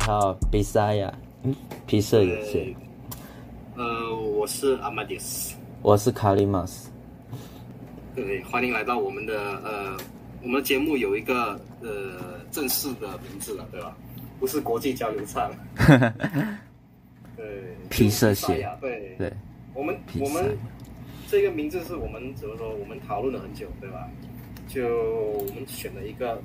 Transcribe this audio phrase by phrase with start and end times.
[0.00, 1.54] 还有比赛呀，嗯，
[1.86, 2.74] 皮色有限。
[3.76, 6.90] 呃，我是阿马迪斯，我是卡里马斯。
[8.14, 9.96] 对，欢迎来到我们的呃，
[10.42, 13.94] 我们的节目有一个呃正式的名字了，对吧？
[14.40, 15.52] 不是国际交流场。
[17.36, 18.66] 对，皮色鞋。
[18.80, 19.32] 对对，
[19.74, 20.56] 我们我们
[21.28, 22.74] 这个名字是我们怎么说？
[22.74, 24.08] 我们讨论了很久，对吧？
[24.66, 24.82] 就
[25.34, 26.40] 我们选了一个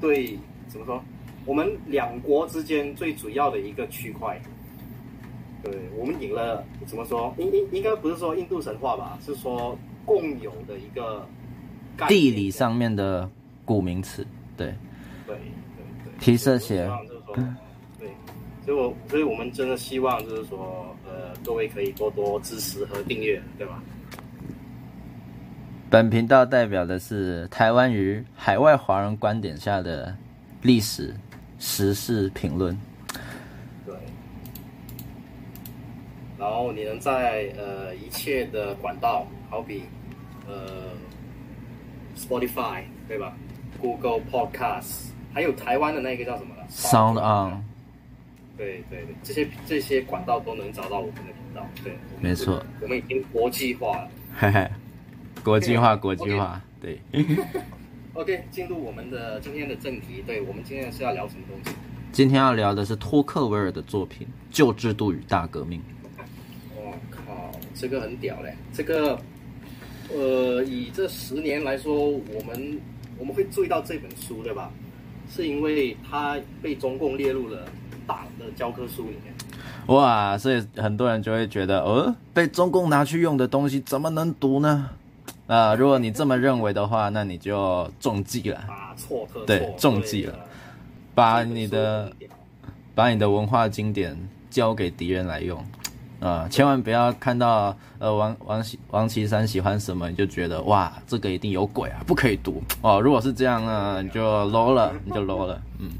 [0.00, 1.02] 对，怎么说？
[1.46, 4.40] 我们两国之间最主要的一个区块，
[5.62, 7.34] 对，我们赢了，怎么说？
[7.38, 9.18] 应应应该不是说印度神话吧？
[9.24, 11.26] 是说共有的一个
[12.08, 13.28] 地理上面的
[13.64, 14.26] 古名词，
[14.56, 14.74] 对，
[15.26, 15.38] 对对
[16.04, 16.90] 对，皮色鞋，
[17.98, 18.08] 对，
[18.64, 23.82] 所以我所以我们真的希望就是说，呃，各位可以多多支持和订阅，对吧？
[25.90, 30.16] 本频道代表的是台湾与海外华人观点下的
[30.62, 31.14] 历史。
[31.66, 32.78] 时事评论，
[33.86, 33.94] 对，
[36.38, 39.84] 然后你能在呃一切的管道，好比
[40.46, 40.90] 呃
[42.14, 43.34] Spotify 对吧
[43.80, 47.64] ？Google Podcast，还有台湾的那个叫什么了？Sound On，
[48.58, 54.70] 对对对，这些这些管道都能找到我们的频道，对，没错，我们已经国际化了，嘿嘿，
[55.42, 57.00] 国际化， 国际化对。
[58.14, 60.22] OK，进入我们的今天的正题。
[60.24, 61.76] 对，我们今天是要聊什么东西？
[62.12, 65.80] 今天要聊的是托克维尔的作品《旧制度与大革命》。
[66.76, 68.54] 我靠，这个很屌嘞！
[68.72, 69.18] 这个，
[70.14, 72.80] 呃，以这十年来说，我们
[73.18, 74.70] 我们会注意到这本书，对吧？
[75.28, 77.66] 是因为它被中共列入了
[78.06, 79.34] 党的教科书里面。
[79.86, 84.88] 哇，所以很多人就会觉得，呃，被中共拿去用的东西怎么能读呢？
[85.46, 88.64] 啊、呃，如果你这么认为的话，那你就中计了。
[88.66, 89.44] 大错特。
[89.44, 90.34] 对，中计了。
[91.14, 92.10] 把你的
[92.94, 94.16] 把你的文化经典
[94.50, 95.58] 交给敌人来用，
[96.18, 102.98] 啊、呃，千万不要看到呃王王王岐山喜欢什么，你就觉得哇，这个一定有鬼啊，不可以读哦。
[102.98, 105.60] 如果是这样呢，你就 low 了，你就 low 了。
[105.78, 105.90] 嗯，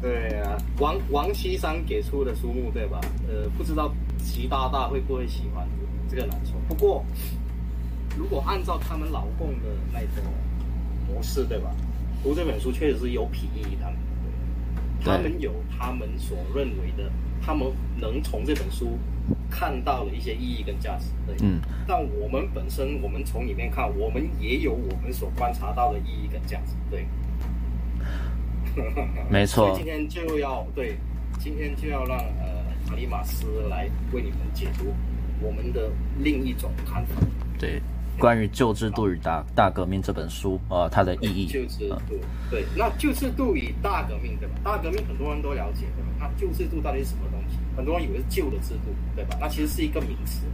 [0.00, 3.00] 对啊，王王岐山给出的书目对吧？
[3.28, 5.66] 呃，不知道习大大会不会喜欢，
[6.08, 6.54] 这个难说。
[6.68, 7.04] 不过。
[8.16, 10.24] 如果按照他们老共的那种
[11.08, 11.70] 模式，对吧？
[12.22, 13.96] 读这本书确实是有裨益，他们
[15.04, 17.10] 对，他们有他们所认为的，
[17.40, 18.98] 他们能从这本书
[19.48, 21.36] 看到的一些意义跟价值，对。
[21.42, 21.60] 嗯。
[21.86, 27.06] 但我们本身，我们从里面看，我们也有我们所观察到的意义跟价值，对。
[29.30, 29.68] 没错。
[29.68, 30.96] 所以今天就要对，
[31.38, 34.92] 今天就要让呃卡里马斯来为你们解读
[35.40, 37.20] 我们的另一种看法，
[37.58, 37.80] 对。
[38.18, 41.46] 关于《旧制度与大大革命》这本书，呃，它的意义。
[41.46, 42.18] 旧制度，
[42.50, 44.54] 对，那旧制度与大革命，对吧？
[44.64, 46.08] 大革命很多人都了解，对吧？
[46.18, 47.56] 那旧制度到底是什么东西？
[47.76, 49.36] 很多人以为是旧的制度，对吧？
[49.40, 50.46] 那其实是一个名词。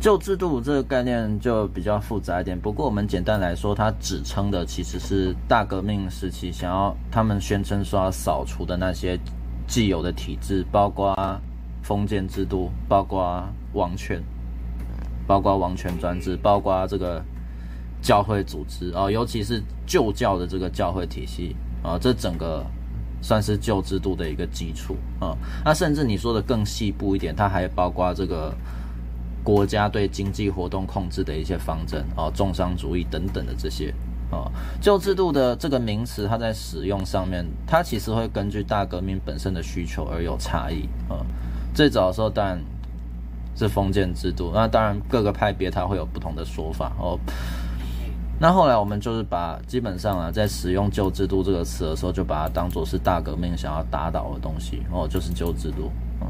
[0.00, 9.16] 旧制度这个概念就比较复杂一点，不过我们简单来说，它指称的其实是大革命时期想要他们宣称说要扫除的那些
[9.68, 11.16] 既有的体制，包括
[11.82, 14.20] 封建制度，包括王权。
[15.26, 17.22] 包括王权专制，包括这个
[18.00, 22.64] 教会组织啊、尤其是旧教的这个教会体系啊、这整个
[23.20, 28.52] 算是旧制度的一个基础啊、那甚至你说的更细部一点，它还包括这个
[29.44, 33.94] 国家对经济活动控制的一些方针啊、重商主义等等的这些
[34.30, 34.50] 啊。
[34.80, 41.24] 旧、制度的这个名词，它在使用上面，它其实会根据大革命本身的需求而有差异啊、
[41.72, 42.60] 最早的时候，当然。
[43.54, 47.18] 是封建制度，那当然各个派别它会有不同的说法哦。
[48.40, 56.26] 那后来我们就是把基本上啊，在使用“旧制度”这个词的时候，就把它当做是大革命想要打倒的东西哦，就是旧制度啊。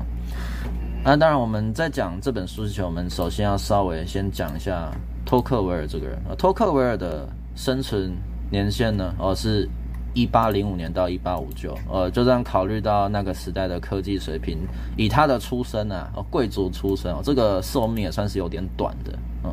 [1.04, 4.90] 那当然我们在讲这本书之前，我们首先要稍微先讲一下
[5.24, 6.34] 托克维尔这个人啊。
[6.36, 8.12] 托克维尔的生存
[8.50, 9.68] 年限呢，哦是。
[10.14, 14.58] 一八零五年到一八五九，呃，就这样考虑到那个时代的科技水平，
[14.96, 19.52] 以他的出身啊，哦，贵族出身哦，这个寿命也算是有点短的，嗯，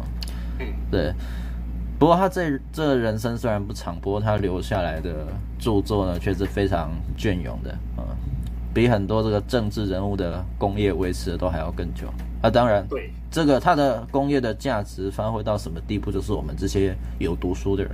[0.92, 1.14] 对。
[1.98, 5.28] 不过他这这人生虽然不长，不过他留下来的
[5.58, 8.04] 著作呢，却是非常隽永的，嗯，
[8.74, 12.08] 比很多这个政治人物的功业维持的都还要更久。
[12.42, 17.92] 啊，当然，对这个他的工业的价值发挥到什么地步，就是我们这些有读书的人。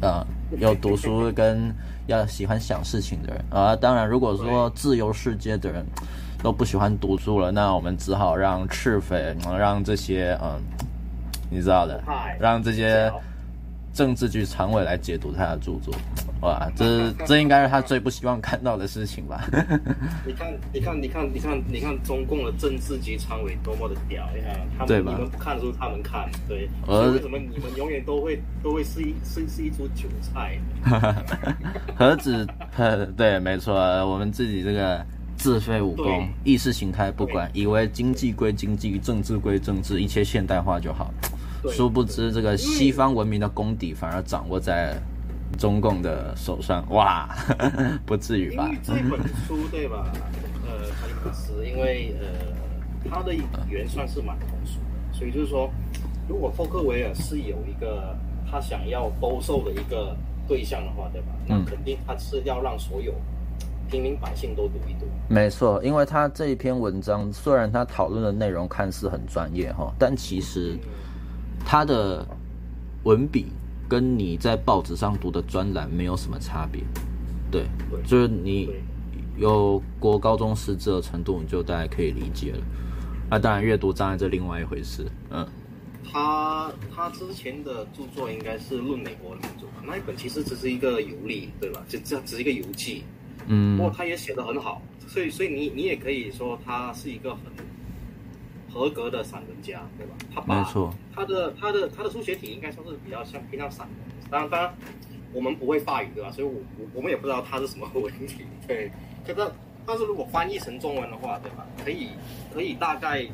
[0.00, 0.26] 啊，
[0.58, 1.72] 有读书跟
[2.06, 3.44] 要喜欢想事情的人。
[3.50, 5.84] 啊，当然，如果说自由世界的人
[6.42, 10.60] 都不喜欢读书了，那我们只好让赤匪，让这些嗯，
[11.50, 12.02] 你知道的，
[12.40, 13.12] 让这些
[13.92, 15.94] 政治局常委来解读他的著作，
[16.40, 19.44] 哇，这 这应该是他最不希望看到的事情吧？
[20.26, 24.98] 你看，你看，你看，你看，你看，中共的政治局常委多么的屌，你看他们？
[24.98, 30.58] 你们不看的时候他们看，对，所以为什么你们永远都会都会是一是是一株韭菜？
[31.94, 32.46] 何止？
[33.16, 33.74] 对，没错，
[34.06, 35.04] 我们自己这个
[35.36, 41.12] 自废武功，意识形态不管，以为经济归经济，政治归政治，一切现代化就好。
[41.70, 44.96] 殊不知，这个西方文明的功底反而掌握在
[45.58, 47.28] 中共的手上，哇，
[48.06, 48.64] 不至于吧？
[48.64, 50.10] 因为这本书对吧？
[50.66, 55.70] 呃，查理马斯，因为呃，他的语言算是蛮通俗的，所以就是说，
[56.28, 58.16] 如果霍克维尔是有一个
[58.50, 60.16] 他想要兜售的一个
[60.48, 61.28] 对象的话，对吧？
[61.46, 63.12] 那肯定他是要让所有
[63.90, 65.06] 平民百姓都读一读。
[65.28, 70.78] 没错，因为他这一篇文章虽然他讨论的内容看似很专业哈，但其实。
[71.64, 72.26] 他的
[73.04, 73.46] 文笔
[73.88, 76.82] 跟你在报纸上读的专栏没有什么差别，
[77.50, 77.64] 对，
[78.06, 78.70] 就是你
[79.36, 82.58] 有过高中识字的程度，你就大概可以理解了。
[83.30, 85.06] 那当然，阅读障碍这另外一回事。
[85.30, 85.46] 嗯，
[86.10, 89.82] 他他之前的著作应该是《论美国的民主》吧？
[89.86, 91.82] 那一本其实只是一个游历，对吧？
[91.88, 93.04] 就这只是一个游记。
[93.46, 97.40] 嗯，不过他也写得很好，所以所以你你也可以说他是一个很。
[98.72, 100.14] 合格的散文家，对吧？
[100.34, 100.64] 他把
[101.14, 103.96] 他的他的他的书写体应该算是比较像偏向散文。
[104.30, 104.74] 当然，当然
[105.32, 106.30] 我们不会法语，对吧？
[106.30, 108.90] 所以我我我们也不知道他是什么文体，对。
[109.26, 109.52] 可是
[109.86, 111.66] 但是如果翻译成中文的话，对吧？
[111.84, 112.08] 可以
[112.52, 113.26] 可以大概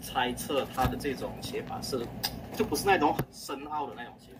[0.00, 2.06] 猜测他的这种写法是，
[2.56, 4.32] 就不是那种很深奥的那种写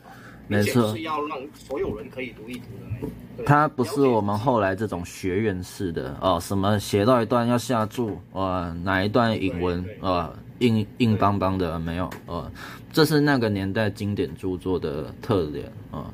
[0.51, 3.09] 没错，是要让所有人可以读一读的那种。
[3.45, 12.51] 他不是我们后来这种学院式的哦，什么写到一段要下注，呃，哪一段引文，呃，硬硬邦邦的没有，呃，
[12.91, 16.11] 这是那个年代经典著作的特点啊。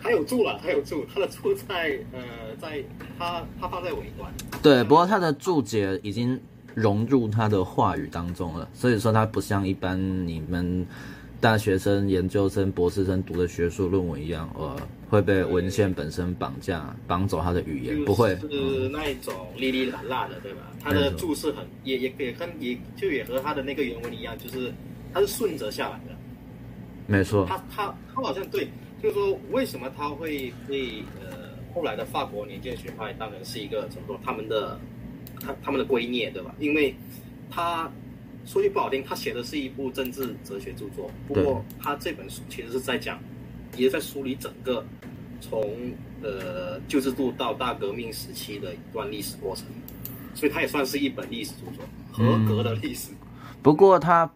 [0.00, 2.20] 还有注了，还有注，他的注在呃，
[2.60, 2.82] 在
[3.18, 4.32] 他他放在尾端。
[4.62, 6.40] 对，不过他的注解已经
[6.74, 9.98] 融入他的话语当中了，所以说他不像一般
[10.28, 10.86] 你们。
[11.40, 14.76] 大学生、研究生、博士生读的学术论文一样，呃，
[15.08, 20.70] 会被文献本身绑架、绑走他的语言，不会是那一种哩哩啦啦的，对吧？
[20.82, 24.70] 他的注释很也也也跟也就也和他的那个原文一样，就是
[25.14, 26.14] 他是顺着下来的。
[27.06, 28.68] 没错，他他他好像对，
[29.02, 34.78] 就是说为什么他会被呃后来的法国年鉴学派当然是一个怎么说他们的
[35.40, 36.54] 他他们的圭臬，对吧？
[36.58, 36.94] 因为
[37.50, 37.90] 他。
[38.50, 41.08] 说句不好听，他写的是一部政治哲学著作。
[41.28, 43.16] 不过他这本书其实是在讲，
[43.76, 44.84] 也在梳理整个
[45.40, 45.62] 从
[46.20, 49.66] 呃旧制度到大革命时期的一段历史过程，
[50.34, 53.12] 所以他也算是一本历史著作，合格的历史。
[53.12, 53.16] 嗯、
[53.62, 54.28] 不过他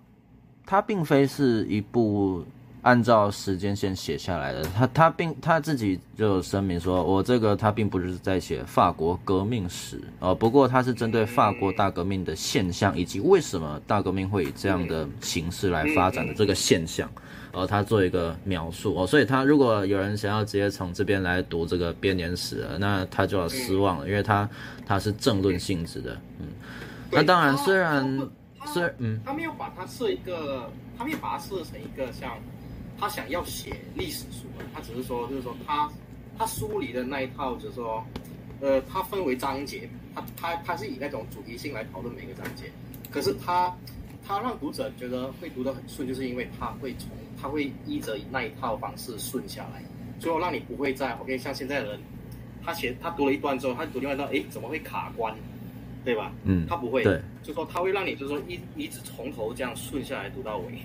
[0.64, 2.46] 他并非是一部。
[2.84, 17.10] 按照时间线写下来的，他他并他自己就声明说，我这个他并不是在写法国革命史，呃，不过他是针对法国大革命的现象以及为什么大革命会以这样的形式来发展的这个现象，
[17.52, 18.94] 呃，他做一个描述。
[18.94, 24.46] 哦，所以他如果有人想要直接从这边来读这个编年史，那他就要失望了，因为他
[24.84, 26.48] 他是政论性质的，嗯，
[27.10, 28.04] 那当然虽然
[28.74, 32.30] 是嗯，他没有把它设一个，他没有把它设成一个像。
[33.04, 35.92] 他想要写历史书，他只是说，就是说他
[36.38, 38.02] 他书里的那一套，就是说，
[38.62, 42.64] 呃，他分为章节，他他他是以那种主题性来讨论每个章节。
[43.10, 43.70] 可是他
[44.26, 49.82] 他让读者觉得会读得很顺，就是因为他会从他会依着那一套方式顺下来，
[50.18, 52.00] 最后让你不会在 OK 像现在的人，
[52.64, 55.34] 他写他读了一段之后，他读另外一段，哎，怎么会卡关，
[56.06, 56.32] 对吧？
[56.44, 60.78] 嗯，他不会，对，就说他会让你就是说一一直从头这样顺下来读到尾。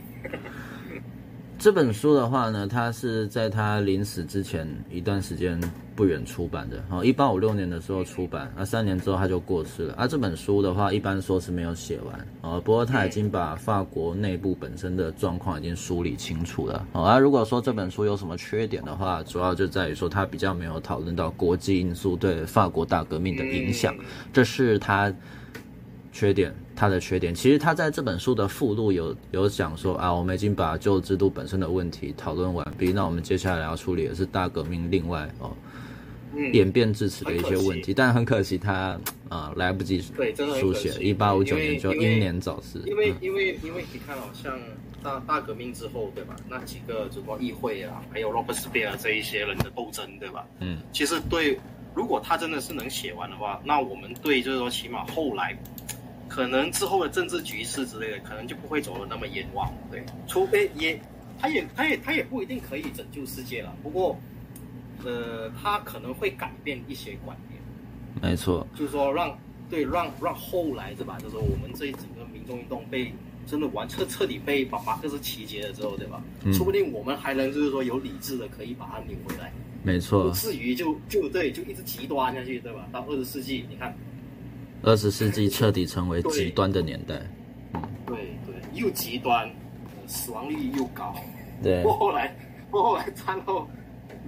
[1.60, 5.60] 这本书的话呢，它是在他临死之前一段时间
[5.94, 9.94] 不远出版的，哦，一八五六年的时候出版，啊，三年之后他就过世了。
[9.96, 16.88] 啊，这本书的话，一般说是没有写完，哦，不过他已经把法国内部本身的状况已经梳理清楚了。
[16.94, 23.94] 哦，啊，如果说这本书有什么缺点的话，主要就在于说它比较没有讨论到国际因素对法国大革命的影响，
[24.32, 25.14] 这是他。
[26.12, 35.52] 缺点，他的缺点，其实他在这本书的附录有有讲说啊，我们已经把旧制度本身的问题讨论完毕，那我们接下来要处理的是大革命另外哦，
[36.36, 38.74] 嗯、演变至此的一些问题，但很可惜他
[39.30, 40.02] 啊、呃、来不及
[40.60, 42.82] 书写，一八五九年就英年早逝。
[42.86, 44.60] 因为因为因为你看哦，像
[45.04, 50.44] 大大革命之后对吧，那几个什么议会啊，还有罗伯斯庇尔这一些人的斗争对吧？
[50.60, 51.60] 嗯，其实对，
[51.94, 55.56] 如果他真的是能写完的话，那我们对就是说起码后来。
[56.30, 60.98] 可能之后的政治局势之类的，可能就不会走的那么冤枉，对，除非也
[61.40, 64.18] 他也他也他也不一定可以拯救世界了，不过，
[65.04, 67.60] 呃，他可能会改变一些观念。
[68.22, 69.38] 没错，就是说让
[69.70, 71.18] 对让让后来对吧？
[71.20, 73.12] 就是说我们这一整个民众运动被
[73.48, 76.22] 真的完彻彻底被把马克思集结了之后，对吧？
[76.44, 79.52] 嗯，说不定我们还能就是说有理智的可以把它扭回来。
[79.82, 82.86] 没错，不至于就就对就一直极端下去，对吧？
[82.92, 83.96] 到二十世纪，你看，
[84.84, 87.20] 二十世纪彻底成为极端的年代。
[88.06, 89.50] 对对，对，又极端，
[90.08, 91.14] 死亡率又高。
[91.62, 92.36] 对，过后来
[92.72, 93.68] 过后来战后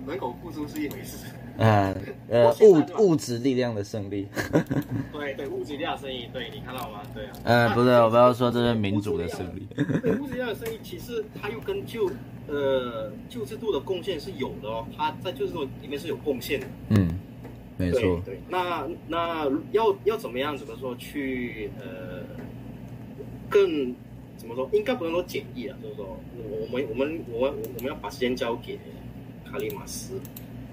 [0.06, 1.26] 人口复苏是一回事。
[1.58, 1.94] 啊，
[2.30, 4.28] 呃， 物物质力量的胜利。
[5.12, 7.02] 对对，物质力量的胜利，对，你看到吗？
[7.14, 7.32] 对啊。
[7.44, 9.68] 呃，不对，我不要说这是民主的胜利。
[10.02, 12.10] 对，物质力量的胜利，其实它又跟旧
[12.48, 16.68] 呃旧制度的贡献是有的哦，它在旧制度里面是有贡献的。
[16.90, 17.10] 嗯，
[17.86, 18.22] 没错。
[18.26, 22.24] 对，那那要要怎么样怎么说去呃
[23.50, 23.96] 更
[24.38, 24.70] 怎么说？
[24.74, 28.80] 应该不能说简易啊，就是说我们我们我们我们要把时间交给
[29.50, 30.20] 卡利马斯。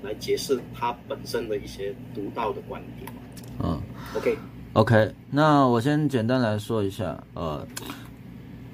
[0.00, 3.12] 来解释他本身的一些独到的观点。
[3.60, 3.82] 嗯
[4.14, 7.66] ，OK，OK，那我先简单来说一下，呃，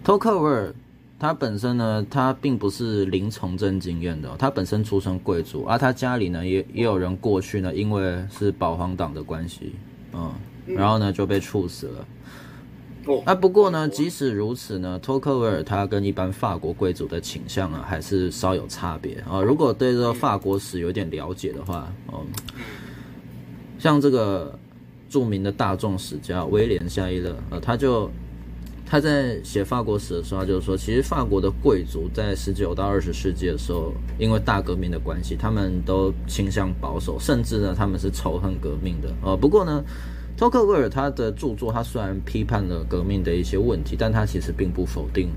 [0.05, 0.74] 托克维尔
[1.25, 9.73] 他本身呢，他并不是零从政经验的，他本身出身贵族，而、啊、他家里呢也也有人过去呢，因为是保皇党的关系，
[10.12, 10.31] 嗯，
[10.66, 12.07] 然后呢就被处死了。
[13.25, 19.40] 啊，不过呢，即使如此呢，托克维尔他跟一般法国贵族的倾向啊，还是稍有差别啊。
[19.40, 22.21] 如果对这个法国史有点了解的话，嗯，
[23.78, 24.59] 像这个
[25.09, 28.11] 著名的大众史家威廉夏伊勒，呃，他就
[28.87, 39.09] 他在写法国史的时候，就是说，其实法国的贵族在十九到二十世纪的时候，因为大革命的关系，他们都倾向保守，甚至呢，他们是仇恨革命的。
[39.23, 39.83] 呃，不过呢。
[40.37, 45.29] 托克维尔他的著作，他虽然批判了革命的一些问题，但他其实并不否定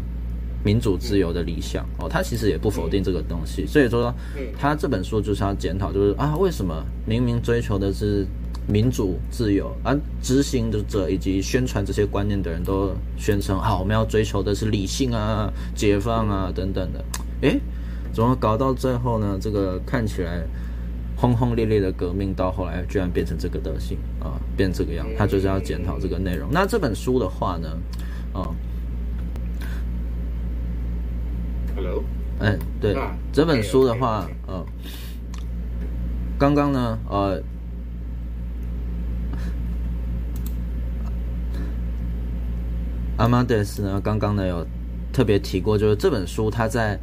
[0.65, 3.63] 民主自由的理想哦，他其实也不否定这个东西。
[3.67, 4.11] 所以说，
[4.57, 8.25] 他这本书就是要检讨，就是啊，为什么明明追求的是
[8.67, 17.03] 民主自由，而、啊、执行者以及宣传这些观念的人都宣称好，我们要追求的是理性啊、解放啊等等的，
[17.41, 17.59] 诶，
[18.13, 19.37] 怎么搞到最后呢？
[19.41, 20.45] 这个看起来。
[21.19, 26.47] 轰轰烈烈的革命到后来居然变成这个德性啊，变这个样，他就是要检讨这个内容。
[26.51, 27.75] 那这本书的话呢，
[28.33, 28.53] 啊
[31.75, 32.03] ，Hello，
[32.37, 32.95] 哎，对，
[33.33, 34.63] 这本书的话，呃，
[36.37, 37.41] 刚刚呢，呃，
[43.17, 44.65] 阿马德斯呢，刚刚呢有
[45.11, 46.99] 特别提过，就是这本书他在。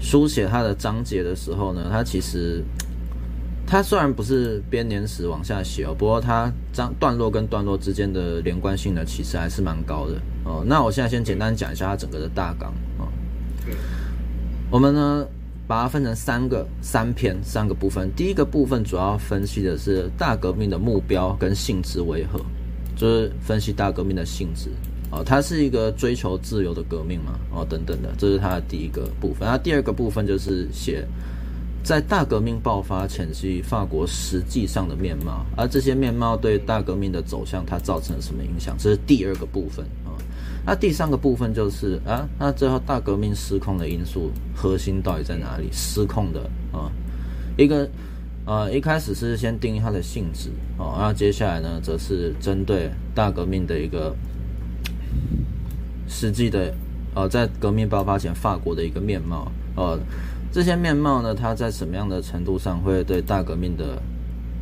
[0.00, 2.62] 书写他的章节的时候呢，他其实
[3.66, 10.14] 他虽然不是编年史往下写哦，不过他章段落跟段落之间的连贯性呢，其实还是蛮高的
[10.44, 10.62] 哦。
[10.64, 13.08] 那我现在先简单讲一下他整个的大纲哦。
[14.70, 15.26] 我们呢
[15.66, 22.40] 把它分成三个三篇三个部分，第一个部分主要分析的是大革命的目标跟性质为何，
[22.98, 24.68] 就是分析大革命的性质。
[25.10, 27.38] 哦，它是一个追求自由的革命嘛？
[27.50, 29.48] 哦，等等的，这是它的第一个部分。
[29.48, 31.02] 那第二个部分就是写
[31.82, 38.76] 在大革命爆发前夕法国实际上的面貌，而这些面貌对大革命的走向它造成了什么影响？
[38.78, 40.12] 这是第二个部分啊。
[40.66, 45.70] 那第三个部分就是啊，那最后大革命失控的因素核心到底在哪里？
[45.72, 46.40] 失控的
[46.70, 46.92] 啊，
[47.56, 47.88] 一个
[48.48, 54.16] 呃，一开始是先定义它的性质哦，那接下来呢，则是针对大革命的一个。
[56.08, 56.72] 实际的，
[57.14, 60.00] 呃，在革命爆发前，法国的一个面貌，呃，
[60.50, 64.00] 这些面貌呢，它在什么样的程度上会对大革命的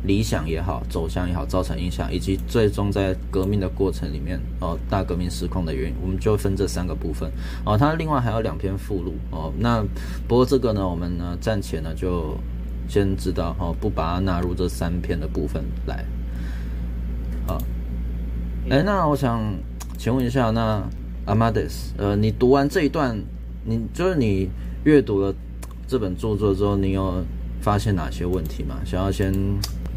[0.03, 7.31] 理想也好、走向也好造成影响，以及最终在革命的过程里面，哦、呃，大革命失控的原因，我们就分这三个部分。
[7.65, 9.81] 哦、它另外还有两篇附录，哦、那
[10.27, 12.37] 不过这个呢，我们呢暂且呢就
[12.87, 16.05] 先知道，哦、呃，不把它纳入这三篇的部分来。
[17.45, 17.57] 好，
[18.69, 19.41] 哎，那我想
[19.97, 20.83] 请问一下，那。
[21.27, 23.13] 阿马德斯，呃，你读完这一段，
[23.65, 24.49] 你就是你
[24.85, 25.35] 阅读了
[25.85, 27.21] 这本著作之后，你有
[27.59, 28.77] 发现哪些问题吗？
[28.85, 29.33] 想要先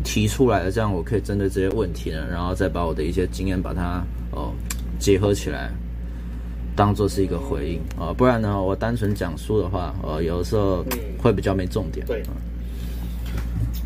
[0.03, 4.53] 提出来的，这样我可以针对这些问题呢，然后再把我的一些经验把它哦
[4.99, 5.71] 结合起来，
[6.75, 10.85] 当做是一个回应啊、哦，不然呢，我单纯讲书的话，呃，有的时候
[11.17, 12.05] 会比较没重点。
[12.09, 12.25] 对，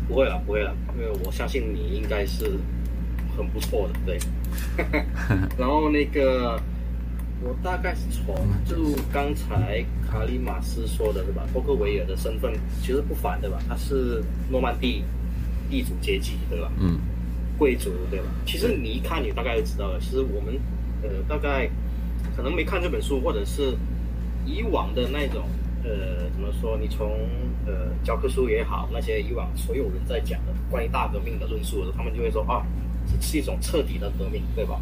[0.07, 2.59] 不会了，不会了，因为我相信你应该是
[3.35, 4.17] 很不错的，对。
[5.57, 6.59] 然后那个。
[7.43, 8.33] 我大概是从
[8.65, 11.43] 就刚才卡里马斯说的对吧？
[11.51, 13.59] 托克维尔的身份其实不凡对吧？
[13.67, 15.03] 他是诺曼底
[15.69, 16.71] 地主阶级对吧？
[16.79, 16.97] 嗯，
[17.57, 18.25] 贵族对吧？
[18.47, 19.99] 其实你一看你大概就知道了。
[19.99, 20.57] 其实我们
[21.03, 21.69] 呃大概
[22.35, 23.77] 可能没看这本书，或者是
[24.45, 25.43] 以往的那种
[25.85, 26.75] 呃，怎么说？
[26.81, 27.11] 你从
[27.67, 32.65] 呃教科书也好，那些以往所有人在讲的关于大革命的论述的时候，他们就会说啊，
[33.07, 34.81] 这是一种彻底的革命，对吧？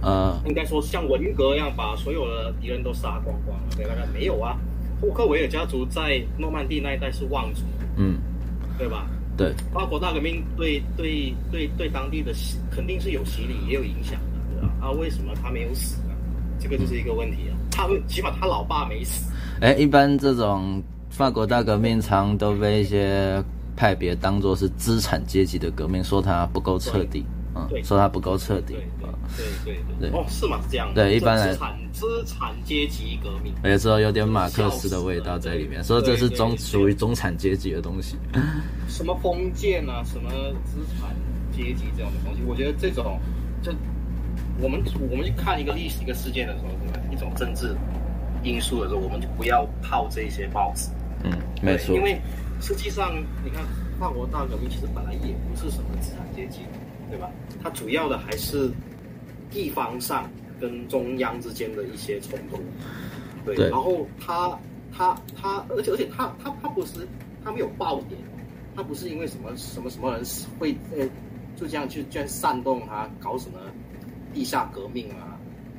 [0.00, 3.92] 呃，应该说像文革一样，把所有的敌人都杀光光了，对吧？
[4.14, 4.56] 没有啊，
[5.00, 7.62] 霍克维尔家族在诺曼底那一带是望族，
[7.96, 8.18] 嗯，
[8.78, 9.08] 对吧？
[9.36, 12.32] 对，法国大革命对对对对当地的
[12.70, 14.74] 肯定是有洗礼，也有影响的，对吧？
[14.80, 16.14] 啊，为什么他没有死呢？
[16.60, 17.56] 这个就是一个问题啊。
[17.70, 19.31] 他们起码他老爸没死。
[19.62, 23.40] 哎，一般这种法国大革命常都被一些
[23.76, 28.74] 派别当做是资产阶级的革命，说它不够彻底，嗯，说它不够彻底。
[29.36, 30.58] 对对对，对哦，是吗？
[30.64, 30.92] 是这样。
[30.92, 38.16] 对，一般来资产资产阶级革命，也知道有点马克思的味道在里面，所以这是中属于中产阶级的东西。
[38.88, 40.28] 什么封建啊，什么
[40.64, 41.14] 资产
[41.52, 43.16] 阶级这种的东西，我觉得这种，
[43.62, 43.72] 就
[44.60, 47.76] 我们我们去看一个历史一个事件的时候，一种政治
[48.42, 50.90] 因素的时候，我们就不要套这些帽子。
[51.24, 51.32] 嗯，
[51.62, 51.94] 没错。
[51.94, 52.20] 因为
[52.60, 53.64] 实际上，你看
[53.98, 56.60] 法国大革命其实本来也不是什么资产阶级，
[57.10, 57.30] 对吧？
[57.62, 58.70] 它主要的还是。
[59.54, 62.56] 地方上跟中央之间的一些冲突，
[63.44, 64.58] 对，对，然后他
[64.90, 67.06] 他他，而且而且他他他不是
[67.44, 68.18] 他没有爆点，
[68.74, 70.24] 他不是因为什么什么什么人
[70.58, 71.06] 会呃
[71.54, 73.58] 就这样去这样煽动他搞什么
[74.32, 75.31] 地下革命啊？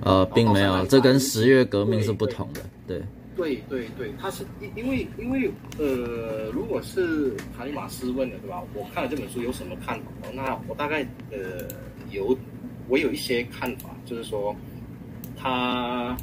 [0.03, 3.01] 呃，并没有，这跟十月革命是不同的，对
[3.35, 8.61] 对对对，他是因因为因为呃，如果是卡利马斯问的对吧？
[8.73, 10.05] 我看了这本书有什么看法？
[10.33, 11.67] 那我大概呃
[12.11, 12.37] 有。
[12.89, 14.53] 我有一些看法，就是说，
[15.37, 16.13] 它，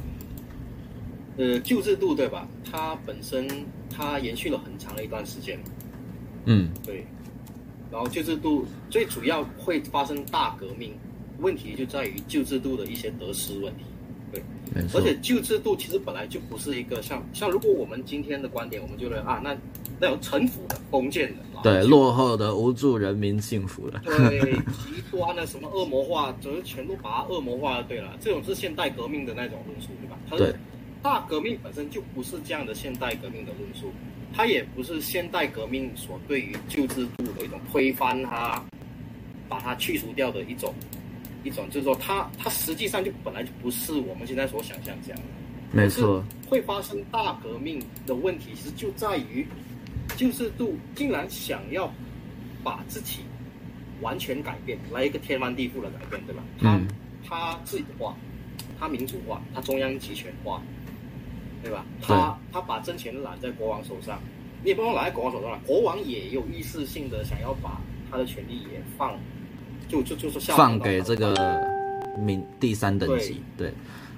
[1.38, 2.46] 呃，旧制度对吧？
[2.70, 3.48] 它本身
[3.88, 5.58] 它延续了很长的一段时间，
[6.44, 7.06] 嗯，对。
[7.90, 10.92] 然后旧制度最主要会发生大革命，
[11.40, 13.84] 问题就在于旧制度的一些得失问题，
[14.32, 14.42] 对。
[14.94, 19.56] 而且旧制度其实本来就不是一个像像如果我们今天的观点，我们就认为啊，那
[19.98, 21.42] 那种臣服的封建的。
[21.62, 23.98] 对，落后的无助人民幸福的。
[24.04, 24.40] 对，
[24.84, 27.82] 极端的什么恶魔化，就是全部把它恶魔化了。
[27.82, 30.16] 对了，这种是现代革命的那种论述，对吧？
[30.38, 30.54] 对。
[31.02, 33.90] 大革命本身就不是这样的现代革命的论述，
[34.32, 38.62] 它也不是现代革命所对于旧制度的一种推翻它，
[39.48, 40.74] 把它去除掉的一种
[41.44, 45.26] 一种，就是说它它实际上就本来就不是我们现在所想象这样的。
[45.72, 46.22] 没错。
[46.48, 49.46] 会发生大革命的问题，其实就在于。
[50.16, 51.90] 旧制度竟然想要
[52.64, 53.20] 把自己
[54.00, 56.42] 完全改变，来一个天翻地覆的改变，对吧？
[56.60, 56.88] 他、嗯、
[57.24, 58.14] 他自己化，
[58.78, 60.60] 他民主化，他中央集权化，
[61.62, 61.86] 对吧？
[62.02, 64.20] 他他把政权揽在国王手上，
[64.64, 65.60] 你也不能揽在国王手上了。
[65.64, 69.16] 国王也有意识性的想要把他的权力也放，
[69.90, 71.60] 就就就是下放给这个
[72.18, 73.68] 民第三等级，对。
[73.68, 73.74] 对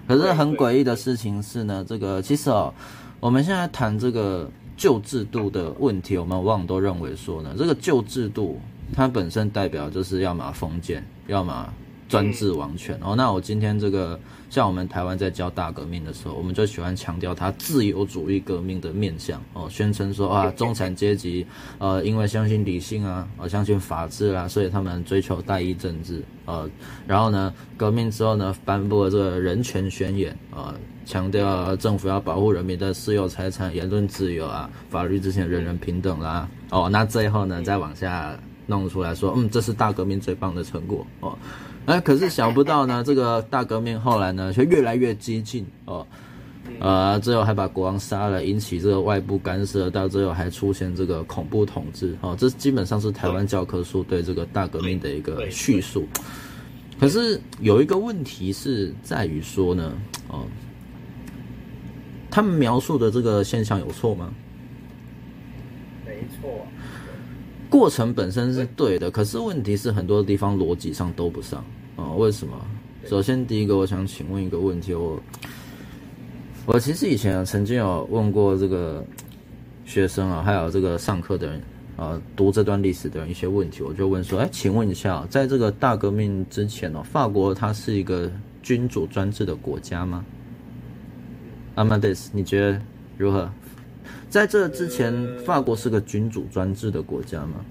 [0.07, 2.73] 可是很诡异的事情是呢，这个其实哦，
[3.19, 4.49] 我们现在谈这个。
[4.75, 8.59] 旧制度的问题，我们往往都认为说呢，这个旧制度
[8.93, 11.73] 它本身代表就是要么封建，要么
[12.09, 12.99] 专制王权。
[13.01, 14.19] 哦，那我今天这个
[14.53, 21.47] 像我们台湾在教大革命的时候，我们就喜欢强调它自由主义革命的面向哦，宣称说啊， 中产阶级
[21.79, 26.69] 呃，因为相信理性啊，呃，相信法治啊，所以他们追求代议政治呃，
[27.07, 30.69] 然后呢，革命之后呢，颁布了这个人权宣言啊。
[30.69, 36.49] 呃强调政府要保护人民的私有财产、言论自由啊，法律之前人人平等啦。
[36.71, 41.37] 哦，那最后呢，再往下弄出来说，嗯，这是大革命最棒的成果哦。
[41.87, 46.07] 哎，可是想不到呢， 这个大革命后来呢，却越来越激进哦。
[46.79, 52.37] 呃，最后还把国王杀了，引起这个外部干涉，到最后还出现这个恐怖统治哦。
[52.39, 56.07] 这基本上是台湾教科书对这个大革命的一个叙述。
[56.99, 59.93] 可是有一个问题是在于说呢，
[60.29, 60.47] 哦。
[62.35, 64.33] 他们描述的这个现象有错吗？
[66.07, 66.67] 没错，
[67.73, 71.59] 过程本身是对的，可是问题是很多地方逻辑上都不上
[71.97, 72.17] 啊、哦？
[72.19, 72.55] 为什么？
[73.07, 75.19] 首先，第一个，我想请问一个问题，我
[76.67, 79.03] 我其实以前曾经有问过这个
[79.87, 81.63] 学生啊，还有这个上课的人
[81.97, 88.31] 啊，读这段历史的人一些问题，我就问说，哎，请问一下，在这个大革命之前呢、哦，法国它是一个
[88.63, 90.23] 君主专制的国家吗？
[91.77, 92.79] 阿曼迪斯，你觉得
[93.17, 93.51] 如何？
[94.33, 97.63] 在这之前，法国是个君主专制的国家吗？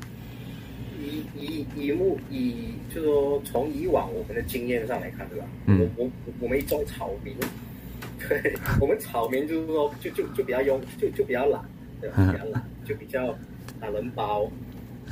[0.96, 5.48] 以以以目以，就是说从以往我们的经验上来看，对吧？
[5.66, 5.90] 嗯。
[5.98, 7.34] 我我我们一种草民，
[8.30, 11.60] 对，我们草民就是说，就就就比较庸，就就比较懒，
[12.00, 12.32] 对吧？
[12.32, 13.36] 比较懒，就比较
[13.80, 14.48] 懒人包，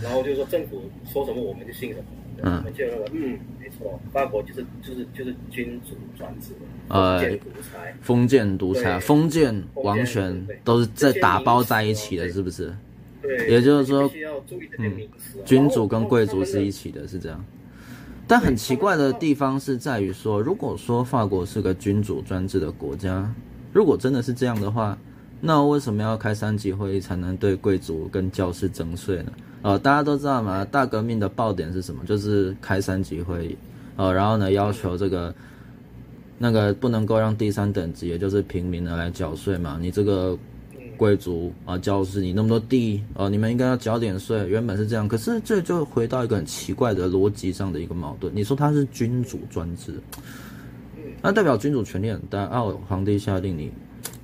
[0.03, 2.05] 然后就是说政府说什么我们就信什么，
[2.43, 6.53] 嗯，就嗯，没错，法国就是就是就是君主专制，
[6.87, 7.21] 呃，
[8.01, 12.73] 封建独裁，封建王权都是在打包在一起的，是不是？
[13.21, 14.09] 对，也就是说，
[14.77, 14.97] 嗯，
[15.45, 17.43] 君主跟贵族是一起的，是这样。
[18.27, 23.29] 但很奇怪的地方是在于说，如果说法国是个君主专制的国家，
[23.73, 24.97] 如果真的是这样的话，
[25.41, 29.31] 那为什么要开三级会议才能对贵族跟教士征税呢？
[29.61, 32.03] 呃，大家都知道嘛，大革命的爆点是什么？
[32.05, 33.57] 就是开三级会议，
[33.95, 35.33] 呃，然后呢，要求这个
[36.37, 39.77] 那个不能够让第三等级，也就是平民呢来缴税嘛。
[39.81, 40.37] 你这个
[40.97, 44.45] 贵族啊、教士，你那么多地，呃，你们应该要缴点税。
[44.47, 48.33] 原本是这样，可是这就回到一个很奇怪的逻辑上的一个矛盾。
[48.35, 49.93] 你说他是君主专制，
[51.21, 53.71] 那代表君主权力很大，啊，皇帝下令你。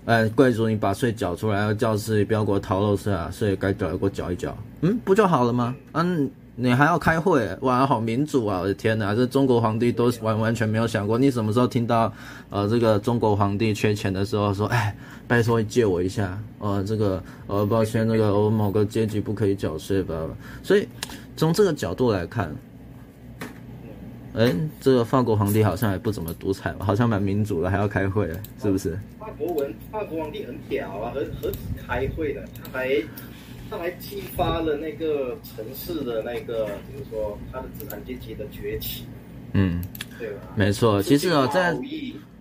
[0.05, 5.75] 哎，贵族，你把税缴出来，教室不要给我逃漏税啊，税该缴的给我缴一缴，嗯，不就好了吗？
[5.93, 8.59] 嗯，你还要开会，哇，好民主啊！
[8.61, 11.17] 我的天哪，这中国皇帝都完完全没有想过。
[11.17, 12.13] 你什么时候听到，
[12.51, 14.95] 呃，这个中国皇帝缺钱的时候说，哎，
[15.27, 20.15] 拜托你借我一下，呃，这个，呃，抱歉，那个我某个阶级不可以缴税吧？
[20.61, 20.88] 所以
[21.35, 22.55] 从这个角度来看。
[24.35, 28.27] 哎，这个法国皇帝好像也不怎么独裁吧，好像蛮民主的，还要开会，
[28.61, 28.99] 是不是？
[29.17, 33.03] 法国文，法国皇帝很屌啊，何何止开会的，他还
[33.69, 39.05] 他还激发了那个城市的那个，比如说他的资产阶级的崛起。
[39.53, 39.81] 嗯，
[40.19, 40.41] 对吧？
[40.55, 41.73] 没错，其实啊，在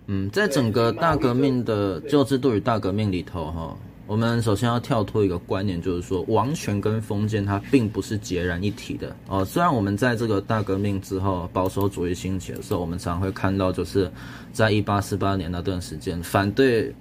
[0.07, 3.77] 嗯，在整个大革命的旧制度与大革命里头，哈。
[4.07, 9.43] 我们首先要跳脱一个观念，就是说王权跟封建它并不是截然一体的哦。
[9.43, 14.11] 虽然我们在这个大革命之后保守主义兴起的时候，我们常会看到，就是
[14.53, 16.93] 在一八四八年那段时间，反对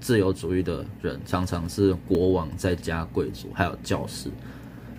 [0.00, 4.30] 自由主义的人常常是国王再加贵族还有教士，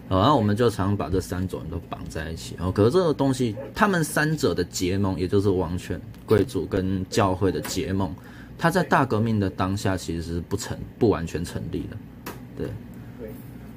[0.07, 2.71] 然后我们就常把这三种人都绑在一起哦。
[2.71, 8.13] 可是这个东西，他们三者的结盟，也就是王权、贵族跟教会的结盟。
[8.59, 11.97] 他在大革命的当下其实是不成不完全成立的，
[12.57, 12.67] 对。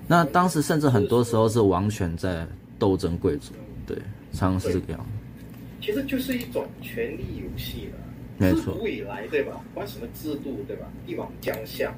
[0.09, 2.47] 那当时甚至很多时候是王权在
[2.79, 3.55] 斗争贵族，
[3.87, 3.97] 对，
[4.33, 5.45] 常常是这个样子。
[5.81, 7.99] 其实就是一种权力游戏了。
[8.37, 8.75] 没错。
[8.75, 9.53] 自古以来，对吧？
[9.73, 10.87] 不管什么制度，对吧？
[11.07, 11.95] 帝王将相，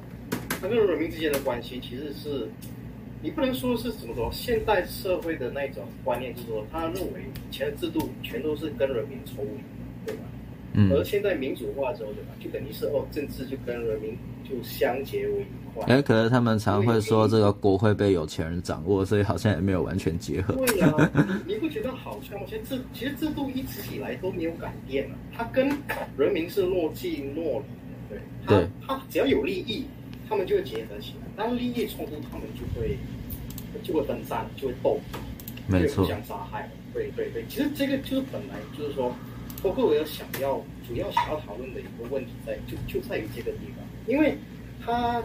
[0.61, 2.47] 他跟人民之间的关系，其实是
[3.21, 4.29] 你不能说是怎么说。
[4.31, 9.63] 现代社会的那种观念就是说，他认为以前的制度全都是跟人民抽离，
[10.05, 10.21] 对吧？
[10.77, 12.29] 嗯，而现在民主化之后，对吧？
[12.39, 15.85] 就等于是哦，政治就跟人民就相结为一块。
[15.87, 20.53] 哎，可是他们常会说这个国会被有钱人掌握，所以好像也没有完全结合。
[20.53, 21.11] 对啊，
[21.47, 25.69] 你你不觉得好像现在制其实制度一直以来都没有改变啊，它跟
[26.17, 27.63] 人民是若即若
[28.09, 28.57] 离的，对。
[28.57, 28.67] 对。
[28.85, 29.85] 他只要有利益，
[30.27, 32.97] 他们就会结合起来；当利益冲突，他们就会
[33.81, 34.99] 就会分散，就会斗，
[35.67, 36.69] 没错，互相杀害。
[36.93, 39.15] 对对对，其实这个就是本来就是说。
[39.61, 44.37] 托克维尔想要主要想要讨论的一个问题在就就在于这个地方，因为
[44.83, 45.23] 他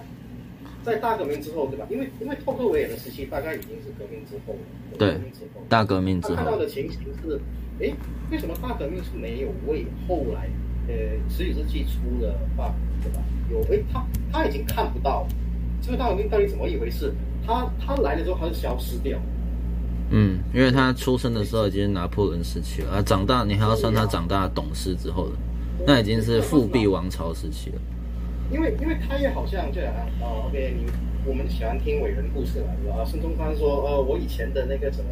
[0.83, 1.87] 在大革命之后，对吧？
[1.91, 5.19] 因为因为托克维尔的时期大概已经是革命之后了，对，
[5.69, 7.39] 大革命之后，他看到的情形是，
[7.81, 7.93] 哎，
[8.31, 10.49] 为什么大革命是没有为后来
[10.89, 10.95] 呃
[11.29, 13.23] 十九世纪初的法国，对吧？
[13.51, 15.27] 有哎，他他已经看不到
[15.83, 17.13] 这个大革命到底怎么一回事，
[17.47, 19.19] 他他来了之后他就消失掉。
[20.11, 25.37] 嗯，因为他出生的时候已经是拿破仑时期了，啊，长大你还要算他长大懂事之后的，
[25.87, 27.81] 那已经是复辟王朝时期了。
[28.51, 30.91] 因为因为他也好像这样啊，哦，OK，你
[31.25, 33.05] 我们喜欢听伟人故事嘛，对吧？
[33.05, 35.11] 孙中山说，呃，我以前的那个什么，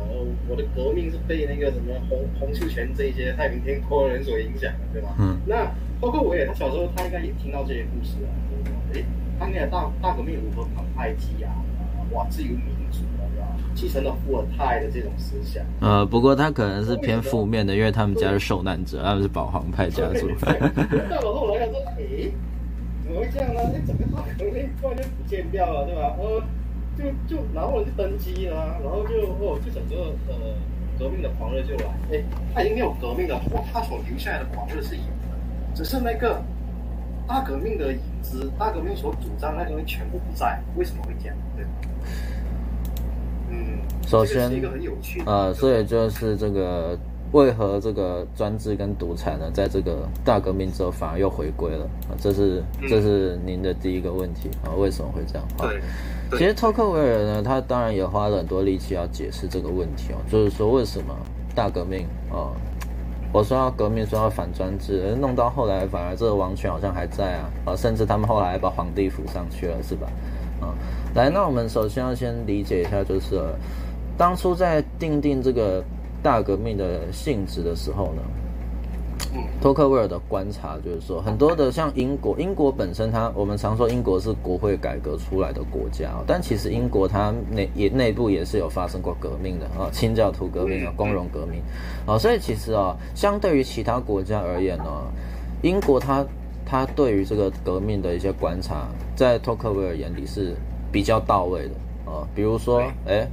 [0.49, 5.15] 我的革命是被那个什么洪洪秀全这些太平天国人所影响的，对吧？
[5.21, 5.39] 嗯。
[5.47, 8.35] 那包括我也，他小时候他应该也听到这些故事啊，
[8.95, 9.05] 哎，
[9.39, 11.55] 他那个大大革命如何抗埃及啊，
[12.11, 12.78] 哇，自由民主。
[13.81, 20.27] 继承了伏尔泰的这种思想，呃，不过他可能是偏负面的，因为他们家是受难者，他们是保皇派家族。
[21.09, 22.29] 到了后来他说，哎，
[23.05, 23.61] 怎么会这样呢？
[23.73, 26.17] 哎，整个大革命突然就不见掉了，对吧？
[26.19, 26.43] 呃，
[26.99, 30.35] 就就然后就登基了，然后就哦，就整个呃
[30.99, 32.21] 革命的狂热就来，哎，
[32.53, 35.39] 他已经没有革命了，不过他所留下来的狂热是有的，
[35.73, 36.43] 只是那个
[37.29, 41.37] 大革命的影子，大革命所主张那个东西全部不在，为什么会这样？
[41.57, 41.65] 对。
[44.09, 44.51] 首先，
[45.27, 46.99] 呃，所以就是这个
[47.33, 52.17] 为何这个专制跟独裁呢，在这个大革命之后反而又回归了啊？
[52.19, 54.73] 这是这是您的第一个问题啊？
[54.79, 55.47] 为什么会这样？
[55.59, 61.15] 对，其实托克维尔呢，他当然也花了很多力气要解释这个问题哦，就是说为什么
[61.55, 62.49] 大革命啊，
[63.31, 70.09] 我说要革命，说要反专制，弄到后来反而这个王权好像还在啊啊，甚至他们后来还把皇帝扶上去了，是吧？
[70.63, 70.73] 啊，
[71.15, 73.39] 来，那我们首先要先理解一下，就是。
[74.19, 75.83] 当初在定定这个
[76.23, 78.23] 大革命的性质的时候呢，
[79.61, 91.63] 托克维尔的观察就是说，很多的像英国，英国本身它，我们常说英国是国会改革出来的国家，但其实英国它内也内部也是有发生过革命的啊，清教徒革命啊，光荣革命
[92.05, 94.85] 啊，所以其实啊，相对于其他国家而言呢，
[95.63, 96.27] 英国它
[96.67, 100.57] 它对于这个革命的一些观察，在托克维尔眼里是
[100.91, 103.29] 比较到位的啊，比如说哎。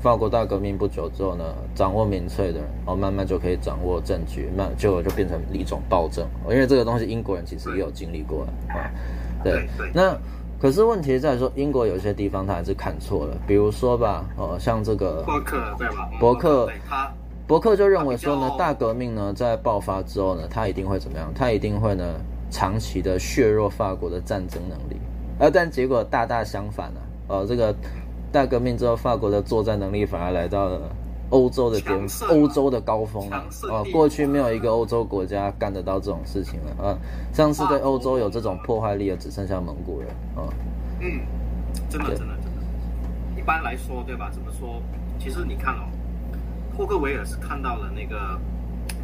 [0.00, 6.24] 法国大革命不久之后呢，掌握民粹的人，哦，慢慢就可以掌握政局，慢就就变成一种暴政。
[6.48, 8.90] 因为这个东西英国人其实也有经历过啊。
[9.42, 10.16] 对，那
[10.60, 16.08] 可是问题在说，英国有些地方他还是看错了，比如说吧，哦，像这个伯克对吧？
[16.20, 17.12] 伯克，他
[17.48, 21.32] 伯克就认为说呢，大革命呢在爆发之后呢，他一定会怎么样？
[21.34, 22.04] 他一定会呢
[22.50, 24.96] 长期的削弱法国的战争能力，
[25.40, 27.74] 而但结果大大相反了，哦，这个。
[28.30, 30.80] 大革命之后，法国的作战能力反而来到了
[31.30, 33.44] 欧洲的巅峰，欧洲的高峰啊！
[33.70, 36.98] 哦，过去没有一个欧洲国家干得到这种事情了啊！
[37.32, 40.48] 上次对欧洲有这种破坏力的，只剩下蒙古人啊！
[41.00, 41.20] 嗯，
[41.88, 43.38] 真的，真的，真的。
[43.38, 44.30] 一般来说，对吧？
[44.30, 44.82] 怎么说？
[45.18, 45.88] 其实你看哦，
[46.76, 48.38] 霍克维尔是看到了那个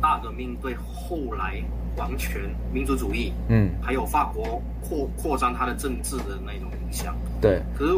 [0.01, 1.63] 大革命对后来
[1.97, 7.15] 王权、民族主义，嗯，还有法国扩扩张它的政治的那种影响。
[7.41, 7.95] 对，可是。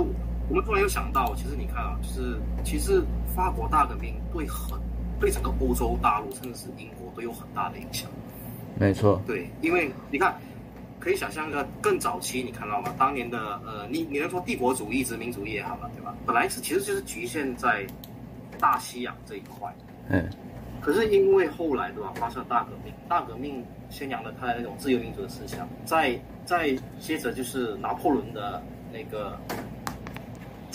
[0.48, 3.02] 我们突然又想到，其实你看啊，就是其实
[3.34, 4.78] 法国大革命对很
[5.18, 8.08] 对整个欧洲大陆，甚至是英国都有很大的影响。
[8.78, 9.20] 没错。
[9.26, 10.38] 对，因为你看，
[11.00, 12.94] 可以想象一个更早期，你看到吗？
[12.96, 16.14] 当年的呃，你你能说帝国主义、殖民主义也好了，对吧？
[16.24, 17.84] 本来是其实就是局限在
[18.58, 19.74] 大西洋这一块。
[20.08, 20.30] 嗯。
[20.80, 29.36] 可是因为后来对吧，发生了大革命，大革命宣扬了他的那种自由民主的思想，再再接着就是拿破仑的那个。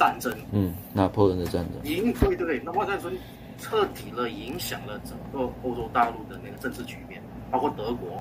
[0.02, 3.16] 战争，嗯，拿破仑的战争，影对对对，拿破仑战争
[3.60, 8.20] 彻底了影响了整个欧洲大陆的那个政治局面，包括德国、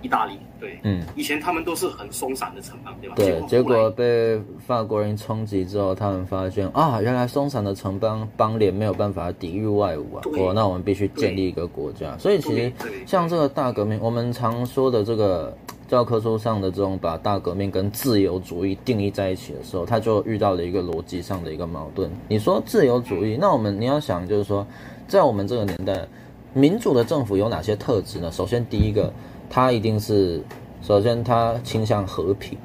[0.00, 3.16] 意大利，对，嗯，以前他们都是很松散的城邦，对吧？
[3.16, 12.16] 对，结果被法国人冲击之后，他们发现啊，原来松散的城邦邦联没有办法抵御外侮啊，哦，那我们必须建立一个国家。
[12.16, 12.72] 所以其实
[13.04, 15.54] 像这个大革命，我们常说的这个。
[15.94, 22.10] 教科书上的这种把大革命跟自由主义定义在一起的时候，他就遇到了一个逻辑上的一个矛盾。
[22.26, 24.66] 你说自由主义，那我们你要想就是说，
[25.06, 26.04] 在我们这个年代，
[26.52, 28.28] 民主的政府有哪些特质呢？
[28.32, 29.12] 首先，第一个，
[29.48, 30.42] 它一定是
[30.82, 32.58] 首先它倾向和平。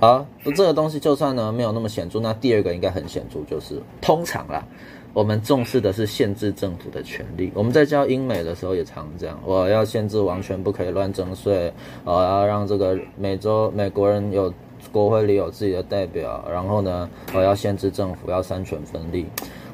[0.00, 0.26] 啊，
[0.56, 4.66] 这个东西就算呢没有那么显著，那第二个应该很显著，就是通常啦。
[5.14, 7.52] 我们重视的是限制政府的权利。
[7.54, 11.72] 我们在教英美的时候也常这样，我要限制王权不可以乱征税，
[12.04, 14.52] 我要让这个美洲美国人有
[14.90, 19.26] 国会里有自己的代表，然后呢，我要限制政府，要三权分立。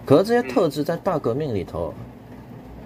[0.05, 1.95] 可是这些特质在大革命里头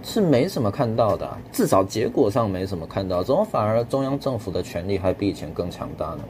[0.03, 6.21] 是没什么看到的，至少结果上没什么看到，怎么反而中央政府的权力还比以前更强大呢？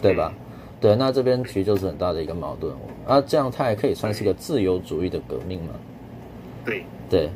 [0.00, 0.32] 对吧？
[0.80, 2.72] 对，那这边其实就是很大的一个矛盾。
[3.06, 5.70] 啊，这样它也可以算是一个自由主义的革命嘛？
[6.64, 7.30] 对对，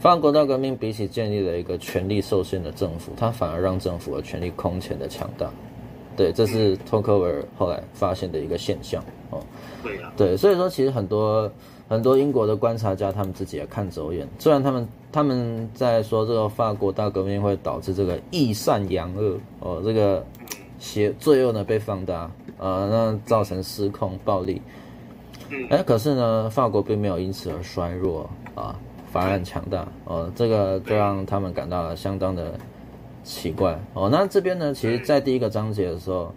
[0.00, 5.50] 法国大革命比起建立了一个权力受限的政府，它反而让政府的权力空前的强大。
[6.16, 9.02] 对，这是托克维尔后来发现的一个现象。
[9.30, 9.40] 哦，
[9.82, 11.50] 对啊，对，所以说其实很多
[11.88, 20.24] 很多英国的观察家他们自己也看走眼，虽然他们他们在说这个法国大革命会导致这个易善扬恶哦，这个
[20.80, 22.28] 邪罪恶呢被放大。
[22.58, 24.60] 呃，那造成失控、暴力。
[25.70, 28.78] 哎，可是呢，法国并没有因此而衰弱啊，
[29.10, 29.88] 反而很强大。
[30.04, 32.52] 哦，这个就让他们感到了相当的
[33.24, 33.80] 奇怪。
[33.94, 36.34] 哦，那这边呢，其实，在第一个章节的时候，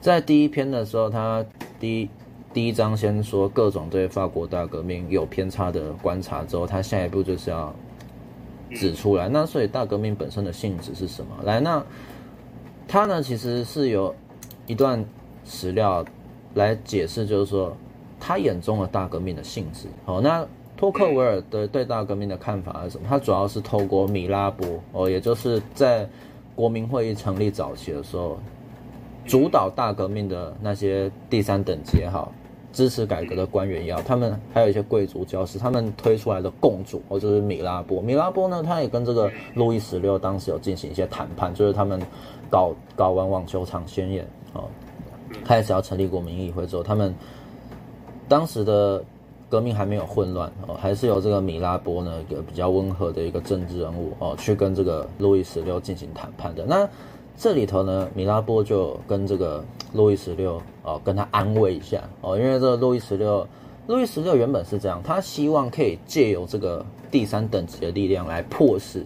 [0.00, 1.44] 在第一篇的时候，他
[1.80, 2.10] 第一
[2.54, 7.74] 第一章先说各种对法国大革命有偏差的观察之后，他下一步就是要
[8.70, 9.28] 指出来。
[9.28, 11.32] 那所以大革命本身的性质是什么？
[11.42, 11.84] 来，那
[12.92, 14.14] 他呢，其实是有
[14.66, 15.02] 一段。
[15.44, 16.04] 史料
[16.54, 17.76] 来解释，就是说
[18.20, 19.88] 他眼中的大革命的性质。
[20.04, 23.06] 好，那托克维尔的对大革命的看法是什么？
[23.08, 26.08] 他主要是透过米拉波哦，也就是在
[26.54, 28.38] 国民会议成立早期的时候，
[29.26, 32.32] 主导大革命的那些第三等级也好，
[32.72, 38.00] 支持改革的官员也好，他们还有一些贵族教师，他们推出来的共主哦，就是米拉波。
[38.00, 42.00] 米拉波呢，他也跟这个路易十六当时有进行一些谈判，就是他们
[42.48, 44.64] 搞搞完网球场宣言哦。
[45.44, 47.14] 开始要成立国民议会之后，他们
[48.28, 49.02] 当时的
[49.48, 56.64] 革命还没有混乱哦，还是有这个米拉波呢，一个比较温和的一个政治人物哦，去跟这个路易十六进行谈判的。
[56.64, 56.88] 那
[57.36, 62.02] 这里头呢，米拉波就跟这个路易十六哦，跟他安慰一下。
[62.20, 63.46] 哦，因为这个路易十六
[63.86, 69.04] 路易十六原本是这样，他希望可以借由这个第三等级的力量来迫使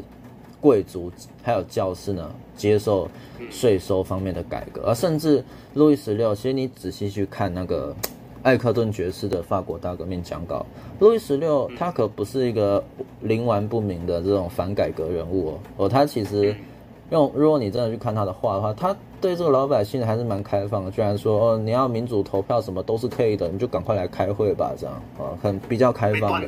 [0.60, 1.10] 贵族
[1.42, 3.08] 还有教士呢接受
[3.50, 7.94] 税收方面的改革，而甚至路易十六，其实你仔细去看那个
[8.42, 10.64] 艾克顿爵士的法国大革命讲稿，
[10.98, 12.82] 路易十六他可不是一个
[13.24, 16.54] 冥顽不明的这种反改革人物哦，哦，他其实
[17.10, 26.46] 用如果你真的去看他的话的话，他对这个老百姓还是蛮开放的，居然说哦，你要民主投票什么都是可以的，你就赶快来开会吧，这样啊，很比较开放的，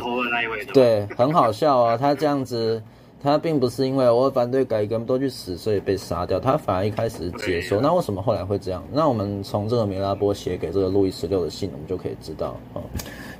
[0.72, 2.80] 对，很好笑啊，他这样子。
[3.20, 6.38] 他并不是因为我反对改革都去死，所以被杀掉。
[6.38, 7.80] 他反而一开始接受。
[7.80, 8.80] 那为什么后来会这样？
[8.92, 12.78] 那我们从这个梅拉波写给这个路易十六的信，我们就可以知道啊。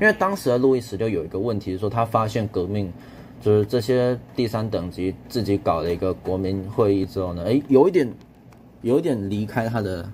[0.00, 2.92] 因为当时的路易十六有一个问题，是说他发现革命
[3.40, 8.12] 就是这些第三等级自己搞了一个国民会议之后呢，诶，有一点，
[8.82, 10.10] 有点离开他的。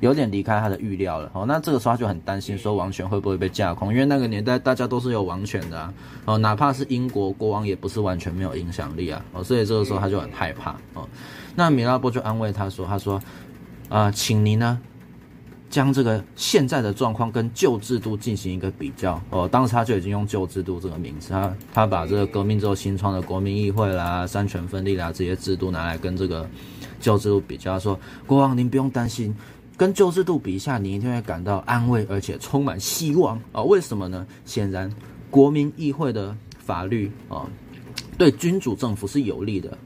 [0.00, 5.94] 有点离开他的预料了哦，那这个时候他就很担心说王权会不会被架空，因为那个年代大家都是有王权的啊，
[6.26, 11.08] 哦，哪怕是英国国王也不是完全没有影响力啊，哦，所以这个时候他就很害怕哦。
[11.54, 13.14] 那米拉波就安慰他说：“他说，
[13.88, 14.78] 啊、呃，请您呢
[15.70, 19.48] 将这个现在的状况跟旧制度进行一个比较哦。
[19.50, 26.46] 当时他就已经用旧制度这个名字，他他把这个革命之后新创的国民议会啦、三权分立啦这些制度拿来跟这个
[27.00, 29.34] 旧制度比较，说国王您不用担心。”
[29.78, 33.62] 跟旧制度比一下，你一定会感到安慰，而且充满希望啊！
[33.62, 34.26] 为什么呢？
[34.46, 34.90] 显然，
[35.28, 37.44] 国民议会的法律啊，
[38.16, 39.76] 对君主政府是有利的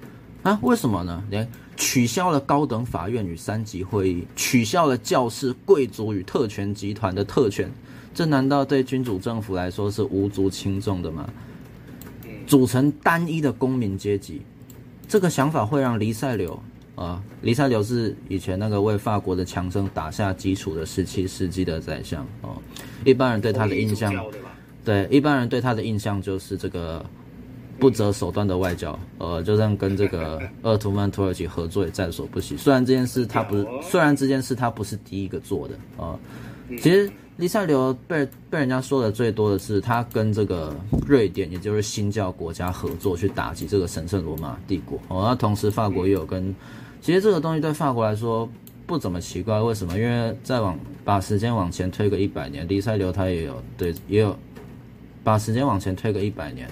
[0.45, 0.57] 啊！
[0.63, 1.25] 为什么呢？
[1.29, 7.69] 连取消了高等法院与三级会议，取消了教士、贵族与特权集团的特权，
[8.15, 11.29] 这难道对君主政府来说是无足轻重的吗？
[12.47, 14.41] 组成单一的公民阶级，
[15.09, 16.63] 这个想法会让黎塞留。
[17.01, 22.61] 啊，黎塞留是以前那个为法国的强盛打下基础的十七世纪的宰相哦。
[23.07, 24.15] 一般人对他的印象，
[24.85, 27.03] 对一般人对他的印象就是这个
[27.79, 32.55] 不择手段的外交，呃，就算跟这个 鄂图曼土耳其合作也在所不惜。
[32.59, 36.19] 虽然这件事他不是，虽然这件事他不是第一个做的啊。
[36.83, 45.25] 其实黎塞留被被人家说的最多的是他跟这个瑞典，也就是新教国家合作去打击这个神圣罗马帝国哦。
[45.27, 46.55] 那同时法国也有跟。
[47.01, 48.49] 其实这个东西对法国来说
[48.87, 49.99] 不怎么奇怪，为什么？
[49.99, 54.37] 因为再往把时间往前推个一百年，黎塞留他也有对，也有
[55.25, 56.69] 把时间往前推个一百年，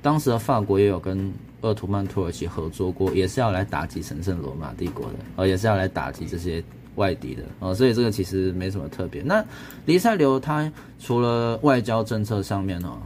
[0.00, 6.62] 当时的法国也有跟鄂图曼土耳其合作过，也是要来打击神圣罗马帝国的，哦，也是要来打击这些
[6.94, 9.22] 外敌的，哦，所以这个其实没什么特别。
[9.22, 9.44] 那
[9.84, 12.98] 黎塞留他除了外交政策上面哦，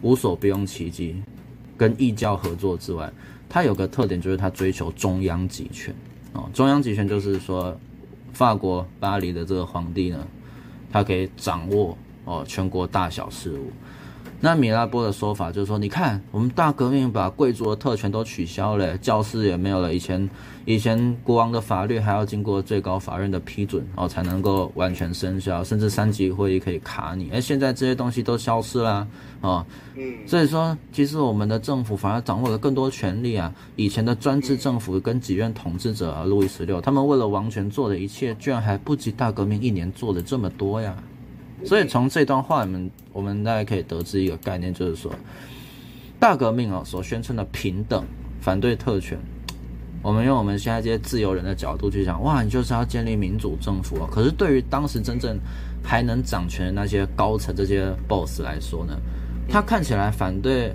[0.00, 1.22] 无所不用其极，
[1.76, 3.12] 跟异教合作之外。
[3.52, 5.94] 他有个特点，就是他追求中央集权，
[6.32, 7.78] 哦，中央集权就是说，
[8.32, 10.26] 法国巴黎的这个皇帝呢，
[10.90, 13.70] 他可以掌握哦全国大小事务。
[14.44, 19.94] 那米拉波的说法就是说，你看我们大革命把贵族的特权都取消了，教士也没有了。
[19.94, 20.28] 以前
[20.64, 27.30] 以前国王的法律还要经过最高法院的批准哦才能够完全生效，甚至三级会议可以卡你。
[27.32, 29.08] 而现在这些东西都消失了啊，
[29.42, 29.66] 哦，
[30.26, 33.54] 所以说其实我们的政府反而掌握了更多权力啊。
[33.76, 40.96] 以前的专制政府跟几任统治者啊，路易十六他们为了王权做的一切，居然还不及大革命一年做的这么多呀。
[41.64, 45.10] 所以从这段话里面，我们大家可以得知一个概念，就是说，
[46.18, 48.04] 大革命啊所宣称的平等、
[48.40, 49.16] 反对特权，
[50.02, 54.08] 我们用我们现在这些自由人的角度去讲，哇，你就是要建立民主政府啊。
[54.10, 55.38] 可是对于当时真正
[55.82, 58.98] 还能掌权的那些高层、这些 boss 来说呢，
[59.48, 60.74] 他看起来反对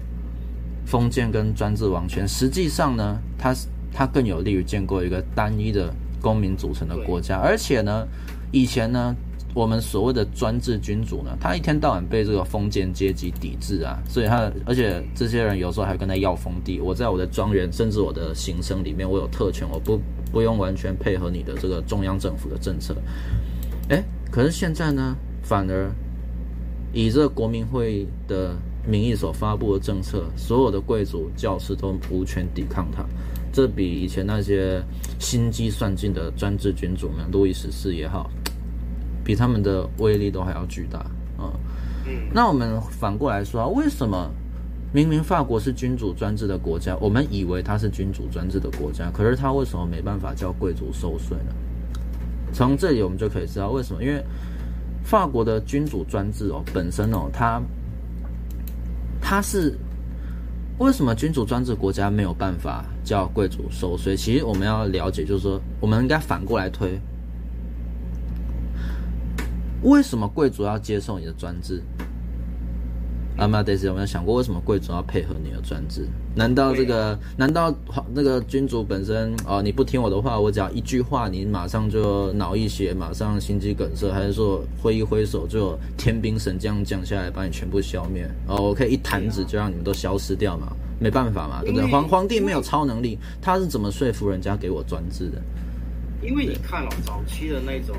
[0.86, 3.54] 封建跟专制王权，实际上呢，他
[3.94, 8.08] 他更有利于建构一个单一的公民组成的国家，而且呢，
[8.52, 9.16] 以前呢。
[9.58, 16.80] 我们所谓的专制君主呢，他一天到晚被这个封建阶级抵制啊，所以他而且这些人有时候还跟他要封地。
[16.80, 20.00] 我在我的庄园，甚至我的行省里面，我有特权，我不
[20.32, 22.96] 不用完全配合你的这个中央政府的政策。
[23.90, 25.90] 诶，可是现在呢，反而
[26.94, 28.56] 以这个国民会的
[28.88, 33.04] 名义所发布的政策，所有的贵族、教士都无权抵抗他。
[33.52, 34.80] 这比以前那些
[35.18, 38.30] 心机算尽的专制君主们，路易十四也好。
[39.28, 41.00] 比他们的威力都还要巨大
[41.38, 41.52] 啊！
[42.06, 44.32] 嗯，那我们反过来说啊，为什么
[44.94, 51.54] 明明法国是君主专制的国家，我们以为它是君主专制的国家，可是它为什么没办法叫贵族收税呢？
[52.54, 54.24] 从这里我们就可以知道为什么，因为
[55.04, 57.62] 法国的君主专制哦，本身哦，它
[59.20, 59.78] 它是
[60.78, 64.16] 为什么君主专制国家没有办法叫贵族收税？
[64.16, 66.98] 其实我们要了解，就是说，我们应该反过来推。
[69.84, 71.82] 为什么贵族要接受你的专制？
[73.38, 76.08] 阿玛德斯有没有想过，为什么贵族要配合你的专制？
[76.34, 77.18] 难道这个？
[77.38, 77.72] 难道
[78.12, 79.62] 那个君主本身哦？
[79.62, 88.28] 你不听我的话，我只要一句话，你马上就脑溢血，马上心肌梗塞，还是说挥一挥手就有天兵神将降下来把你全部消灭？
[88.48, 90.76] 哦，我可以一弹指就让你们都消失掉嘛？
[91.00, 91.88] 没办法嘛，对不对？
[91.92, 95.40] 皇皇帝没有超能力，他是怎么说服人家给我专制的？
[96.28, 97.96] 因为你看了、哦、早期的那种，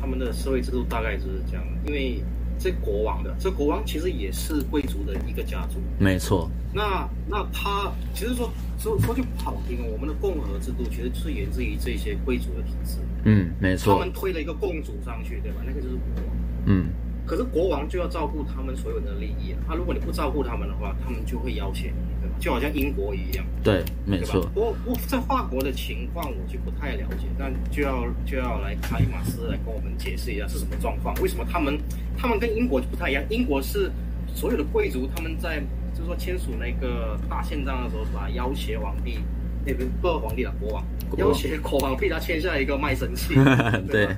[0.00, 2.22] 他们的社会制度大概就是这样，因为。
[2.58, 6.50] 这国王的，这国王其实也是贵族的一个家族，没错。
[6.72, 12.96] 那那他其实说说说句不好听，我们的共和制度其实是源自于这些贵族的体制。
[13.24, 13.92] 嗯，没错。
[13.92, 15.58] 他们推了一个共主上去，对吧？
[15.66, 16.36] 那个就是国王。
[16.64, 16.86] 嗯。
[17.26, 19.58] 可是国王就要照顾他们所有的利益啊！
[19.68, 22.15] 他如果你不照顾他们的话，他们就会要挟你？
[22.38, 23.44] 就好像英国一样。
[23.62, 24.48] 对，没错。
[24.54, 31.14] 我我在法国的情况我就不太了解，但就要就要来卡里马斯来跟我们解释一下是什么状况？
[31.22, 31.78] 为什么他们
[32.16, 33.24] 他们跟英国就不太一样？
[33.28, 33.90] 英国是
[34.34, 35.60] 所有的贵族他们在
[35.94, 38.28] 就是说签署那个大宪章的时候，是吧？
[38.30, 39.18] 要挟皇帝。
[39.66, 40.84] 那边不是皇帝了，国王
[41.16, 43.34] 要挟国王，被他签下一个卖身契。
[43.90, 44.08] 对，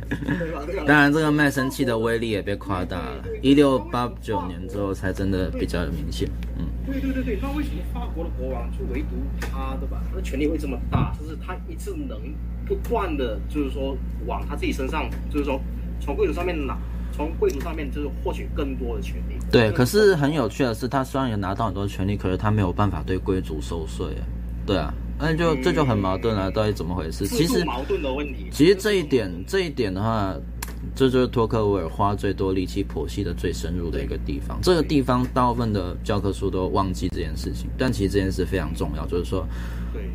[0.87, 3.25] 当然这个卖身契的威力也被夸大了。
[3.41, 6.29] 一六八九年之后才真的比较有明显。
[6.59, 10.03] 嗯，对对对对，那为什么法国的国王就唯独他的吧？
[10.11, 12.21] 他的权力会这么大，就是他一次能
[12.67, 13.97] 不断的，就是说
[14.27, 15.59] 往他自己身上，就是说
[15.99, 16.77] 从贵族上面拿，
[17.11, 19.39] 从贵族上面就是获取更多的权力。
[19.51, 24.07] 对，可是很有趣的是，他虽然有拿到很多权力，可是他没有办法对贵族收税。
[24.67, 24.93] 对啊。
[25.19, 27.27] 那就这就很矛盾了，到底怎么回事？
[27.27, 28.49] 其实矛盾的问题。
[28.53, 30.35] 其实这一点，这一点的话，
[30.95, 34.59] 这就是托克维尔花最多力气剖析的最深入的一个地方。
[34.63, 39.45] 这个地方大部分的教科书都忘记这件事情，但其实这件事非常重要，就是说，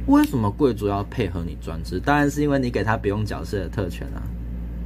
[0.08, 2.00] 为什么贵族要配合你专制？
[2.00, 4.24] 当然是因为你给他不用缴税的特权啊，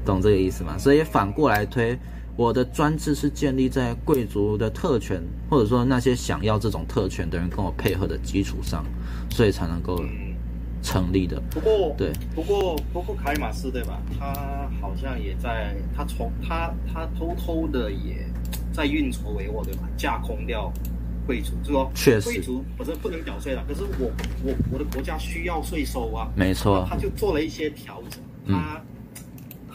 [0.03, 0.77] 懂这个意思吗？
[0.77, 1.97] 所以反过来推。
[2.37, 5.19] 我的专制是建立在贵族的特权，
[5.49, 8.85] 或者说那些想要这种特权的人跟我配合的基础上，
[9.31, 9.99] 所以才能够
[10.83, 11.41] 成立的。
[11.49, 13.99] 不过，对，不过，不过卡里马斯对吧？
[14.19, 18.23] 他好像也在，他从他他偷偷的也
[18.71, 19.89] 在运筹帷幄对吧？
[19.97, 20.71] 架空掉
[21.25, 24.11] 贵族，是说，确实，贵族不是不能缴税了，可是我
[24.43, 28.85] 我我的国家需要税收啊，没错，他就做了一些调整，他、嗯、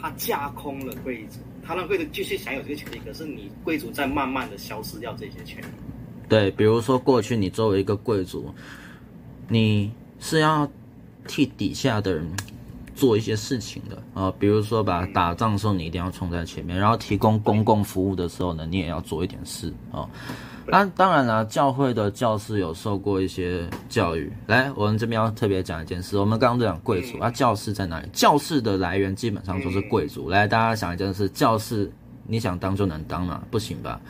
[0.00, 1.40] 他架空了贵族。
[1.64, 5.66] 他让贵族继续享有这个权利，可是你贵族在慢慢的消失掉这些权利。
[6.28, 8.52] 对，比如说过去你作为一个贵族，
[9.48, 10.70] 你是要
[11.26, 12.26] 替底下的人
[12.94, 20.08] 做一些事情的啊、比如说吧，打仗的时候你一定要冲在前面，然后提供公共服务的时候呢，你也要做一点事啊。
[20.66, 24.32] 那当然了，教会的教士有受过一些教育。
[24.46, 26.16] 来，我们这边要特别讲一件事。
[26.18, 28.08] 我们刚刚在讲贵族，啊，教士在哪里？
[28.12, 30.30] 教士的来源基本上都是贵族。
[30.30, 31.90] 来，大家想一件事：教士，
[32.26, 33.42] 你想当就能当吗？
[33.50, 34.00] 不行吧？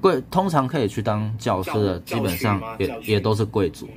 [0.00, 3.88] 贵通常可以去当教师的，基本上也也都是贵族。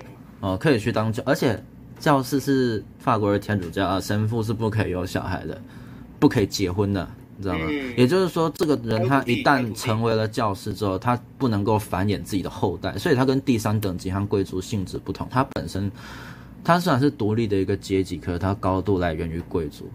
[0.42, 1.60] 哦，可以去当教，而且
[1.98, 5.60] 教士是法国的天主教啊，神父是不可以有小孩的，
[6.20, 7.08] 不可以结婚的。
[7.38, 7.66] 你知道吗？
[7.70, 15.28] 嗯、也就是说，这个人他一旦成为了教师之后，他不能够繁衍自己的后代，所以他跟第三等级和贵族性质不同。
[15.30, 15.92] 他本身，
[16.64, 19.90] 他虽然是独立的一个阶级，可是他高度来源于贵族，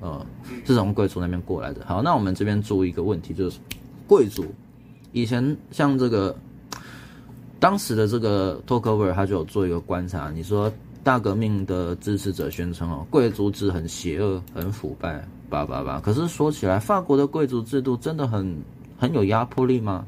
[0.00, 0.24] 呃，
[0.64, 1.84] 是从贵族那边过来的。
[1.84, 3.58] 好，那我们这边注意一个问题，就是
[4.06, 4.46] 贵族
[5.12, 6.34] 以前像这个
[7.58, 10.72] 当时的这个托克维尔，他就有做一个观察，你说
[11.02, 15.24] 大革命的支持者宣称哦，贵族制很邪恶，很腐败。
[15.48, 15.98] 叭叭叭。
[15.98, 18.56] 可是说起来，法国的贵族制度真的很
[18.96, 20.06] 很有压迫力吗？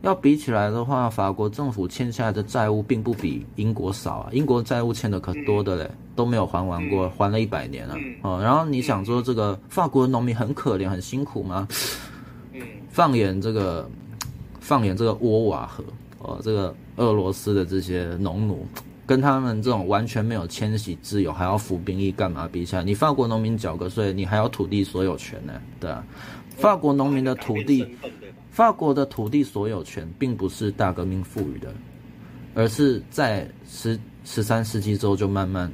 [0.00, 4.30] 要比起来的话，法国政府欠下来的债务并不比英国少啊。
[4.32, 7.94] 英国债务欠的可多的嘞，都没有还完过，还了一百年了。
[8.22, 11.68] 哦，然后你想说这个法国的农民很可怜很辛苦吗？
[12.88, 13.86] 放眼这个，
[14.60, 15.84] 放眼这个沃瓦河，
[16.20, 18.66] 哦，这个俄罗斯的这些农奴。
[19.10, 22.84] 跟他们这种完全没有迁徙自由，还要服兵役干嘛比起来？
[22.84, 25.60] 你法国农民缴个税，你还有土地所有权呢？
[25.80, 26.06] 对啊，
[26.56, 27.84] 法国农民的土地，
[28.52, 31.74] 法国的土地所有权并不是大革命赋予的，
[32.54, 35.68] 而是在十十三世纪之后就慢慢。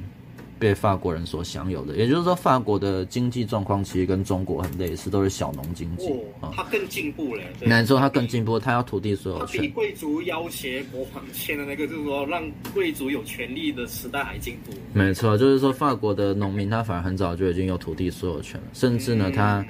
[0.59, 6.07] 被法国人所享有的，也就是说，法国的经济状况其实跟中国很类似，都是小农经济。
[6.41, 7.43] 哦，他更进步了。
[7.61, 9.57] 难说它更进步，它要土地所有权。
[9.57, 12.43] 他比贵族要挟国王签的那个，就是说让
[12.73, 14.73] 贵族有权利的时代还进步。
[14.93, 19.65] 没错，就是说法国的农民他反而很早就已经有土地所有权了，甚至呢，他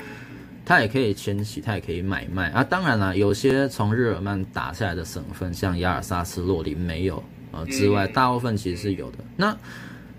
[0.65, 2.63] 他也可以迁徙，他也可以买卖啊。
[2.63, 9.17] 当然了，有些从日耳曼打下来的省份，像亚尔萨斯、洛林没有啊之外，大部分其实是有的。
[9.35, 9.55] 那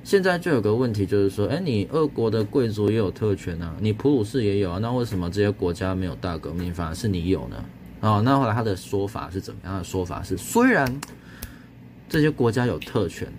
[0.09, 7.63] 现在就有个问题，就是说，哎，你俄国的贵族也有特权啊，你普鲁士也有啊，那为什么这些国家没有大革命，反而是你有呢？
[8.01, 9.77] 哦，那后来他的说法是怎么样？
[9.77, 10.99] 的说法是，虽然
[12.09, 13.31] 这些国家有特权，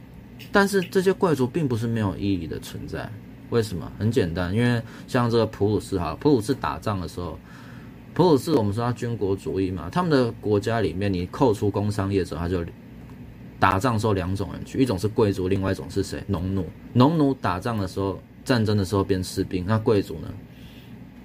[0.52, 3.10] 但是这些贵族并不是没有意义的存在。
[3.50, 3.92] 为什么？
[3.98, 7.40] 很简单，因为像这个普鲁士哈，普鲁士打仗的时候，
[8.14, 12.64] 普鲁士我们说他军国主义嘛，他们的国家里面，你扣除工商业者，他就
[13.60, 16.24] 打仗的时候两种人去，一种是贵族，另外一种是谁？
[16.28, 16.66] 农奴。
[16.94, 20.28] 农奴打仗的时候，战争的时候变士兵，那贵族呢？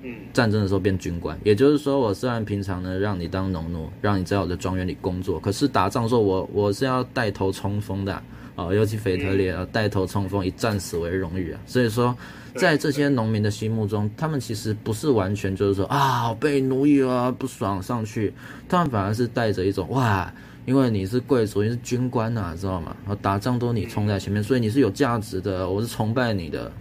[0.02, 1.38] 嗯，战争的时候变军官。
[1.44, 8.22] 也就是说，我虽然平常呢让你当农奴，让你在我的庄园里工作，可是打仗的时候我我是要带头冲锋的。
[8.56, 11.60] 哦，尤其腓特烈啊，带头冲锋，以战死为荣誉啊。
[11.66, 12.16] 所以说，
[12.54, 18.32] 在这些农民的心目中，他们其实不是完全就是说啊被奴役啊不爽上去，
[18.68, 20.32] 他们反而是带着一种哇，
[20.66, 22.96] 因为你是贵族，你是军官呐、啊，知道吗？
[23.00, 26.72] 然后打仗都你冲在前面，所以你是有价值的，我是崇拜你的。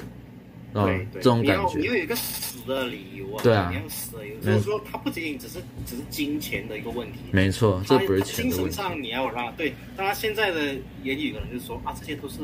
[0.73, 3.43] 啊，这种感觉，你有一个死的理由啊。
[3.43, 7.19] 对啊，你要死的理由，就是说，它不仅仅只是只是金钱的一个问题。
[7.29, 8.71] 没错，这不是钱的问题。
[8.71, 10.73] 精神上你要让对，当然现在的
[11.03, 12.39] 言语可能就是说啊，这些都是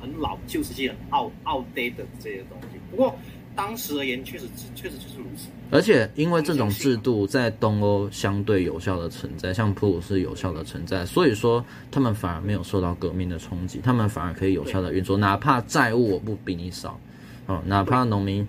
[0.00, 2.78] 很老旧世纪、很 out outdated 的这些东西。
[2.92, 3.18] 不过
[3.56, 5.48] 当时而言，确实确实就是如此。
[5.70, 16.98] 而且因为这种制度在东欧相对有效的存在，像普鲁士有效的存在，所以说他们反而没有受到革命的冲击，他们反而可以有效的运作，哪怕债务我不比你少。
[17.46, 18.46] 哦，哪怕农民，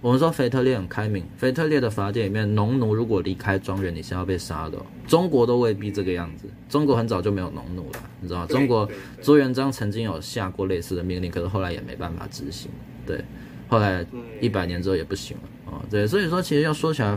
[0.00, 4.78] 我们说腓特烈很开明，腓特烈的法典里面，农奴如果离开庄园，你是要被杀的。
[5.06, 8.46] 中国都未必这个样子，中国很早就没有农奴了，你知道吗？
[8.46, 8.88] 中国
[9.20, 12.70] 朱元璋曾经有下过类似的命令，可是后来也没办法执行。
[13.06, 13.22] 对，
[13.70, 14.04] 后来
[14.42, 15.42] 一百年之后也不行了。
[15.72, 17.16] 哦，对，所以说其实要说起来，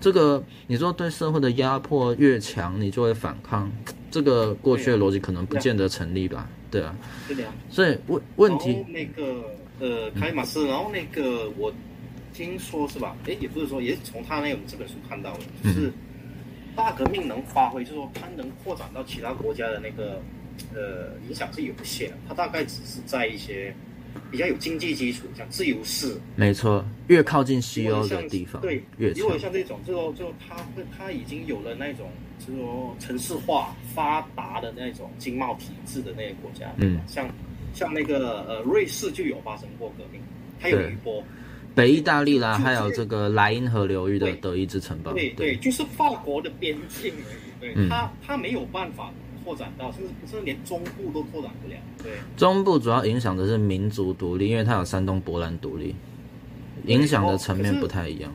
[0.00, 3.70] 这个你说对社会的压迫越强，你就会反抗，
[4.10, 6.48] 这个过去的逻辑可能不见得成立吧？
[6.70, 6.94] 对啊，
[7.68, 9.44] 所以问问题那个。
[9.80, 11.72] 呃，卡里马斯，然后那个我
[12.34, 13.14] 听说是吧？
[13.28, 15.92] 哎，也不是说，也是从他那本书看到的，就是
[16.74, 20.20] 大革命能发挥，就是说它能扩展到其他国家的那个
[20.74, 23.72] 呃影响是有限的，它大概只是在一些
[24.30, 37.28] 比较有经济基础，像自由市，没错，越靠近西欧的地方，对，越如果像这种，就说就它会它已经有了那种，就是说城市化发达的那种经贸体制的那些国家，嗯，像。
[37.74, 40.20] 像那个呃，瑞士就有发生过革命，
[40.58, 41.22] 它有余波。
[41.74, 45.14] 北意大利啦，还有这个莱茵河流域的德意志城邦。
[45.14, 47.60] 对对，就是法国的边境而已。
[47.60, 49.12] 对，嗯、它它没有办法
[49.48, 51.76] 拓展到，甚至甚至连中部都拓展不了。
[52.02, 55.94] 对，中部主要影响的是民族独立，因为它有山东波兰独立，
[56.84, 58.30] 影响的层面不太一样。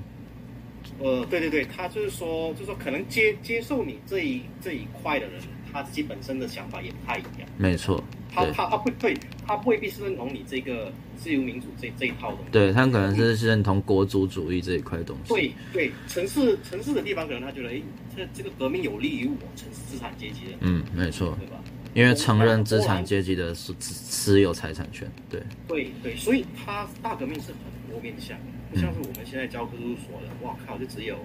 [1.00, 5.36] 呃，对对对，他就是说，就是说，可能接接受你这一这一块的人，
[5.74, 7.50] 他自己本身的想法也不太一样。
[7.58, 8.02] 没错。
[8.32, 9.16] 他他他会对，
[9.46, 12.52] 他未必是认同你这个自由民主这这一套东西。
[12.52, 15.34] 对，他可能是认同国族主义这一块东西。
[15.34, 17.82] 对对，城市城市的地方可能他觉得，哎，
[18.16, 20.58] 这这个革命有利于我城市资产阶级的。
[20.62, 21.62] 嗯，没错，对吧？
[21.94, 25.08] 因为承认资产阶级的私私有财产权。
[25.30, 31.18] 对对对，所以他大革命是很多面向的，不像是我们现在教科书说的，哇靠，就只有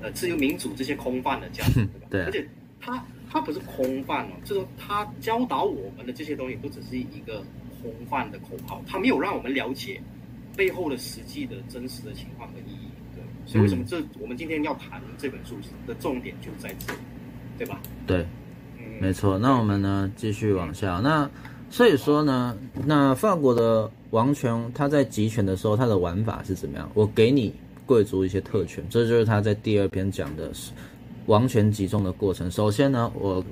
[0.00, 2.06] 呃自由民主这些空泛的价值，对吧？
[2.08, 2.48] 对，而且
[2.80, 3.04] 他。
[3.30, 7.44] 他不是空泛哦，就是他教导我们的这些东西都只是一个
[7.82, 10.00] 空泛的口号，他没有让我们了解
[10.56, 12.88] 背后的实际的真实的情况和意义。
[13.14, 15.56] 对，所以为什么这我们今天要谈这本书
[15.86, 16.98] 的重点就在这里，
[17.58, 17.78] 对吧？
[18.06, 18.24] 对，
[18.78, 19.36] 嗯，没错。
[19.36, 20.98] 那我们呢继续往下。
[21.04, 21.30] 那
[21.68, 22.56] 所以说呢，
[22.86, 26.90] 那法国的王权他在集权的时候，他的玩法是怎么样？
[26.94, 27.52] 我给你
[27.84, 30.72] 贵族一些特权，这就是他在第二篇讲的是。
[31.28, 33.44] 王权集中的过程，首先呢，我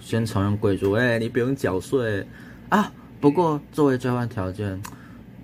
[0.00, 2.26] 先承认贵族，哎，你不用缴税
[2.68, 2.92] 啊。
[3.20, 4.80] 不过作为交换条件。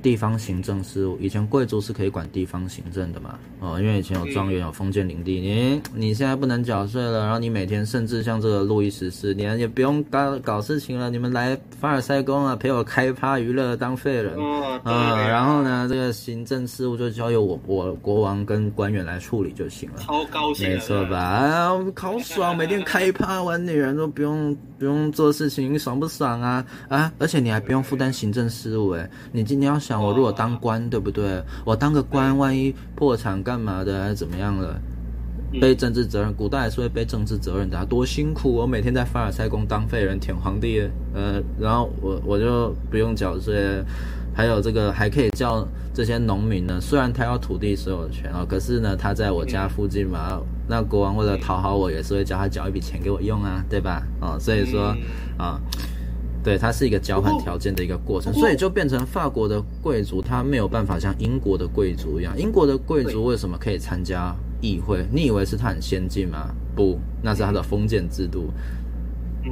[0.03, 3.39] 地方行政事务，以前贵族是可以管地方行政的嘛？
[3.61, 5.41] 哦，因为以前有庄园，有封建领地。
[5.41, 15.29] 你你现在不能缴税了，然后你每天甚至像这个路易十四，你也不用搞搞事情了，你们来凡尔赛宫啊，陪我开趴娱乐，当废人啊、嗯。
[15.29, 19.97] 然后呢，这个行政事务就交由我我国王跟官员来处理就行了。
[19.99, 21.19] 超高兴，没错吧？
[21.19, 26.65] 啊，好爽，每天开趴玩女人都不用不用做事情，你爽不爽啊？
[26.89, 29.79] 啊，而且你还不用负担行政事务，哎，你今天要。
[29.79, 31.43] 想我如果当官，对不对？
[31.65, 34.79] 我当个官，万一破产干嘛的，还是怎么样了？
[35.61, 38.53] 背政治责任，古代还是会背政治责任的，多辛苦！
[38.53, 40.83] 我每天在凡尔赛宫当废人，舔皇帝，
[41.15, 43.83] 呃，然后我我就不用缴税，
[44.39, 54.07] 还有这个还可以叫这些农民呢，虽然他要土地所有权啊，可是呢，他在我家附近嘛，那国王为了讨好我，也是会叫他缴一笔钱给我用啊，对吧？
[54.21, 54.95] 啊，所以说
[55.37, 55.61] 啊。
[56.41, 62.33] 对，它是一个交换条件的一个过程，所以就变成法国的贵族他没有办法像英国的贵族一样。
[62.39, 65.05] 英国的贵族为什么可以参加议会？
[65.13, 66.49] 你以为是他很先进吗？
[66.77, 68.51] 不，那是他的封建制度。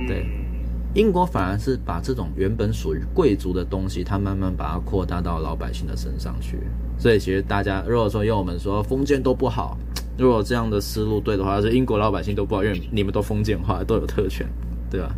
[0.07, 0.27] 对，
[0.95, 6.59] 英国反而是把这种原本属于贵族的东西，它慢慢把它扩大到老百姓的身上去。
[6.99, 9.77] 所以其实大家如果说用我们说封建都不好，
[10.17, 14.47] 如果这样的思路对的话，是英国老百姓都不好，因为你们都封建化，都有特权，
[14.91, 15.15] 对吧？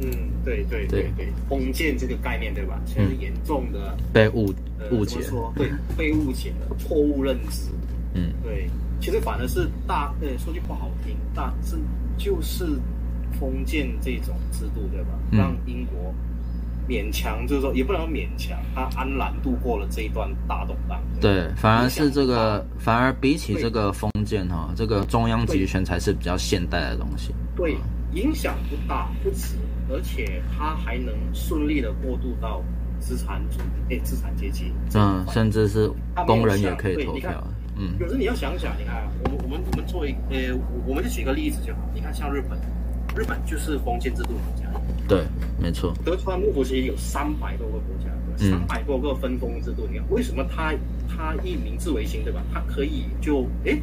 [0.00, 0.08] 嗯，
[0.44, 2.80] 对对对对，封建这个概念对吧？
[2.86, 4.54] 其实严重的被误
[4.92, 5.18] 误解，
[5.56, 7.72] 对， 被误解了，错误认知。
[8.14, 11.76] 嗯，对，其实反而是大，呃，说句不好听，大是
[12.16, 12.64] 就是
[13.38, 15.10] 封建这种制度对吧？
[15.30, 16.14] 让英国。
[16.88, 20.98] 勉强就是说，也不能勉强，他安然度过了这一段大动荡。
[21.20, 27.34] 对，反而是这个，反而比起这个封建哈，这个中央集权才是比较现代的东西。
[27.54, 27.76] 对，
[28.14, 29.56] 影响不大不止，
[29.90, 32.64] 而且他还能顺利的过渡到
[32.98, 33.58] 资产主
[33.90, 34.72] 义、资产阶级。
[34.94, 35.92] 嗯，甚至是
[36.26, 37.46] 工人也可以投票。
[37.76, 41.80] 嗯，可是你要想想，你看，我们我们我们作为呃，我们就举个例子就好。
[41.94, 42.58] 你看，像日本，
[43.16, 44.68] 日本就是封建制度国家。
[45.08, 45.24] 对，
[45.58, 45.94] 没错。
[46.04, 49.86] 德川幕府其实有三百多个国家，三百多个分封制度。
[49.90, 50.74] 你看，为什么他
[51.08, 52.42] 他以明治维新，对吧？
[52.52, 53.80] 他可以就诶，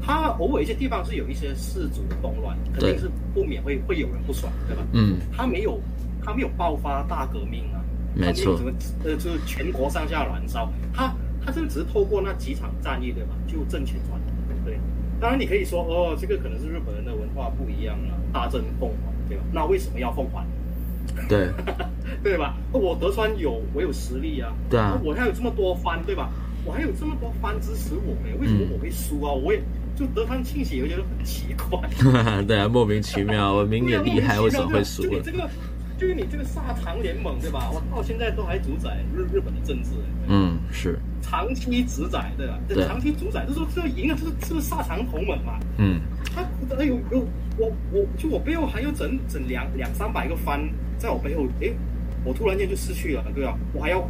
[0.00, 4.82] 他偶尔一些地方是有一些氏族的动乱，肯定是不免会会有人不爽，对吧？
[4.92, 5.18] 嗯。
[5.36, 5.80] 他没有
[6.22, 7.82] 他没有爆发大革命啊，
[8.14, 8.56] 没错。
[8.56, 8.70] 什么
[9.04, 11.12] 呃，就是全国上下燃烧，他
[11.44, 13.34] 他这个只是透过那几场战役，对吧？
[13.48, 14.64] 就政权转移。
[14.64, 14.78] 对。
[15.20, 19.44] 当然你可以说哦，这个可能是日本人的文化不一样啊，大正凤凰，对吧？
[19.52, 20.44] 那为什么要奉还？
[21.28, 21.48] 对，
[22.22, 22.56] 对吧？
[22.72, 24.52] 我德川有，我有实力啊。
[24.68, 26.28] 对啊，我还有这么多番，对吧？
[26.64, 29.32] 我还有这么多番支持我们，为什么我会输啊？
[29.32, 29.62] 嗯、我也
[29.96, 31.80] 就德川庆喜我觉得很奇怪。
[32.44, 35.02] 对啊，莫名其妙，我明明厉害， 为什么会输？
[35.04, 35.48] 就你这个，
[35.98, 37.68] 就是你这个萨长联盟，对吧？
[37.72, 39.90] 我到现在都还主宰日日本的政治。
[40.28, 40.98] 嗯，是。
[41.20, 42.58] 长期主宰，对吧？
[42.68, 45.58] 对，长期主宰，就是说这个赢了，这是这是萨长同盟嘛。
[45.78, 46.00] 嗯。
[46.34, 46.42] 他
[46.76, 47.26] 哎呦有，
[47.56, 50.60] 我我就我背后还有整整两两三百个番。
[50.98, 51.74] 在我背后，诶，
[52.24, 53.56] 我突然间就失去了，对吧？
[53.72, 54.08] 我还要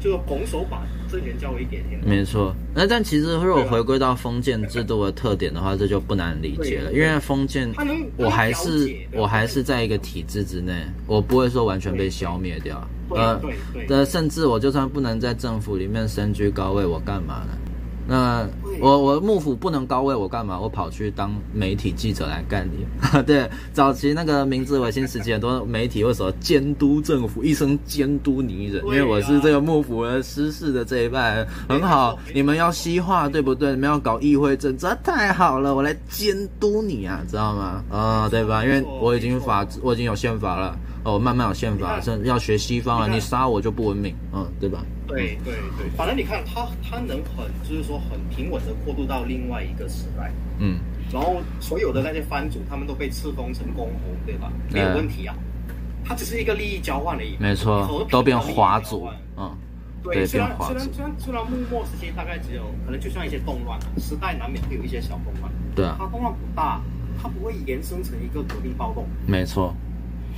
[0.00, 2.00] 就拱手把政权交回给天。
[2.04, 7.72] 没错，那但其实如果回归到封建制度的特点的话，这就不难理解了，因为封建，
[8.16, 10.72] 我还是我还是在一个体制之内，
[11.06, 12.86] 我不会说完全被消灭掉。
[13.10, 13.40] 呃，
[13.86, 17.56] 对，甚至我就算不能在政府里面身居高位，我干嘛呢？
[18.06, 18.46] 那
[18.80, 20.58] 我我幕府不能高位，我干嘛？
[20.60, 22.86] 我跑去当媒体记者来干你？
[23.24, 28.84] 对，早期那个明治维新时期，很多媒体为什么监督政府，一生监督你人？
[28.84, 32.18] 因为我是这个幕府的失势的这一派，很好。
[32.34, 33.70] 你们要西化，对不对？
[33.70, 37.82] 你们要搞议会政治，太好了，我来监督你啊，知道吗？
[37.90, 38.64] 啊，对吧？
[38.64, 40.78] 因为我已经法，我已经有宪法了。
[41.04, 43.08] 哦，慢慢有宪法，甚至要学西方了。
[43.08, 44.82] 你杀我就不文明，嗯，对吧？
[45.06, 50.78] 对对对，反正你看他，他能很，就是说很平稳的过渡到另外一个时代，嗯，
[51.12, 54.50] 然后所有的那些藩主，他们都被赐封成公侯，对吧？
[54.72, 55.34] 没有问题啊，
[56.02, 59.54] 他只是一个利益交换而已，没错，都变华族，嗯，
[60.02, 66.80] 对，虽然虽然虽然虽然幕末时期大概只有可能就像一些动乱，时代难免会有一些小动乱，对啊，它动乱不大，
[67.22, 69.74] 它不会延伸成一个革命暴动，没错。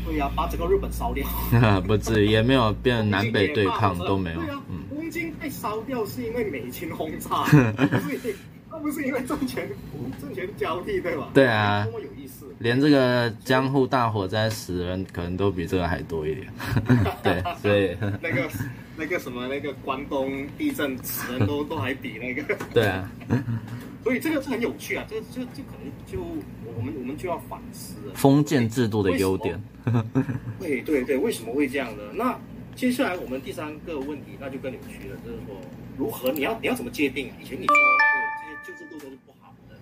[0.06, 1.26] 对呀、啊，把整个日本烧掉，
[1.82, 4.40] 不至于，也没有变南北对抗，都没有。
[4.40, 7.42] 对啊，东京被烧掉是因为美军轰炸，
[7.76, 8.36] 不是，
[8.70, 9.68] 那不是因为政权
[10.20, 11.28] 政权交替，对吧？
[11.34, 12.46] 对啊，多么有意思。
[12.58, 16.46] 连这个江户大火灾死人可能都比这个还多一点。
[17.22, 18.48] 对，所以那个
[18.96, 22.56] 那个什么那个关东地震死人都都还比那个。
[22.72, 23.10] 对啊。
[24.06, 26.20] 所以这个是很有趣啊，这个这这可能就
[26.76, 29.60] 我们我们就要反思封建制度的优点。
[30.60, 32.04] 对对对，为什么会这样呢？
[32.14, 32.38] 那
[32.76, 35.60] 接下来我们第三个问题，那就更有趣了，就是说
[35.98, 37.32] 如何你要你要怎么界定？
[37.42, 37.74] 以前你说
[38.64, 39.74] 这些旧制度都是不好的，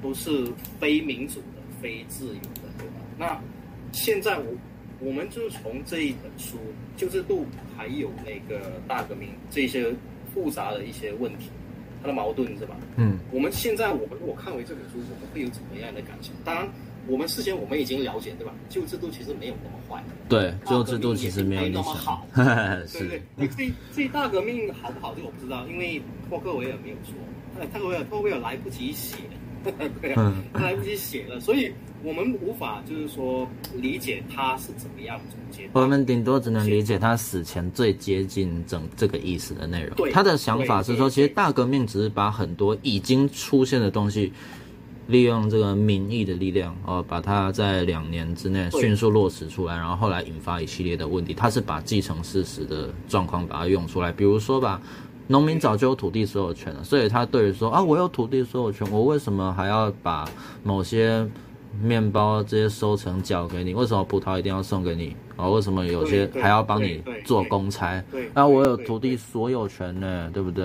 [0.00, 2.94] 都是非民主的、非自由的，对吧？
[3.18, 3.38] 那
[3.92, 4.46] 现在我
[4.98, 6.56] 我们就是从这一本书
[6.96, 7.44] 旧制度
[7.76, 9.94] 还有那个大革命这些
[10.32, 11.50] 复杂的一些问题。
[12.00, 12.76] 它的矛盾是吧？
[12.96, 16.32] 嗯，我们现在我们如果看回这本书，我们会有怎么样的感想？
[16.44, 16.68] 当然，
[17.06, 18.52] 我们事先我们已经了解，对吧？
[18.68, 22.26] 旧制度其实没有那么坏，对，旧制度其实没有那么好，
[22.86, 23.48] 是对对对。
[23.48, 25.14] 这这大革命好不好？
[25.14, 27.14] 这个我不知道，因为托克维尔没有说，
[27.72, 29.16] 托克维尔托克维尔来不及写，
[30.02, 31.72] 对 啊，他来不及写了，所以。
[32.04, 40.08] 我们无法就是说理解他是怎么样总结，我们顶多只能理解他死前最接近整这个意思的内容。
[40.12, 44.32] 他的想法是说，其实大革命只是把很多已经出现的东西
[45.08, 51.34] 利用这个民意的力量哦，把它在两年之内迅速落实出来，然后后来引发一系列的问题。
[51.34, 54.80] 他是把既成事实的状况把它用出来，比如说吧，
[55.28, 60.24] 农民早就有土地所有权了，所以他对于说啊，我有土地所有权，我为什么还要把
[60.62, 61.26] 某些
[61.82, 63.74] 面包这些收成交给你？
[63.74, 65.16] 为什么葡萄一定要送给你？
[65.36, 68.02] 啊，为什么有些还要帮你做公差？
[68.32, 70.64] 啊，我有土地所有权呢，对不对？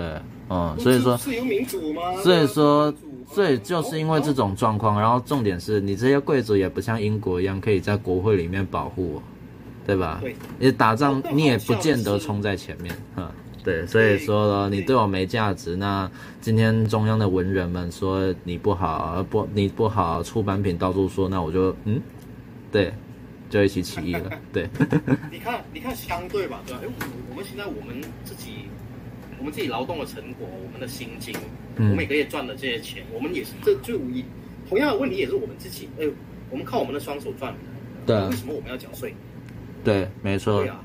[0.50, 2.02] 嗯，所以说自由民主吗？
[2.24, 2.94] 所以说，
[3.28, 9.24] 所以就是因为这种状况，然后重点是你这些贵族也不像英国一样可以在国会里面保护我，
[9.86, 10.20] 对吧？
[10.22, 13.28] 对，你打仗你也不见得冲在前面，嗯。
[13.64, 15.76] 对，所以说呢，你对我没价值。
[15.76, 16.10] 那
[16.40, 22.02] 今天中央的文人们说你不好，不你不好，出版品到处说，那我就嗯，
[22.72, 22.92] 对，
[23.50, 24.32] 就一起起义了。
[24.52, 24.68] 对，
[25.32, 26.82] 你看，你看相对吧，对吧？
[26.84, 26.88] 哎，
[27.30, 28.66] 我们现在我们自己，
[29.38, 31.36] 我们自己劳动的成果，我们的薪金，
[31.78, 34.26] 我们每个月赚的这些钱，我们也是这就一
[34.68, 35.88] 同样的问题也是我们自己。
[36.00, 36.08] 哎，
[36.50, 37.60] 我们靠我们的双手赚的。
[38.08, 38.30] 对。
[38.30, 39.14] 为什么我们要缴税？
[39.84, 40.62] 对，没错。
[40.62, 40.84] 对啊。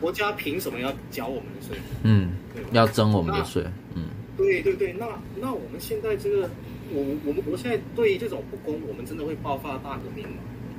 [0.00, 1.76] 国家凭什么要缴我们的税？
[2.02, 2.30] 嗯，
[2.72, 3.64] 要征我们的税。
[3.94, 4.04] 嗯，
[4.36, 5.06] 对对对，那
[5.40, 6.48] 那我们现在这个，
[6.92, 10.36] 我我们我现在对于这种不公，我们真的会爆发大革命吗？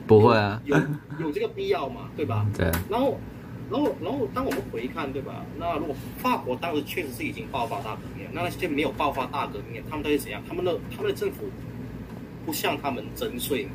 [0.08, 0.76] 不会啊，有
[1.20, 2.10] 有，这个必要吗？
[2.18, 2.46] 对吧？
[2.58, 2.66] 对。
[2.90, 3.18] 然后
[3.70, 5.46] 然后然后当我们回看，对吧？
[5.58, 10.42] 那如果法国当时确实是已经爆发大革命，那那些没有爆发大革命，他们到底怎样？
[10.48, 11.46] 他们的他们的政府
[12.46, 13.68] 不向他们征税。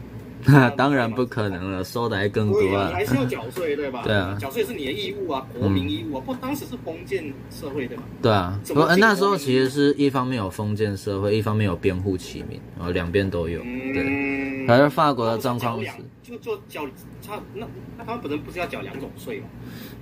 [0.44, 2.88] 那 当然不可能了，收的还更多啊！
[2.88, 4.02] 你还是要缴税，对吧？
[4.04, 6.20] 对啊，缴税是你的义务啊，国民义务啊。
[6.24, 8.02] 不过当时是封建社会，对吧？
[8.22, 13.60] 对啊，不那时候其实是一方面有封建社会，一方面有边户齐民，然后两边都有。
[13.60, 15.90] 对，而是法国的状况是，
[16.26, 16.84] 就就缴
[17.22, 17.64] 差那
[17.96, 19.46] 那他们本身不是要缴两种税吗？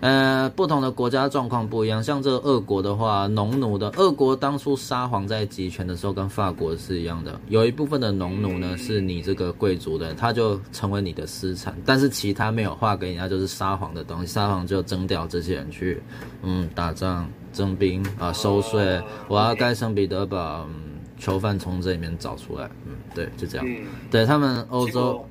[0.00, 2.02] 呃，不同的国家状况不一样。
[2.02, 7.38] 像这个俄国的话，农奴的俄国当初沙皇在集权的时候，跟法国是一样的。
[7.48, 11.76] 有一部分的农奴呢，是你这个贵族的，他就成为你的私产。
[11.84, 14.26] 但是其他没有划给人家就是沙皇的东西。
[14.26, 16.02] 沙皇就征调这些人去，
[16.42, 19.00] 嗯，打仗征兵啊，收税。
[19.28, 22.68] 我要盖圣彼得堡，嗯，囚犯从这里面找出来。
[22.86, 23.66] 嗯，对，就这样。
[24.10, 25.24] 对他们欧洲。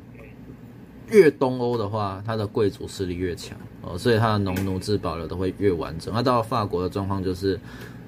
[1.13, 6.13] 越东欧的话，它的贵族势力越强哦，所以它的农奴制保留的会越完整。
[6.13, 7.59] 那到了法国的状况就是，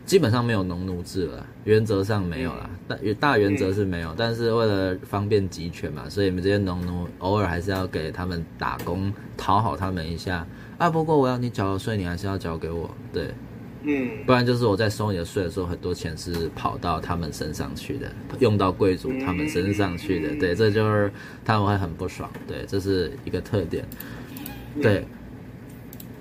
[0.05, 10.45] 基本上没有农奴制了，原则上没有了，大大原则是没有，但是为了方便集权嘛，所以你们这些农奴偶尔还是要给他们打工，讨好他们一下
[10.77, 10.89] 啊。
[10.89, 13.33] 不过我要你缴的税，你还是要缴给我，对。
[13.85, 21.11] 嗯，不然就是我在收你的税的时候，很多钱是跑到他们身上去的，用到贵族他们身上去的，对，这就是
[21.43, 23.85] 他们会很不爽，对，这是一个特点，
[24.81, 25.05] 对。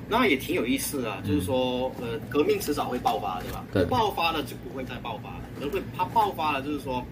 [0.07, 3.65] 那也挺有意思啊，就是说，呃，革命迟早会爆发，对吧？
[3.73, 3.85] 对。
[3.87, 7.03] 爆发了就不会再爆发了，可能会它爆发了，就是说，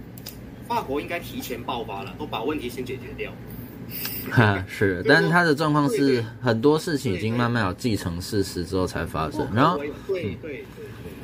[0.69, 3.33] 法国应该提前爆发了，都把问题先解决掉。
[4.31, 10.37] 哈，是，但是他的状况是很多事情已经慢慢有既成事实之后才发生，然后，对对对。
[10.41, 10.65] 对，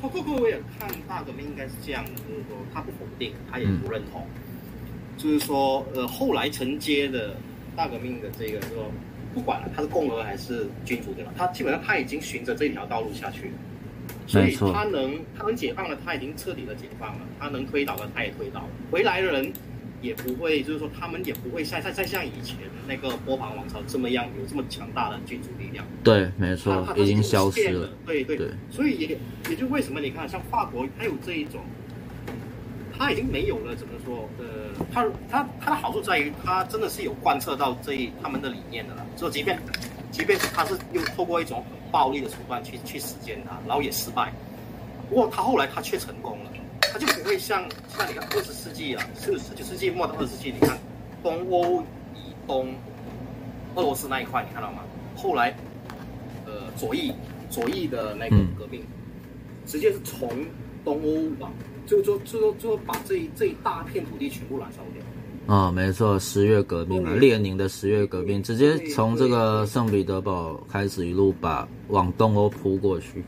[0.01, 4.27] 不过我也看大革命应该是这样的，就是说他不否定，他也不认同，
[5.17, 7.35] 就是说呃后来承接的
[7.75, 8.91] 大革命的这个说
[9.35, 11.33] 不管了，他是共和还是君主对吧？
[11.37, 13.53] 他基本上他已经循着这条道路下去了，
[14.27, 19.53] 所以他能他能解放了，他已经彻底的解放了，他能推倒了，他也推倒了，回来的人。
[20.01, 25.85] 也不会，就是说，他们也不会再再再像以前那个波旁王朝这么样有这么强大的君主力量。
[26.05, 27.91] 对，没错，已经消失了。
[28.07, 29.19] 对对对，所以也
[29.51, 31.61] 也就为什么你看，像法国，它有这一种，
[32.97, 34.29] 它已经没有了怎么说？
[34.39, 34.47] 呃，
[34.93, 39.05] 它它它的好处在于，它真的是有贯彻到这一他们的理念的了。
[39.17, 39.59] 就即便
[40.11, 44.33] 即便是它是用透过一种很暴力的手段去去实践它，然后也失败，
[45.09, 46.51] 不过他后来他却成功了。
[46.93, 50.79] 它就不会像像你看二十世纪啊，是十九世纪末到二十世纪，你看
[51.23, 51.83] 东欧
[52.15, 52.75] 以东，
[53.75, 54.79] 俄罗斯那一块，你看到吗？
[55.17, 55.57] 后来，
[56.47, 57.13] 呃，左翼
[57.51, 58.87] 左翼的那个革命，嗯、
[59.67, 60.29] 直接是从
[60.85, 61.53] 东欧往，
[61.87, 65.03] 就就就就把这一这一大片土地全部燃烧掉。
[65.55, 73.25] 啊、哦，没错，十月革命啊，列宁的十月革命，直接从这个圣彼得堡开始，一路把往东欧扑过去。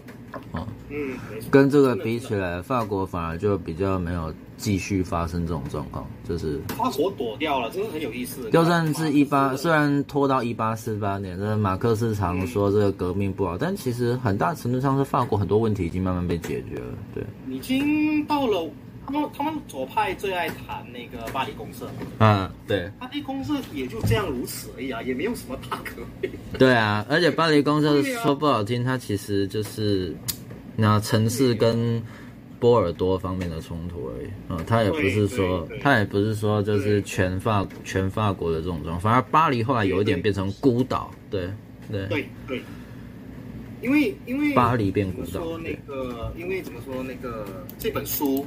[0.52, 1.16] 啊，嗯，
[1.50, 8.48] 跟这个比起来，法国反而就比较没有继续发生这种状况，就是法国躲掉了，真的很有意思。
[8.50, 16.98] 就算是一八，虽然拖到一八四八年，这马克思常说这个革命不好，但其实很大程度上是法国很多问题已经慢慢被解决了。
[17.14, 18.68] 对，已经到了
[19.12, 26.00] 他们他们左派最爱谈那个巴黎公社，嗯，对，巴黎公社也就这样如此而已啊，也没有什么大可。
[26.58, 30.14] 对啊，而且巴黎公社说不好听，它其实就是
[30.76, 32.00] 那城市跟
[32.60, 41.50] 波尔多方面的冲突而已，嗯，他也不是说，他也不是说就是全法全法国的这种状况，反而巴黎后来有一点变成孤岛，对
[41.90, 42.06] 对。
[42.06, 42.62] 对对，
[43.80, 48.46] 因为因为巴黎变孤岛，说那个因为怎么说那个这本书，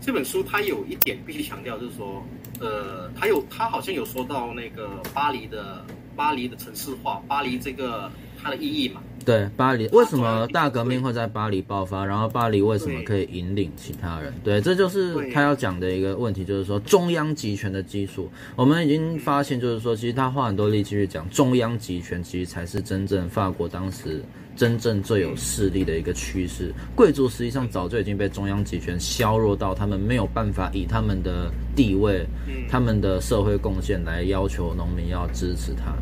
[0.00, 2.22] 这本书它有一点必须强调，就是说，
[2.60, 5.84] 呃，它有它好像有说到那个巴黎的
[6.16, 8.10] 巴黎的城市化，巴黎这个
[8.42, 9.02] 它的意义嘛。
[9.24, 12.02] 对巴黎，为什么大革命会在巴黎爆发？
[12.02, 14.32] 然后巴黎为什么可以引领其他人？
[14.42, 18.30] 对，这就是他要讲的一个问题，就是说中央集权的基础。
[18.56, 24.24] 我们已经发现，就是说，其实他花很多力气去讲中央集权，其实才是真正法国当时
[24.58, 26.74] 真正最有势力的一个趋势。
[26.96, 32.26] 贵族实际上早就已经被中央集权削弱到他们没有办法以他们的地位、
[32.68, 35.94] 他们的社会贡献来要求农民要支持他。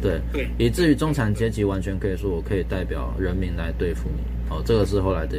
[0.00, 4.22] 对，对，以至于中产阶级完全可以说，我可以代表人民来对付你。
[4.48, 5.38] 哦，这个是后来的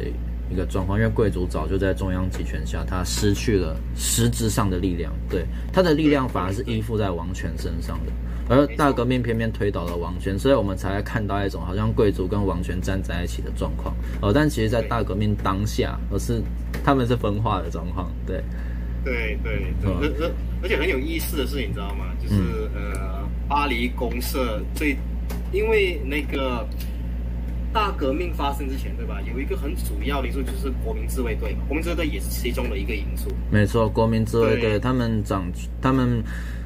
[0.50, 5.10] 一个状况，因为贵族早就在中央集权下，他失去了实质上的力量。
[5.30, 8.12] 对，他的力量反而是依附在王权身上的，
[8.48, 13.94] 而大革命偏偏推倒了王权，所以我们才会看到一种好像贵族跟王权站在一起的状况。
[14.22, 16.42] 哦，但其实，在大革命当下，而是
[16.84, 18.10] 他们是分化的状况。
[18.26, 18.42] 对，
[19.04, 20.32] 对对对，而而
[20.62, 22.06] 而且很有意思的是，你知道吗？
[22.22, 22.34] 就是、
[22.74, 23.18] 嗯、呃。
[23.48, 24.94] 巴黎公社最，
[25.52, 26.68] 因为那个
[27.72, 29.22] 大革命发生之前，对吧？
[29.22, 33.30] 有一个很主要的因素就是国民自卫队嘛，国民自卫队也是其中的一个因素。
[33.50, 36.22] 没错，国民自卫队他们长，他们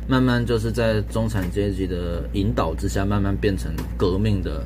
[0.08, 4.64] 慢慢就是在中产阶级的引导之下，慢慢变成革命的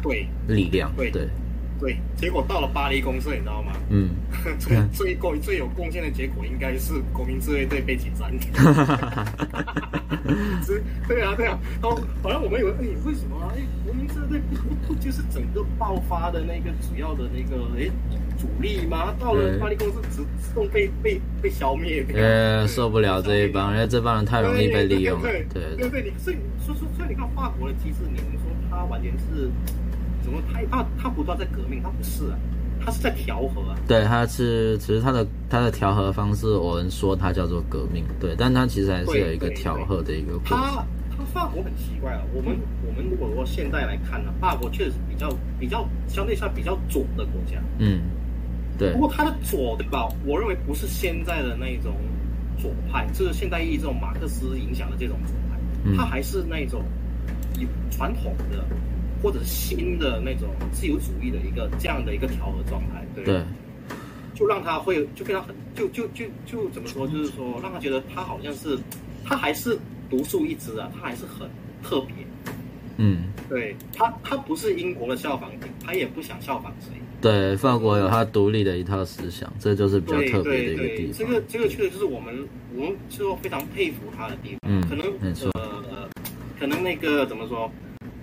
[0.48, 0.92] 力量。
[0.96, 1.22] 对对。
[1.22, 1.30] 对
[1.78, 3.72] 对，结果到了巴黎公社，你知道吗？
[3.90, 4.10] 嗯，
[4.58, 8.32] 最最贡最有贡献的结果应该是国民自卫队被解散。
[11.06, 11.58] 对啊，对啊。
[11.80, 13.36] 然后好像我们以为，哎，为什么？
[13.54, 14.40] 哎，国民自卫队
[14.88, 17.88] 不就是整个爆发的那个主要的那个哎
[18.38, 19.14] 主力吗？
[19.20, 22.04] 到了巴黎公社，自自动被被被消灭。
[22.14, 25.28] 呃，受不了这一帮，因为这帮人太容易被利用了。
[25.28, 29.50] 对对对，对，你所以所以所以你看法国的机制，你们说它完全是。
[30.26, 31.80] 怎么他他他不断在革命？
[31.80, 32.36] 他不是啊，
[32.84, 33.78] 他是在调和啊。
[33.86, 40.58] 对，他是其实他的他的调和方式，我们说他叫做革命，对，但他其实还是有一个调和的一个过程。
[40.58, 40.84] 他
[41.16, 47.62] 他法国很奇怪啊，我们、嗯、我们如果说现在来看呢，法国确实是比较比较相对上比较左的国家。
[47.78, 48.02] 嗯，
[48.76, 48.92] 对。
[48.94, 50.08] 不过他的左对吧？
[50.26, 51.94] 我认为不是现在的那种
[52.58, 56.82] 左派，就是现代意义这种马克思影响的这种左派，他还是那种
[57.58, 58.64] 以传统的。
[59.22, 63.42] 或者是新的那种自由主义的一个这样的一个调和状态，对，对，
[64.34, 68.78] 就让他会就非常很就就就就怎么说，就是说让他觉得他好像是
[69.24, 69.78] 他还是
[70.10, 71.48] 独树一帜啊，他还是很
[71.82, 72.14] 特别，
[72.98, 81.12] 嗯，对他他不是英国的效仿品，他也不想效仿谁，对，法国有他独立的一套思想，这就是比较特别的一个地方。
[81.14, 86.08] 这个这个确实就是我们我们就非常佩服他的地方，嗯，可能没错，呃，
[86.60, 87.70] 可能那个怎么说？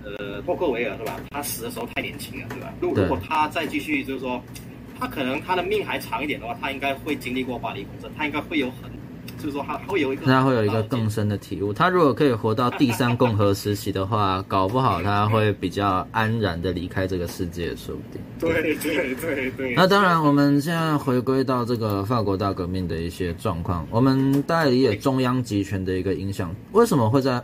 [0.06, 1.20] 呃，托克维尔是吧？
[1.32, 2.74] 他死的时候太年轻了，对吧？
[2.82, 4.42] 如果如果他再继续，就是说，
[5.00, 8.92] 他可能他的命还长一点的话，他应该会经历过巴黎公社，他应该会有很，
[9.38, 11.72] 就是说他会有一个，他会有一个更深的体悟。
[11.72, 18.22] 他如果可以活到第三共和时期的话，搞不好他会比较安然的离开这个世界，说不定。
[18.40, 19.74] 对对对对。
[19.74, 27.42] 那当然，我们现在回归到这个法国大革命的一些状况，我们大概理解中央集权的一个影响，为什么会在？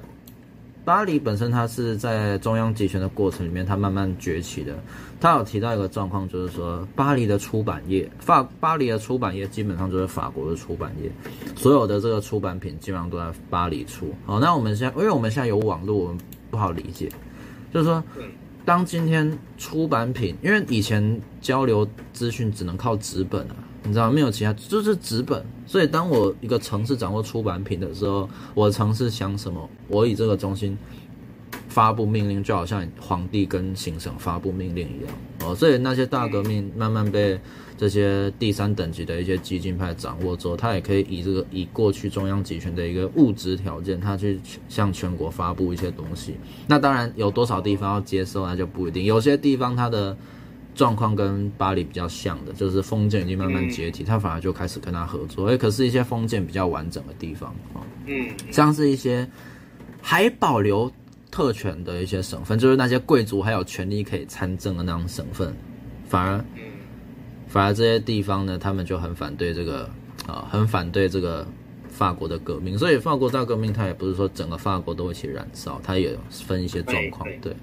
[0.89, 4.73] 巴黎本身，它是在中央集权的过程里面，它慢慢崛起的。
[5.19, 11.11] 他有提到一个状况，就是说，巴黎的出版业，法巴黎的出版业基本上就是法国的出版业，
[11.55, 14.11] 所有的这个出版品基本上都在巴黎出。
[14.25, 16.17] 好，那我们现在，因为我们现在有网络，我们
[16.49, 17.07] 不好理解，
[17.71, 18.03] 就是说，
[18.65, 23.55] 当今天出版品，因为以前交流资讯只能靠纸本啊。
[23.83, 25.43] 你知道没有其他，就是纸本。
[25.65, 30.77] 所以当我一个城市掌握出版品的时候，我的城市想什么，我以这个中心
[31.67, 35.13] 发布命令，就好像皇帝跟行省发布命令一样
[35.43, 35.55] 哦。
[35.55, 37.39] 所以那些大革命慢慢被
[37.77, 46.35] 这些第三等级的一些激进派掌握之后，他也可以以这个以过去中央集权的一个物质条件，他去向全国发布一些东西。
[46.67, 49.05] 那当然有多少地方要接受，那就不一定。
[49.05, 50.17] 有些地方它的。
[50.79, 55.47] 状况跟巴黎比较像的，就是封建已经慢慢解体，他反而就开始跟他合作。
[55.47, 57.53] 哎，可是，一些封建比较完整的地方，
[58.05, 59.29] 嗯，像是一些
[60.01, 60.89] 还保留
[61.29, 65.53] 特权的一些省份，就是那些贵族还有权利可以参政的那种省份，
[66.07, 66.45] 反而，
[67.49, 69.83] 反而这些地方呢，他们就很反对这个
[70.27, 71.45] 啊，很反对这个
[71.89, 72.77] 法国的革命。
[72.77, 77.53] 所以，法国大革命，它也不是说整个法国都一起燃烧，它也分一些状况，对。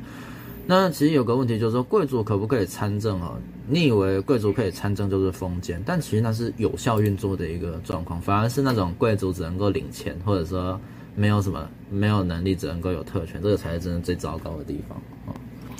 [0.68, 3.38] 那其实有个问题就是说，贵族可不可以参政啊？
[3.68, 10.80] 你以为贵族可以参政就是封建，但其实那是有效运作的一个状况，反而是那种贵族只能够领钱，或者说
[11.14, 15.38] 没有什么没有能力，只能够有特权，这个才是真的最糟糕的地方啊。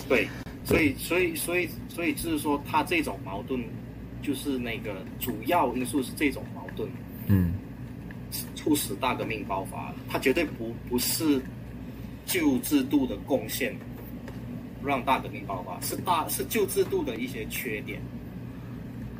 [0.09, 0.29] 对，
[0.65, 3.61] 所以所以所以所以就是说，他这种矛盾
[4.23, 6.89] 就是那个主要因素是这种矛盾，
[7.27, 7.55] 嗯，
[8.55, 11.41] 促使大革命爆发，他绝对不不是
[12.25, 13.77] 旧制度的贡献。
[14.85, 18.01] 让大革命爆发是大是旧制度的一些缺点，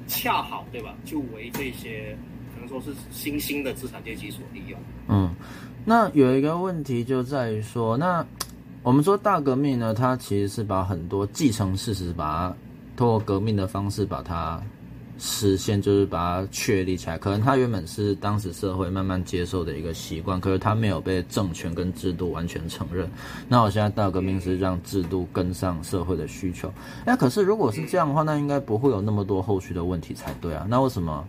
[0.07, 0.95] 恰好对吧？
[1.05, 2.17] 就为这些
[2.55, 4.79] 可能说是新兴的资产阶级所利用。
[5.09, 5.35] 嗯，
[5.85, 8.25] 那有一个问题就在于说，那
[8.83, 12.57] 我们说大革命呢，它其实是把很多继承事实，把它
[12.97, 14.63] 通过革命的方式把它。
[15.19, 23.11] 实现就是把它确立起来，可能它原本是当时社会慢慢接受的一个习惯，可是它没有被政权跟制度完全承认。
[23.49, 26.73] 那我现在大革命是让制度跟上社会的需求。
[27.05, 30.67] 哎，可是如果是这样的话，那应该不会有那么多后续的问题才对啊。
[30.69, 31.27] 那为什么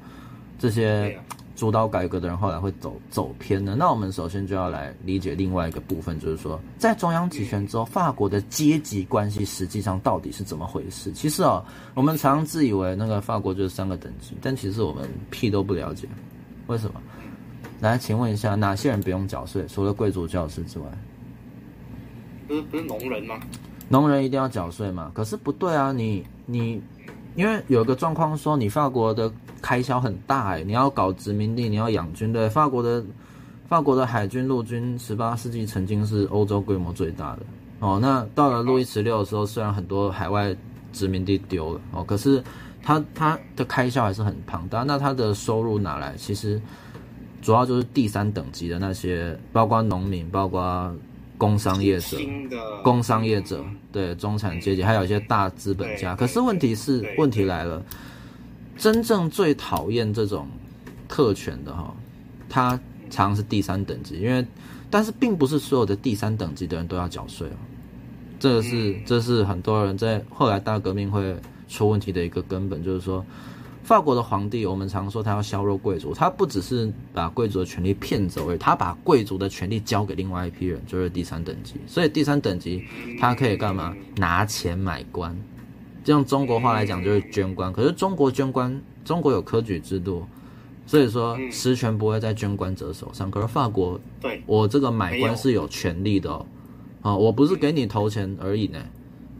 [0.59, 1.19] 这些？
[1.57, 3.75] 主导改革的人后来会走走偏呢？
[3.77, 11.11] 那我们首先就要来理解另外一个部分，就是说，在中央集权之后，法国的阶级关系实际上到底是怎么回事？
[11.11, 16.07] 其实啊，我们常常自以为那个法国就是三个等级，但其实我们屁都不了解。
[16.67, 17.01] 为什么？
[17.81, 19.65] 来，请问一下，哪些人不用缴税？
[19.67, 20.85] 除了贵族教师之外，
[22.47, 23.39] 不是不是农人吗？
[23.89, 25.11] 农人一定要缴税吗？
[25.13, 26.79] 可是不对啊，你你。
[27.35, 29.31] 因为有一个状况说，你法国的
[29.67, 32.47] 开销很大哎，你要搞殖民地，你要养军队。
[32.47, 33.03] 法国的
[33.67, 37.39] 法国的海军陆军，十八世纪曾经是欧洲规模最大的
[37.81, 37.99] 哦。
[38.01, 40.55] 那到了路易十六的时候，虽然很多海外
[40.93, 42.41] 殖民地丢了哦，可是
[42.81, 44.83] 他他的开销还是很庞大。
[44.83, 46.15] 那他的收入哪来？
[46.15, 46.61] 其实
[47.41, 50.95] 主要就是第三等级的那些，包括农民，包括。
[51.39, 52.17] 工商业者，
[52.83, 56.15] 工商业者，对中产阶级，还有一些大资本家。
[56.15, 57.79] 可是问题是，问题来了，
[58.77, 60.47] 真正最讨厌这种
[61.07, 61.93] 特权的哈，
[62.47, 62.69] 他
[63.09, 64.45] 常常是第三等级，因为，
[64.89, 67.57] 但是并不是所有的第三等级的人都要缴税哦。
[68.39, 71.35] 这个是，这是很多人在后来大革命会
[71.67, 73.25] 出问题的一个根本，就是说。
[73.83, 81.75] 法国的皇帝，我们常说他要削弱贵族，他不只是把贵族的权利骗走而已，他把贵族的权利交给另外一批人，就是第三等级。
[81.87, 82.83] 所以第三等级
[83.17, 83.95] 他可以干嘛？
[84.17, 85.56] 拿钱买官，这
[86.11, 87.71] 用中国话来讲就是捐官。
[87.71, 90.25] 可是中国捐官，中国有科举制度，
[90.85, 93.29] 所以说实权不会在捐官者手上。
[93.29, 96.45] 可是法国，对我这个买官是有权利的哦，
[97.01, 98.79] 啊，我不是给你投钱而已呢，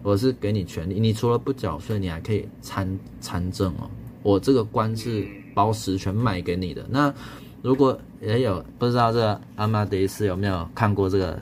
[0.04, 1.00] 我是给你权利。
[1.00, 3.90] 你除了不缴税，你还可以参参政哦。
[4.24, 6.86] 我这个官是包实权卖给你的。
[6.90, 7.14] 那
[7.62, 11.36] 如果也有不知道这个阿玛迪斯有没有看过这个《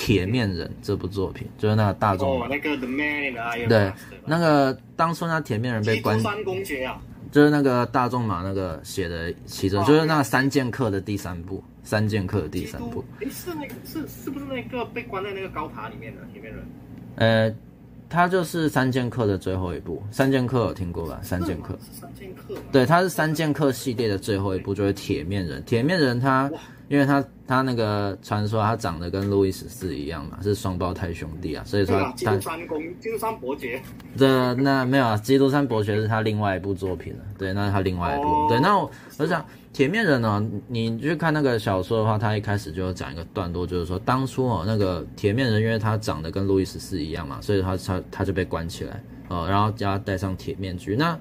[0.00, 1.46] 铁面人》这部作品？
[1.58, 3.68] 就是那个大众那个 The Man in the Iron Mask。
[3.68, 3.92] 对，
[4.24, 6.18] 那个当初那铁面人被关。
[7.30, 13.04] 就是那个大众马那个写的其中，就是那三剑客的第三部，三剑客的第三部。
[13.20, 16.64] 诶，是那个是是不是那个被关在那个高塔里面的铁面人？
[17.16, 17.54] 呃。
[18.12, 21.20] 他就是三剑客的最后一部，三剑客有听过吧？
[21.22, 25.62] 三剑客，三剑客，对，他是三剑客系列的最后一部，就是铁面人。
[25.64, 26.50] 铁面人他，
[26.90, 32.12] 因为他他那个传说他长得跟路易十四一样嘛，是双胞胎兄弟啊，所以说他。
[32.12, 33.80] 基督山公，基督山伯爵。
[34.16, 38.28] 这那没有啊，基督山伯爵是他另外一部作品了，对，那是他另外一部。
[38.28, 39.42] 哦、对，那我我想。
[39.72, 40.44] 铁面人呢？
[40.66, 50.96] 你去看那个小说的话，他一开始就讲一个段落，就是说当初哦，那个铁面人因为他长得跟路易十四一样嘛，所以他他他就被关起来哦，然后叫他戴上铁面具。
[50.96, 51.16] 那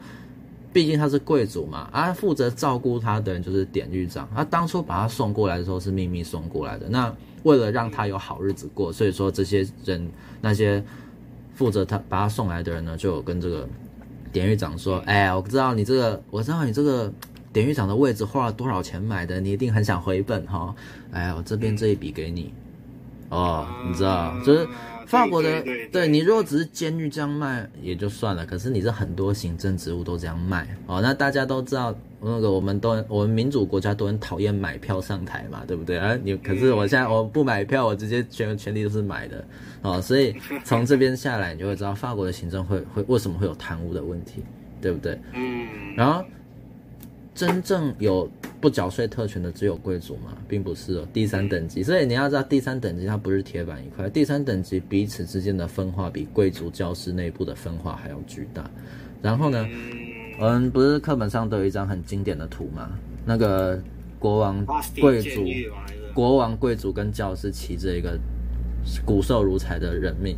[0.72, 4.30] 毕竟他是贵族嘛，啊，负责照顾他的人就是典狱长。
[4.36, 6.88] 他当初把他送过来的时候是秘密送过来的。
[6.90, 7.14] 那
[7.44, 10.10] 为了让他有好日子过，所以说这些人
[10.42, 10.84] 那些
[11.56, 13.68] 负责他把他送来的人呢，就有跟这个
[14.32, 17.12] 典狱长说：“哎呀，我知道你这个，我知道你这个。”
[17.52, 19.42] 典狱长的位置花了多少钱买的？
[19.42, 20.74] 你一定很想回本哈！
[21.10, 22.54] 哎，我这边这一笔给你
[23.30, 24.68] 哦，你知道，就是
[25.10, 35.98] 法国的，对你如果只是监狱这样卖也就算了，可是你这很多行政职务都这样卖哦，那大家都知道，那个我们都我们民主国家都很讨厌买票上台嘛，对不对？
[35.98, 39.44] 啊，你可是我现在我不买票，我直接全权力都是买的
[39.82, 44.44] 哦，所以 从这边下来，你就会知道法国的行政会会为什么会有贪污的问题，
[44.80, 45.20] 对不对？
[45.34, 46.24] 嗯，然后。
[47.36, 48.30] 真正有
[48.62, 50.38] 不缴税特权的只有贵族吗？
[50.48, 51.82] 并不是哦，第三等级。
[51.82, 58.70] 所以你要知道，第三等级它不是铁板一块，第三等级彼此之间的分化比贵族教师内部的分化还要巨大。
[59.22, 59.68] 然后呢，
[60.42, 62.92] 嗯，不是课本上都有一张很经典的图吗？
[63.26, 63.82] 那个
[64.18, 64.66] 国王、
[65.00, 65.46] 贵族、
[66.14, 68.20] 国王、贵族跟教师骑着一个
[69.06, 70.36] 骨瘦如柴的人命。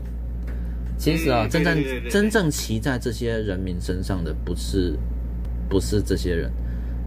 [0.98, 4.96] 其实啊，嗯、真正真正骑在这些人民身上的不是
[5.68, 6.52] 不是这些人，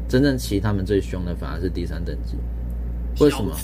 [0.08, 2.36] 真正骑他们最凶的反而是第三等级。
[3.20, 3.54] 为什么？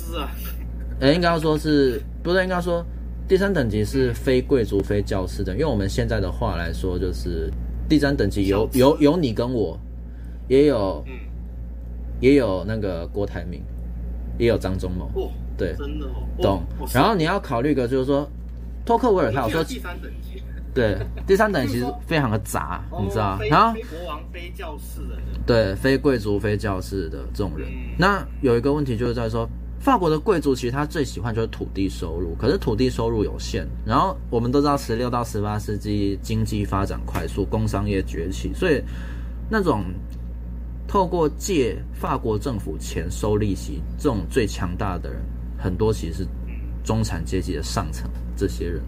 [1.01, 2.85] 哎、啊，应该要说是不是，应该说
[3.27, 5.53] 第三等级是非贵族、非教师的。
[5.55, 7.51] 因为我们现在的话来说，就是
[7.89, 9.79] 第三等级有有有你跟我，
[10.47, 11.13] 也有、嗯、
[12.21, 13.63] 也有那个郭台铭，
[14.39, 15.07] 也有张忠谋。
[15.15, 16.63] 哦，对，真的哦，懂。
[16.93, 18.29] 然后你要考虑一个，就是说
[18.85, 20.20] 托克维尔他有说第三等级，
[20.75, 23.39] 对，第三等其实非常的杂， 你知道？
[23.51, 27.69] 然后非国王、非教士的，对，非贵族、非教士的这种人。
[27.69, 29.49] 嗯、那有一个问题就是在说。
[29.83, 33.67] 法国的贵族其实他最喜欢就是土地收入，可是土地收入有限。
[33.83, 38.83] 然后我们都知道，十六到十八世纪经济发展快速，工商业崛起，所以
[39.49, 39.83] 那种
[40.87, 45.23] 透过借法国政府钱收利息这种最强大的人，
[45.57, 46.29] 很多其实是
[46.85, 48.07] 中产阶级的上层
[48.37, 48.83] 这些人。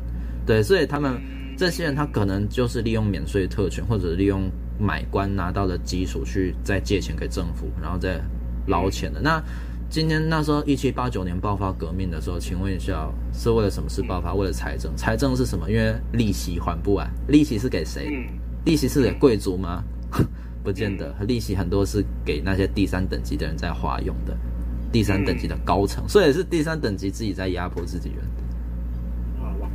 [0.45, 1.19] 对，所以他们
[1.63, 4.51] 这些人他可能就是利用免税特权，或者利用
[4.81, 8.21] 买官拿到的基础去再借钱给政府，然后再
[8.67, 9.41] 捞钱的那。
[9.89, 14.35] 今天那时候一七八九年爆发革命的时候，请问一下，是为了什么事爆发？
[14.35, 14.93] 为了财政？
[14.97, 15.71] 财政是什么？
[15.71, 18.27] 因为利息还不完，利息是给谁？
[18.65, 19.85] 利息是给贵族吗？
[20.65, 24.37] 不见得，利息很多是给那些第三等级的人在花用的，
[24.91, 28.27] 第三等级的高层，所以是第三等级自己在压迫自己人。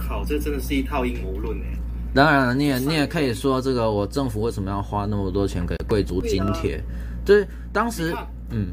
[0.07, 1.77] 靠，这真的是一套阴谋论哎！
[2.13, 6.81] 当然了，你也你也可以说，这个我政府为什么要花那么多钱给贵族津贴？
[7.25, 8.15] 就是当时，
[8.49, 8.69] 嗯。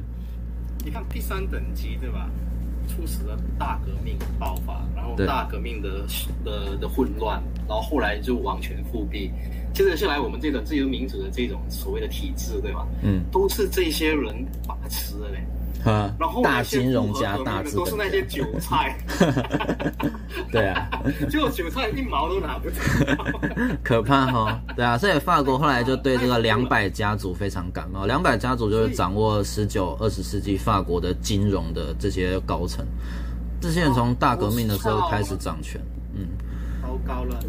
[0.84, 2.28] 你看第三等级对吧？
[2.86, 6.04] 促使了大革命爆发，然后大革命的
[6.44, 9.30] 的的混乱，然后后来就王权复辟，
[9.72, 12.86] 接着下来我们这个自由民主的这种所谓的体制对吧？
[13.02, 14.34] 嗯，都是这些人
[14.68, 15.42] 把持的嘞。
[15.84, 18.96] 啊，然后大金融家、大资本都是那些韭菜，
[20.50, 20.88] 对啊，
[21.30, 22.80] 就韭菜一毛都拿不走，
[23.82, 24.60] 可怕哈、哦。
[24.74, 28.06] 对啊，所以法国后来就对这个两百家族非常感冒。
[28.06, 32.84] 两百家族就是掌握十九、二十世纪法国的金融的这些高层，
[33.60, 36.03] 这些人从大革命的时候开始掌权，嗯。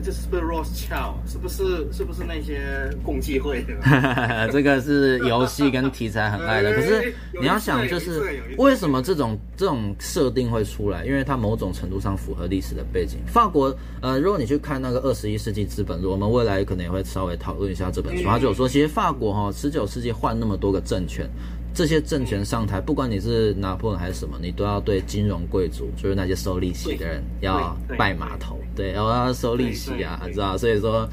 [0.04, 1.16] 这是不是 Rothschild？
[1.26, 3.74] 是不是是不是那些共济会的？
[4.52, 6.74] 这个是游戏跟题材很爱的。
[6.74, 11.06] 可是你要想，就是为什么这种这种设定会出来？
[11.06, 13.20] 因为它某种程度上符合历史的背景。
[13.28, 18.24] 法国，呃，如果你去看那个二十一世纪资本论，我们未来可能也会稍微讨论一下这本书。
[18.24, 21.30] 他就有说，其实法国哈，十九世纪换那么多个政权。
[21.76, 30.58] 这些政权上台，不管你是拿破仑还是什么，你都要对金融贵族，就是那些收利息的人，要拜码头，对，然后要收利息啊，知道？
[30.58, 31.06] 所以说，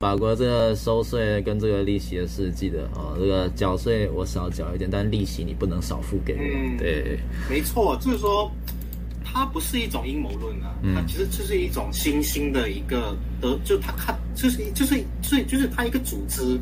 [0.00, 6.40] 法国这个收税跟这个利息的事，记得哦，这个缴税我少缴一点，但利息你不能少付给我。
[6.42, 7.18] 嗯、对，
[7.48, 8.52] 没错，就是说，
[9.24, 16.60] 它不是一种阴谋论啊，它其实就是一种新兴的一个的，就它它就是就是所以就是它一个组织，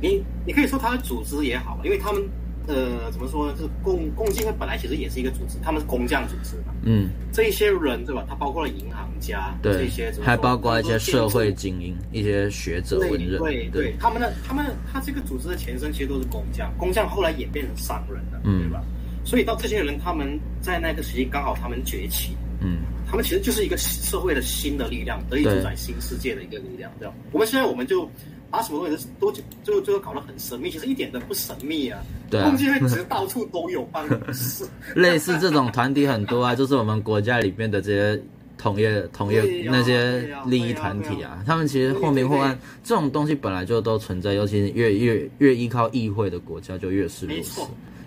[0.00, 2.22] 你你可以说它的组织也好，因为他们。
[2.66, 3.54] 呃，怎么说呢？
[3.56, 6.74] 就是共共济会本来其实也是一个组织，他们是工匠组织嘛。
[6.82, 8.24] 嗯，这一些人对吧？
[8.28, 13.38] 他包括了银行家，对这些，还包括一些社会精英、一些学者文人。
[13.38, 18.82] 对对，对，他们的他们他这个组织的前身其实都是工匠，工匠后来演变成商人了，嗯、对吧？
[19.24, 27.14] 所以到这些人他们在那个时期刚好他们崛起，嗯，他们其实就是一个社会的新的力量，得以主宰新世界的一个力量，对吧？
[27.30, 28.10] 我们现在我们就。
[28.50, 29.32] 把什么东西都
[29.64, 32.00] 就就搞得很神秘，其实一点都不神秘啊！
[32.30, 38.22] 对啊，共济会其实到处都有办公室， 类似这种团体很多啊，就是我们国家里面的这些
[38.56, 47.60] 同业、同业那些利益团体啊，他们其实或明或暗这种东西本来就都存在，尤其是越越越依靠议会的国家就越是如此。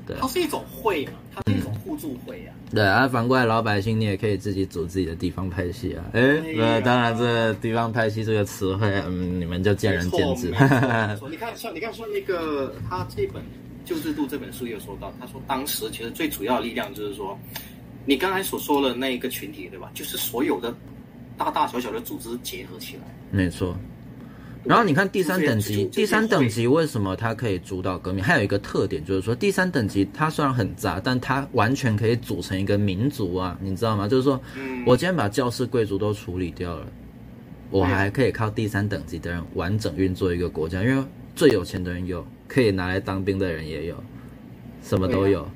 [0.10, 2.50] 对，它是一种会嘛，它是一种互助会啊。
[2.72, 6.04] 对啊，反过来老百姓你也可以自己组自己的地方拍戏啊。
[6.14, 10.48] 哎，那，当然这地方拍戏这个词汇，嗯，你们就见仁见智。
[11.30, 13.44] 你看像你看说那个他这本
[13.86, 17.38] 《旧制度》这本书有说到，他说当时其实最主要的力量就是说，
[18.06, 19.92] 你刚才所说的那一个群体，对吧？
[19.94, 20.74] 就是所有的
[21.38, 23.04] 大大小小的组织结合起来。
[23.30, 23.78] 没错。
[24.66, 28.24] 然后你看第三等级，第三等级为什么它可以主导革命？
[28.24, 34.08] 还有一个特点就是说，第三等级它虽然很杂，但它完全可以组成一个民族啊，你知道吗？
[34.08, 34.40] 就是说，
[34.86, 36.86] 我今天把教士贵族都处理掉了，
[37.72, 41.04] 我还可以靠第三等级的人完整运作一个国家，因为
[41.36, 43.96] 最有钱的人有，可以拿来当兵的人也有，
[44.84, 45.50] 什么都有。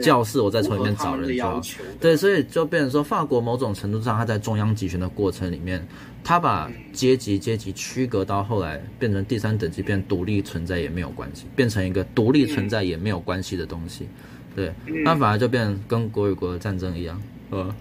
[0.00, 1.62] 教室，我再从里面找人做，
[2.00, 5.86] 对，所以就变成说，法国某种程度上，他在中央集权的过程里面，
[6.24, 14.08] 他把阶级阶级区隔到后来变成第三等级，变独立存在也没有关系，变成一个独立存在也没有关系的东西，
[14.56, 14.72] 对，
[15.04, 17.20] 那反而就变成跟国与国的战争一样，
[17.50, 17.74] 呃，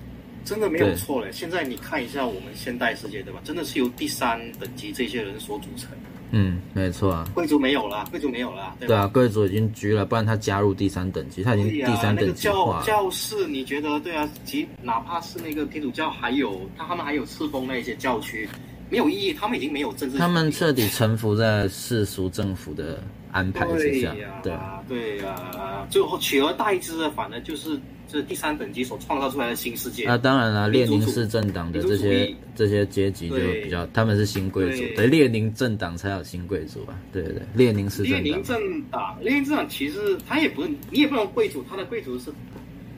[0.44, 1.30] 真的没有错嘞。
[1.32, 3.40] 现在你看一下我们现代世界，对吧？
[3.44, 5.90] 真的是由第三等级这些人所组成。
[6.32, 7.28] 嗯，没错啊。
[7.34, 8.76] 贵族没有了，贵族没有了。
[8.80, 12.62] 对，对啊，贵族已经居了，不然他加入第三等级，他已经第三等级化了。
[12.76, 14.28] 啊那个、教教士，你觉得对啊？
[14.44, 18.48] 即哪怕是那个天主教，还有他他们还有赐封那些教区，
[18.90, 20.18] 没有意义，他们已经没有政治。
[20.18, 24.14] 他们彻底臣服在世俗政府的安排之下。
[24.42, 27.80] 对啊，对啊，最后取而代之的，反而就是。
[28.18, 30.06] 是第三等级所创造出来的新世界。
[30.06, 37.00] 那、啊、当然了，列宁式政党的这些这些阶级就比较，他们是新贵族，对，列宁政党才有新贵族吧？
[37.12, 38.24] 对对对，列宁式政党。
[38.24, 42.32] 列宁政党，列宁政党其实他也不是，你也不能贵族，他的贵族是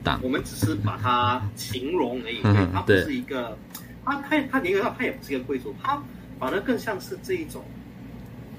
[0.02, 3.56] 党，我们只是把它形容而已，对，他不是一个，
[4.04, 6.02] 他他他严格上他也不是一个贵族，他
[6.38, 7.62] 反而更像是这一种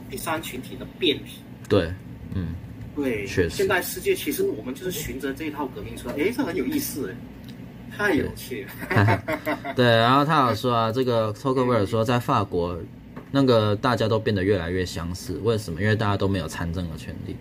[0.10, 1.42] 第三群体的变体。
[1.68, 1.92] 对，
[2.34, 2.56] 嗯。
[2.96, 7.16] 对，确实，现代世界其实我们就是循着这一套革命出来，哎，这很有意思哎，
[7.98, 9.22] 太有趣了。
[9.76, 12.80] 对，然后他有说啊，这个托克维尔说，在法国，
[13.32, 15.82] 那个大家都变得越来越相似，为什么？
[15.82, 17.36] 因为大家都没有参政的权利。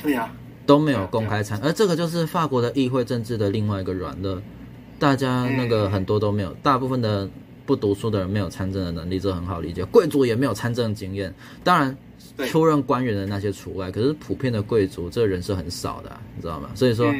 [0.00, 0.34] 对呀、啊，
[0.64, 4.40] 都没有公开参，而这个就是法国的议会政治的另外一个软肋，
[4.98, 7.28] 大家那个很多都没有，大部分的
[7.66, 9.84] 不读书的人没有参政的能力，这很好理解。
[9.86, 11.34] 贵族也没有参政经验，
[11.64, 11.96] 当然。
[12.46, 16.70] 出任官员的那些除外，可是普遍的贵族这个人是很少的，你知道吗？
[16.74, 17.14] 所以说，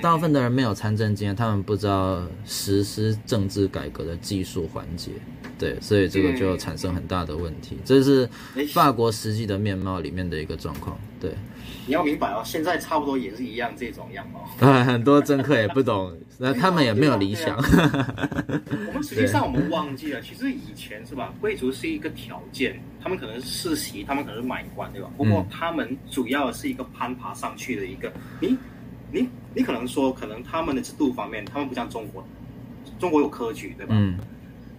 [0.00, 5.10] 大部分的人没有参政经验，他们不知道实施政治改革的技术环节，
[5.58, 7.76] 对，所以这个就产生很大的问题。
[7.84, 8.28] 这是
[8.72, 11.32] 法国实际的面貌里面的一个状况，对。
[11.86, 14.48] 你要明白哦，现在差不多也是一样这种样貌。
[14.66, 17.56] 啊， 很多政客也不懂， 那他们也没有理想。
[18.86, 21.34] 我们实际上我们忘记了，其实以前是吧？
[21.40, 25.10] 贵族是一个条件，他们可能是世袭，他们可能是买官，对吧？
[25.16, 28.12] 不过他们主要是一个攀爬上去的一个。
[28.40, 28.56] 你
[29.10, 32.24] 你你可能说，可能他们的制度方面，他们不像中国，
[33.00, 33.94] 中国有科举，对吧？
[33.98, 34.16] 嗯。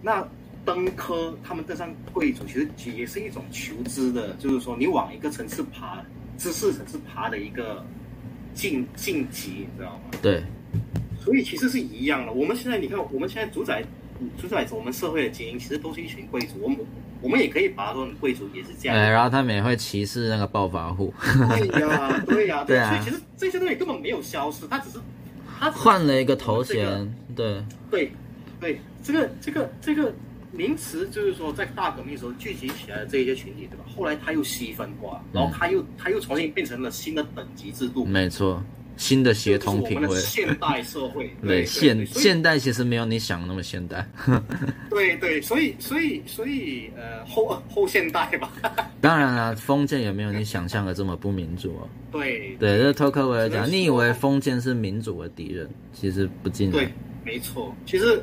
[0.00, 0.26] 那
[0.64, 6.02] 登科，他们登上贵族，其实也是一种求知的，就是说你往一个层次爬。
[6.36, 7.84] 知识层是爬的一个
[8.54, 10.18] 晋晋级，你知道吗？
[10.20, 10.42] 对，
[11.20, 12.32] 所以其实是一样的。
[12.32, 13.82] 我们现在你看，我们现在主宰
[14.38, 16.54] 主宰着我们社会的精英，其实都是一群贵族。
[16.60, 16.78] 我们
[17.20, 18.96] 我们也可以把它说成贵族，也是这样。
[18.96, 21.12] 对，然后他们也会歧视那个暴发户。
[21.22, 22.90] 对呀，对呀， 对啊。
[22.90, 24.98] 所以其实这些东西根本没有消失，他只是
[25.58, 27.14] 他换了一个头衔。
[27.34, 28.12] 对对
[28.60, 30.12] 对，这个这个这个。
[30.56, 33.84] 名词就是说，在大革命的时候聚集起来的这一些群体，对吧？
[33.94, 38.04] 后来他又细分化，然后他又他又重新变成了新的等级制度。
[38.04, 38.62] 没错，
[38.96, 40.16] 新的协同品味。
[40.20, 44.08] 现代社会， 对，对现现代其实没有你想的那么现代。
[44.88, 48.52] 对对，所以所以所以呃后后现代吧。
[49.00, 51.88] 当然了，封建也没有你想象的这么不民主哦。
[52.12, 56.78] 对对，这托克维尔讲，你以为封建是民主的敌人，其实不尽然。
[56.78, 56.92] 对，
[57.24, 58.22] 没错，其实。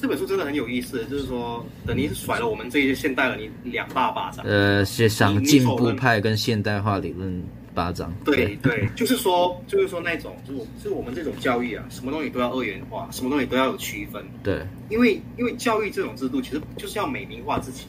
[0.00, 4.42] 这本书真的很有意思，就是说，等于是甩了我们这些现代人一两大巴掌。
[4.46, 7.44] 呃，是想进步派跟现代化理论
[7.74, 8.10] 巴掌。
[8.24, 14.24] 对对，对，就是说，就是说那种，就是就是我们这种教育啊，什么东西都要二元化，什么东西都要有区分。
[14.42, 17.84] 对，因为因为教育这种制度，其实就是要美名化自己，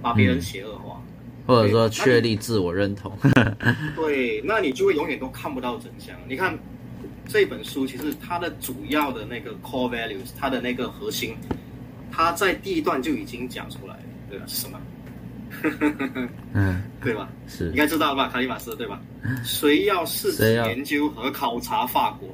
[0.00, 0.98] 把别人邪恶化，
[1.46, 3.12] 嗯，或者说确立自我认同。
[3.96, 6.16] 对，那你就会永远都看不到真相。
[6.26, 6.58] 你看。
[7.26, 11.34] 这本书其实它的主要的那个 core values，它的那个核心，
[12.10, 14.44] 它在第一段就已经讲出来了，对吧？
[14.46, 14.80] 是什么？
[16.52, 17.28] 嗯，对吧？
[17.46, 18.28] 是，应该知道了吧？
[18.28, 19.00] 卡利马斯，对吧？
[19.44, 22.28] 谁要试图研究和考察法国，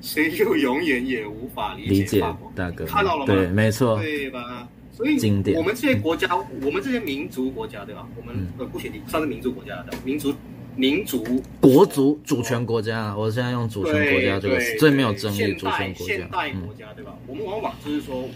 [0.00, 2.52] 谁就永远也无法理解法国。
[2.56, 3.34] 大哥，看到了吗？
[3.34, 4.68] 对，没错，对吧？
[4.92, 5.14] 所以，
[5.56, 6.28] 我们这些国家，
[6.62, 8.06] 我们这些民族国家，对吧？
[8.16, 10.34] 我们呃，不选你算是民族国家的民族。
[10.76, 11.24] 民族、
[11.60, 15.52] 国族、主权国家，我现在用主权国家这个词，最没有争议。
[15.54, 17.16] 主权国家，现代国家，对吧？
[17.26, 18.32] 我们往往就是说，我们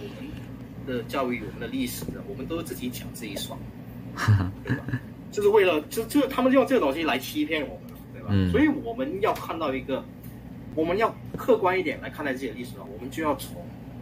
[0.87, 3.59] 的教育、我们的历史的，我们都是自己讲自己爽，
[4.65, 4.85] 对吧？
[5.33, 8.29] 就是为了，就就是他们用这个东西来欺骗我们，对吧？
[8.31, 8.51] 嗯。
[8.53, 10.05] 所以我们要看到一个，
[10.75, 13.57] 我们要客观一点来看待自己的历史的话，我们就要从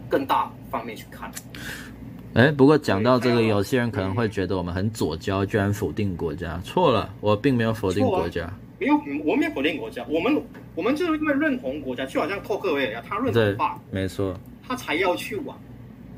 [0.07, 1.31] 更大方面去看。
[2.37, 6.61] 哎，不过讲到这个，有些人可能会觉得我们很左交，居然否定国家。
[6.63, 8.47] 错了，我并没有否定国家。
[8.77, 8.93] 没有，
[9.25, 10.05] 我们没有否定国家。
[10.07, 10.39] 我们
[10.75, 15.59] 我们就是因为认同国家，就好像托克维尔一样，他认同法，没错，他才要去往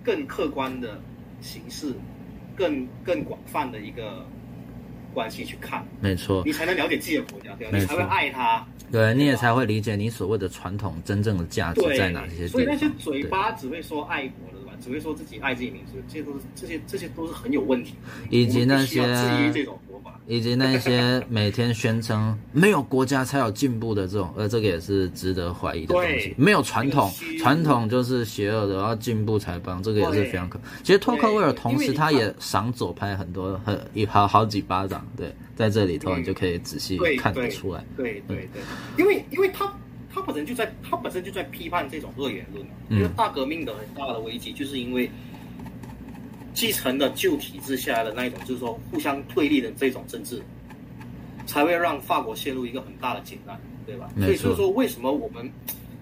[0.03, 0.99] 更客观的
[1.39, 1.93] 形式、
[2.53, 4.25] 更更广泛的一个
[5.13, 5.87] 关系去看。
[6.01, 7.77] 没错，你才能了解自己的国家，对吧？
[7.77, 12.45] 你才会爱他，对，你也才会理解你所谓的传统真正的价值在哪些。
[12.45, 14.58] 所以那些嘴巴只会说爱国的。
[14.79, 18.27] 只会说自己爱自己民族，这些都是这些这些都是很有问题的。
[18.29, 19.01] 以及那些
[20.03, 26.33] 法，以及那些每天宣称没有国家才有进步的这种，呃，这个也是值得怀疑的东西。
[26.37, 30.59] 没有传统，传统就是邪恶的，然后进步才帮，这个也是非常可。
[30.83, 35.05] 其实托克维尔同时他也赏左派很多，很一好好几巴掌。
[35.17, 37.83] 对，在这里头你就可以仔细看得出来。
[37.97, 38.61] 对对对，
[38.97, 39.71] 因为因为他
[40.09, 45.09] 他本身就在他本身就在批判这种二元论，因为大革命的很大的危机就是因为。
[46.51, 50.41] 继承的旧体制下来的那一种，就是说互相对立的这种政治，
[51.45, 54.09] 才会让法国陷入一个很大的劫难，对吧？
[54.17, 55.49] 所以就是说，为什么我们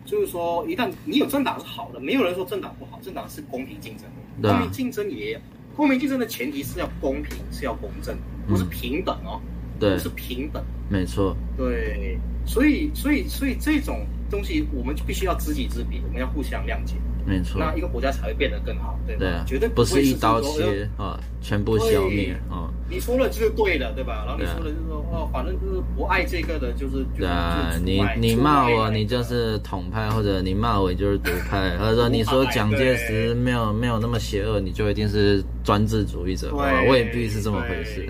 [0.04, 4.06] 就是说，一旦你有政党是好的，没有人说政党不好，政党是公平竞争
[4.42, 5.40] 的，公平竞争也，
[5.76, 8.18] 公平竞争的前提是要公平，是要公正，
[8.48, 9.40] 不是平等哦，
[9.80, 16.96] 对，不是平等，没错，对，所以，所以，所以这种东西，我们就必须要知己知彼，我们要互相谅解。
[17.28, 19.20] 没错，那一个国家才会变得更好，对吧？
[19.20, 22.72] 对啊，绝对不是一刀切啊，全部消灭啊。
[22.90, 24.24] 你说了就是对的，对吧？
[24.26, 27.74] 然后你说了就是说，哦，反正就是不爱这个的，就是对啊。
[27.84, 36.56] 你你骂我，你就是统派，或者你骂我，你就是独派， 或者说你说蒋介石没有没有那么邪恶，你就一定是专制主义者，
[36.90, 38.10] 未必是这么回事，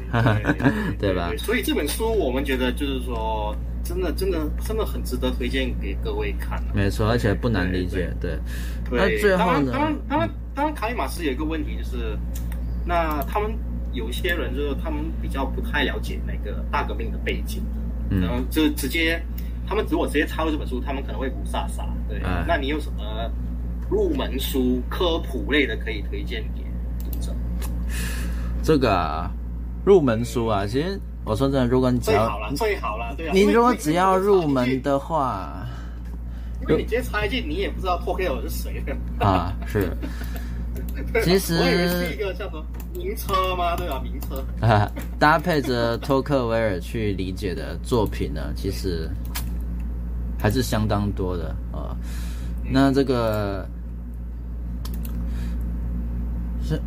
[1.00, 1.32] 对 吧？
[1.40, 3.56] 所以这本书我们觉得就是说。
[3.88, 6.62] 真的，真的，真的很值得推荐给各位看。
[6.76, 8.14] 没错，而且不难理解。
[8.20, 8.38] 对，
[8.92, 9.72] 那最后呢？
[9.72, 12.18] 当然，当然，当然，卡里马斯有一个问题就是，
[12.86, 13.50] 那他们
[13.94, 17.64] 有一些人就是他们比较不太了解那个大革命的背景，
[18.10, 19.24] 然后就直接，
[19.66, 21.88] 他们如果直接抄这本书，他们可能会不飒飒。
[22.10, 23.32] 对，那你有什么
[23.90, 26.62] 入门书、科普类的可以推荐给
[27.00, 27.34] 读者？
[28.62, 29.32] 这个啊，
[29.86, 31.00] 入门书啊，其实。
[31.28, 33.32] 我说真的，如果你只要最好了，最好了，对啊。
[33.34, 35.68] 你如果只要入门的话，
[36.62, 38.82] 因为你直接插一句，你也不知道托克维尔是谁
[39.20, 39.54] 啊？
[39.68, 39.92] 是，
[41.24, 43.76] 其实我以为是一个叫做名车吗？
[43.76, 44.42] 对啊，名车。
[44.66, 44.90] 啊，
[45.20, 49.10] 搭配着托克维尔去理解的作品呢，其实
[50.40, 51.96] 还是相当多的啊。
[52.70, 53.68] 那这个
[56.64, 56.82] 是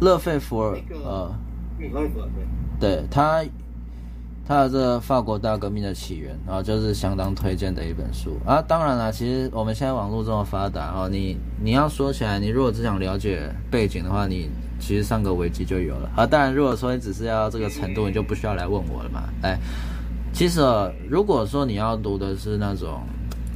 [0.00, 1.38] 勒费弗尔啊。
[2.80, 3.44] 对他，
[4.44, 8.60] 他的这个法国大革命的起源，然后就是相当推荐的一本书啊。
[8.60, 14.50] 当然了，其实我们现在网络这么发达哦，你你要说起来，你如果只想了解背景的话，你
[14.80, 16.26] 其实上个维基就有了啊。
[16.26, 19.28] 当然，如果说你只是要这个程度，你就不需要来问我了嘛。
[19.42, 19.56] 哎，
[20.32, 23.00] 其实哦，如果说你要读的是那种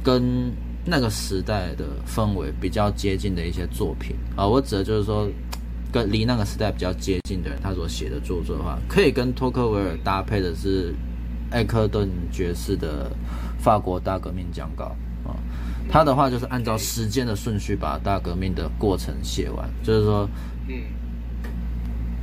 [0.01, 0.49] 跟
[0.85, 5.27] 那个时代的氛围比较接近的一些作品啊，我指的就是说。
[5.97, 10.93] 跟离那个时代比较接近的人，他所写的著作的话，可以跟托克维尔搭配的是
[11.49, 13.09] 艾克顿爵士的
[13.63, 14.95] 《法国大革命讲稿》
[15.27, 15.35] 啊。
[15.89, 20.29] 他的话就是按照时间的顺序把大革命的过程写完，就是说，
[20.67, 20.75] 嗯，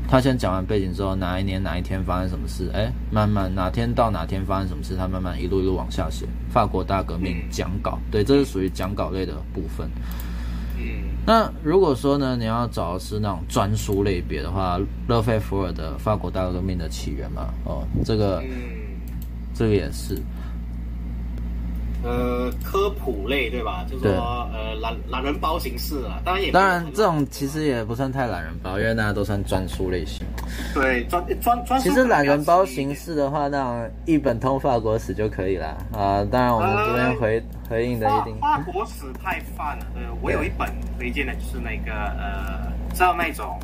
[0.06, 7.98] 他先讲完背景之后，哪一年哪一天发生什么事，哎，慢慢哪天到哪天发生什么事，他慢慢一路一路往下写《法国大革命讲稿》。
[8.12, 9.90] 对，这是属于讲稿类的部分。
[11.24, 14.78] 嗯，那如果说呢，你要找的是那种专书类别的话，
[15.09, 18.48] 勒费弗尔的《法国大革命的起源》嘛，哦，这个，嗯，
[19.55, 20.16] 这个也是。
[22.05, 23.85] 呃，科普类对吧？
[23.90, 30.26] 就是说，呃，懒懒人包形式啊，当然也当然这种其实也不算太懒人包，因为大家都算专书类型。
[30.74, 31.81] 对，专专专。
[31.81, 36.22] 其实懒人包形式的话，那种一本通法国史就可以了啊。
[36.31, 38.39] 当然，我们这边回、呃、回应的一定。
[38.39, 39.86] 法国史太泛了。
[39.94, 40.68] 呃，我有一本
[40.98, 43.59] 推荐的，就是那个呃，知道那种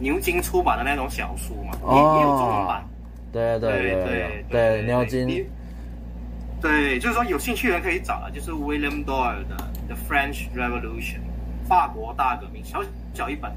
[0.00, 2.84] 牛津出版的那种小书嘛，也、哦、也有中文版。
[3.30, 5.46] 对对对对对，牛津。
[6.64, 9.54] 对，就是说有兴趣的人可以找啊，就是 William Doyle 的
[9.86, 11.18] 《The French Revolution》，
[11.68, 12.82] 法国大革命，小
[13.12, 13.52] 小一本。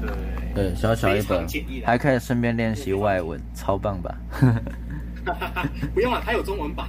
[0.00, 0.10] 对
[0.54, 1.46] 对，小小一本，
[1.86, 4.12] 还可以顺便练习外文，超棒吧？
[5.94, 6.88] 不用了，它有中文版。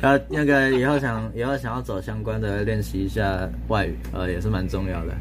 [0.00, 5.14] 然 后那个以后想以后想要找相关的练习一下外语，呃，也是蛮重要的。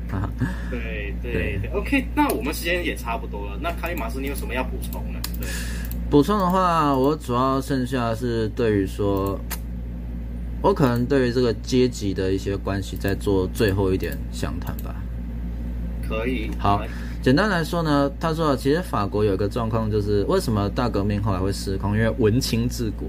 [0.71, 5.19] 对对对，对，OK，那我们时间也差不多了，那卡里马斯，你有什么要补充呢？
[5.39, 5.47] 对。
[6.09, 9.39] 补充的话，我主要剩下是对于说，
[10.59, 14.95] 我可能对于这个阶级的一些关系，在做最后一点详谈吧。
[16.07, 16.49] 可以。
[16.57, 16.81] 好，
[17.21, 23.07] 简单来说呢，他说，其实法国有一个状况，就是为什么大革命后来会失控，因为文青治国。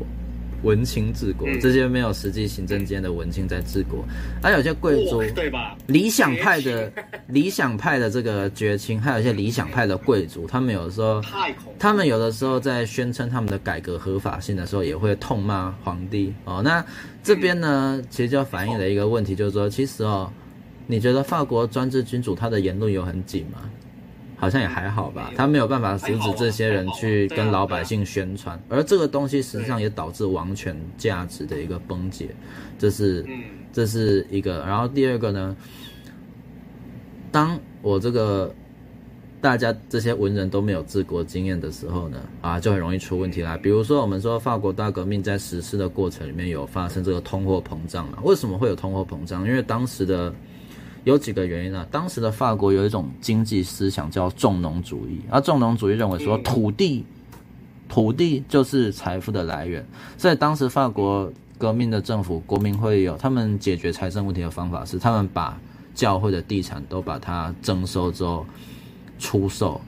[0.63, 4.05] 文青治国，这些没有实际行政间的文青在治国，
[4.43, 5.77] 还有些贵族，对吧？
[5.87, 6.93] 理想派的
[7.29, 11.23] 理想派的这个绝情，还有一些理想派的贵族，他们有的时候，
[11.79, 16.61] 他们有的时候在宣称他们的改革合法性的时候，也会痛骂皇帝哦。
[16.63, 16.85] 那
[17.23, 20.31] 这边呢，其实就反映了一个问题，就是说，其实哦，
[20.87, 23.61] 你觉得法国专制君主他的言论有很紧吗？
[24.41, 32.35] 好像也还好吧，他没有办法阻止这些人去跟老百姓宣传，而这个东西实际上也导致王权价值的一个崩解，
[32.79, 33.23] 这是，
[33.71, 34.65] 这是一个。
[34.67, 35.55] 然后第二个呢，
[37.31, 38.51] 当我这个
[39.43, 43.59] 大家这些文人都没有治国经验的时候呢，啊，就很容易出问题啦。
[43.63, 48.19] 比如说我们说法国大革命在实施的过程里面有发生这个通货膨胀嘛？
[48.23, 49.47] 为什么会有通货膨胀？
[49.47, 50.35] 因为当时的。
[51.05, 51.87] 有几个原因呢？
[51.91, 57.05] 当时的法国有一种经济思想叫重农主义，而重农主义认为说土地，
[57.89, 59.85] 土地就是财富的来源。
[60.19, 65.59] 所以当时法国革命的政府国民会有他们解决财政问题的方法是，他们把
[65.95, 68.47] 教会的地产都把它征收之后
[69.19, 69.81] 出售，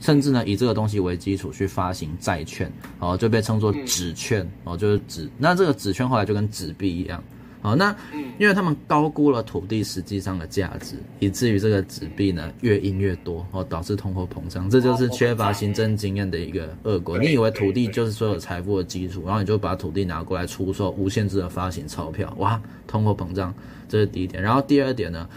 [0.00, 5.30] 甚至呢以这个东西为基础去发行债券，哦，就被称作纸券，哦，就是纸。
[5.38, 7.22] 那这个纸券后来就跟纸币一样。
[7.62, 7.94] 好，那
[8.38, 14.68] 因为他们高估了土地实际上的价值，以至于这个纸币呢越印越多，哦，导致通货膨胀。
[14.70, 17.18] 这就是缺乏行政经验的一个恶果。
[17.18, 23.54] 你以为土地就是所有财富的基础，然后你就把土地拿过来出售，无限制的发行钞票，哇，通货膨胀，
[23.88, 24.42] 这是第一点。
[24.42, 25.28] 然后第二点呢，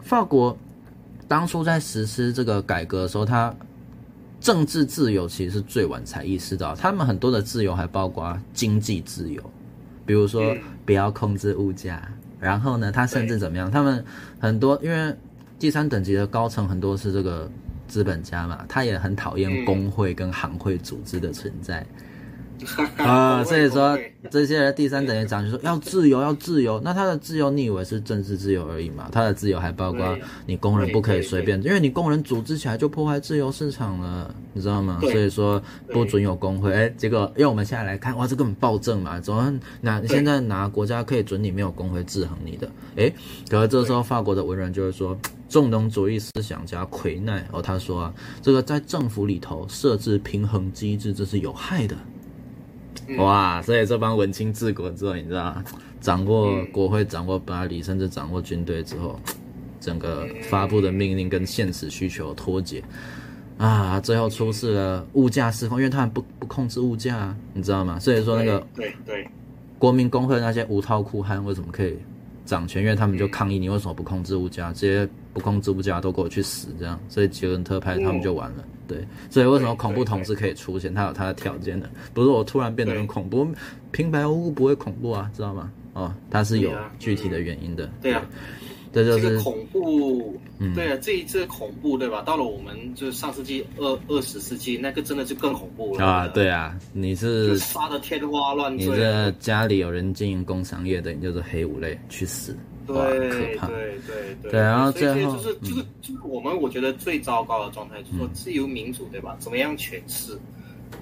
[0.00, 0.56] 法国
[1.26, 3.52] 当初在实施这个改革的时候，它
[4.40, 9.42] 政治自由其实是最晚才意识到，他们很多的自由还包括经济自由。
[10.08, 10.56] 比如说，
[10.86, 12.00] 不要控制物价，
[12.40, 13.70] 然后呢，他甚至怎么样？
[13.70, 14.02] 他们
[14.40, 15.14] 很多，因为
[15.58, 17.46] 第三等级的高层很多是这个
[17.86, 21.84] 资本家嘛，他也很讨厌工会跟行会组织的存在。
[22.96, 23.98] 啊，所以说
[24.30, 26.80] 这些人第三等级长就说要自由，要自由。
[26.84, 29.08] 那他的自由，你以为是政治自由而已嘛？
[29.12, 34.98] 他的自由还包括你工人不可以随便，因为你工人组织起来就破坏自由市场了，你知道吗？
[35.02, 35.62] 所以说
[35.92, 36.72] 不准有工会。
[36.72, 39.20] 哎，结果因为我们现在来看，哇，这根本暴政嘛！
[39.20, 42.70] 怎么那现在哪国家可以准你没有工会制衡你的？
[42.96, 43.12] 哎，
[43.48, 45.16] 可是这时候法国的文人就是说，
[45.48, 51.96] 重农主义思想家魁奈哦，他说啊，这个在政府里头设置平衡机制，这是有害的。
[53.16, 55.56] 哇，所以这帮文青治国之后，你知道，
[56.00, 59.18] 掌握国会、掌握巴黎，甚至掌握军队之后，
[59.80, 62.82] 整个发布的命令跟现实需求脱节，
[63.56, 67.98] 啊，最后出事了，物价失控，因为他们不不控制物价，你知道吗？
[67.98, 69.26] 所以说那个对对，
[69.78, 71.96] 国民工会那些无套裤汉为什么可以
[72.44, 72.82] 掌权？
[72.82, 78.64] 因为他们就抗议你为什么不控制物价，这些不控制物价都给我去死，这样，所以吉伦特派他们就完了。
[78.86, 80.92] 对，所以为什么恐怖统治可以出现？
[80.92, 83.46] 它有它的条件的，不是我突然变得很恐怖，
[83.92, 85.70] 平白无故不会恐怖啊，知道吗？
[85.92, 87.90] 哦，它是有具体的原因的。
[88.00, 88.24] 对啊，
[88.92, 90.38] 这就是恐怖。
[90.74, 92.22] 对啊，这一次恐怖，对吧？
[92.22, 96.26] 到了我们就是上世纪二二十世纪，那个真的就更恐怖了啊！
[96.28, 102.56] 对啊，你是杀的天花乱坠，你这家里有人经营工商业的，你就是黑五类，去死！
[102.94, 109.36] 对，对对对对，然后最后就是就是就是我们我觉得最糟糕的状态，就是说自由民主，对吧？
[109.38, 110.38] 怎么样诠释，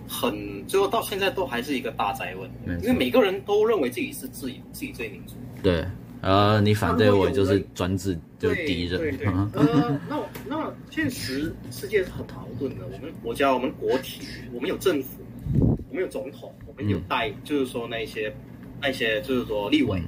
[0.08, 2.50] 很最后到现在都还是一个大灾问，
[2.82, 5.34] 因为每个人都认为自己是自由自己最民主。
[5.62, 5.86] 对，
[6.22, 9.00] 呃，你反对我就是专制，就是敌人。
[9.00, 10.18] 对对，呃，那
[10.48, 12.84] 那现实世界是很矛盾的。
[12.84, 14.22] 我们国家，我们国体，
[14.52, 15.22] 我们有政府，
[15.88, 18.34] 我们有总统，我们有代，就是说那些
[18.80, 20.02] 那些就是说立委，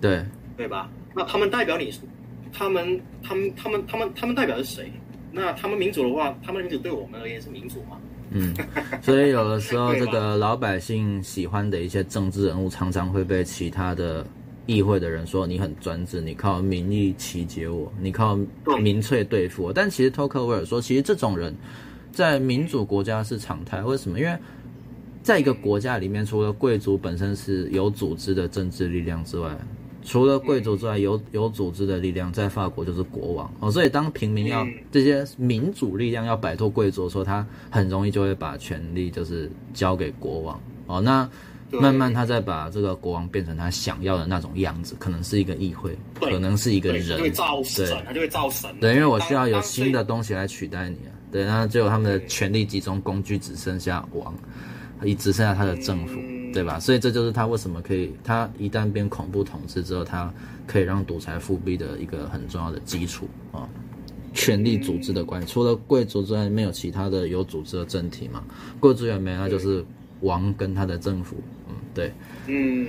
[0.00, 0.24] 对
[0.56, 0.90] 对吧？
[1.14, 1.92] 那他们代表你，
[2.52, 4.90] 他们他们他们他们他们代表是谁？
[5.32, 7.98] 那他们民主的话，他们民主对我们而言是民主吗？
[8.30, 8.54] 嗯，
[9.02, 14.26] 所以有的时候这个老百姓喜欢的一些政治人物，常常会被其他的
[14.64, 18.38] 议会的人说你很专制，你靠民意集结我，你靠
[18.80, 19.72] 民粹对付我。
[19.72, 21.54] 但其实托克维尔说，其实这种人
[22.10, 23.82] 在民主国家是常态。
[23.82, 24.18] 为什么？
[24.18, 24.34] 因为
[25.22, 29.54] 在一个国家里面，除了贵族本身是有组织的政治力量之外，
[30.04, 33.70] 除了贵族之外，有有组织的力量，在法国就是国王哦。
[33.70, 41.00] 所以当平民要这些民主力量要摆脱贵族的时候，他很容易就会把权力就是交给国王哦。
[41.00, 41.28] 那
[41.70, 47.30] 慢慢他再把这个国王变成他想要的那种样子，可能是一个议会，可能是一个人，对，
[48.04, 48.68] 他就会造神。
[48.78, 51.14] 对，因为我需要有新的东西来取代你啊。
[51.30, 54.34] 对，那最后他们的权力集中工具只剩下王，
[55.02, 56.20] 也只剩下他的政府。
[56.52, 56.78] 对吧？
[56.78, 60.32] 所以这就是他为什么可以，他一旦变恐怖统治之后，他
[60.66, 63.68] 可以让独裁复辟的一个很重要的基础啊，
[64.32, 65.48] 权力组织的关系。
[65.52, 68.42] 除了贵族之外，没有其他的有组织的政体嘛？
[68.78, 69.84] 贵族也没，那就是
[70.20, 71.36] 王跟他的政府。
[71.68, 72.12] 嗯，对，
[72.46, 72.86] 嗯，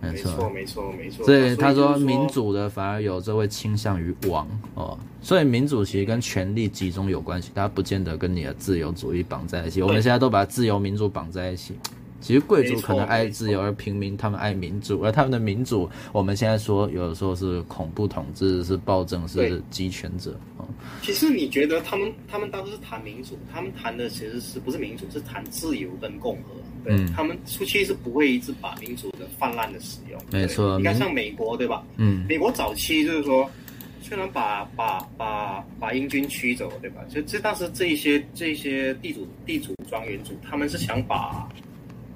[0.00, 1.24] 没错，没错，没错。
[1.24, 4.98] 所以他说，民主的反而有这会倾向于王哦。
[5.20, 9.82] 所以民主其实跟权力集中有关系，它不见得跟你的自由主义绑在一起。
[9.82, 11.74] 我们现在都把自由民主绑在一起。
[12.20, 20.38] 其实贵族可能爱自由，而平民他们爱民主，而他们的民主，我们现在说有的时候是恐怖统治，是暴政，是集权者。
[21.02, 26.54] 其实你觉得他们他们当时是谈民主，他们谈的其实是不是民主，是谈自由跟共和。
[26.84, 30.20] 对，嗯、他们初期是不会一直把民主的泛滥的使用。
[30.30, 31.84] 没错，你看像美国对吧？
[31.96, 33.48] 嗯，美国早期就是说，
[34.00, 37.00] 虽然把把把把英军驱走对吧？
[37.08, 41.48] 就这当时这一些这一些地主地主庄园主，他们是想把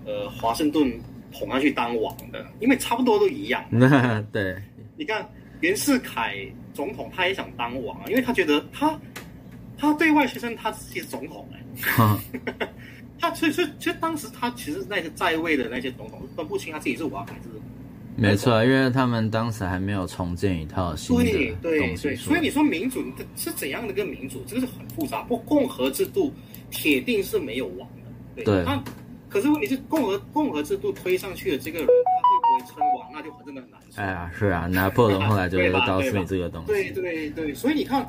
[0.04, 0.90] 呃华盛顿
[1.32, 3.64] 捧他去当王的，因为差不多都一样。
[4.32, 4.56] 对，
[4.96, 5.28] 你看
[5.60, 6.36] 袁世凯
[6.74, 8.98] 总统他也想当王啊，因为他觉得他
[9.76, 12.18] 他对外宣称他自己是总统哎。
[13.18, 17.42] 他所以所以其实当时他其实那些在位的那些总统分不清他自己是王还是。
[18.14, 21.24] 没错，因为他们当时还没有重建一套新的。
[21.24, 23.02] 对对对，所以你说民主
[23.36, 25.22] 是怎样的一个民主，这个是很复杂。
[25.22, 26.30] 不共和制度
[26.70, 27.88] 铁定是没有王
[28.36, 28.44] 的。
[28.44, 28.62] 对。
[28.64, 28.84] 那
[29.32, 34.02] 可是问题是共和共和制度推上去的这个人，他会不会称王，那就真的很难说。
[34.02, 36.66] 哎呀，是啊，拿破仑后来就告诉你这个东西。
[36.66, 38.06] 对对对，所以你看。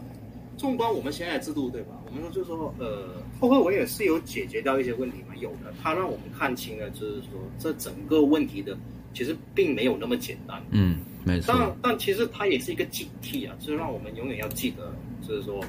[0.55, 1.99] 纵观我们现在的制度，对吧？
[2.05, 3.09] 我们说就是说，呃，
[3.39, 5.35] 后会维尔是有解决掉一些问题嘛？
[5.35, 8.77] 有的，他让我们看清了，就是说这整个问题的
[9.15, 10.61] 其实并没有那么简单。
[10.69, 11.55] 嗯，没错。
[11.57, 14.93] 但但其实它也是一个警惕啊，就是让我们永远要记得，
[15.27, 15.59] 就是说，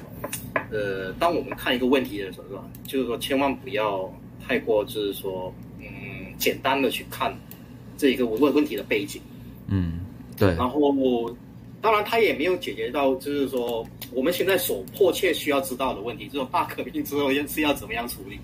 [0.69, 2.63] 呃，当我们看一个问题的时候，是吧？
[2.83, 4.03] 就是说千万不要
[4.47, 5.87] 太过，就是说，嗯，
[6.37, 7.35] 简单的去看
[7.97, 9.21] 这一个问问题的背景。
[9.67, 9.99] 嗯，
[10.37, 10.55] 对。
[10.55, 11.35] 然后我。
[11.81, 18.39] 当然，他也没有解决到，就是说我们现在所迫切需要知道的问题，就是大革命之后是要怎么样处理。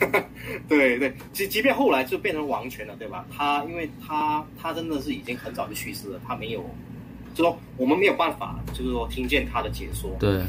[0.68, 3.24] 对对，即即便后来就变成王权了，对吧？
[3.30, 6.60] 他因为他他真的是已经很早就去世了，他没有，
[7.36, 10.10] 就说我们没有办法，就是说听见他的解说。
[10.18, 10.42] 对，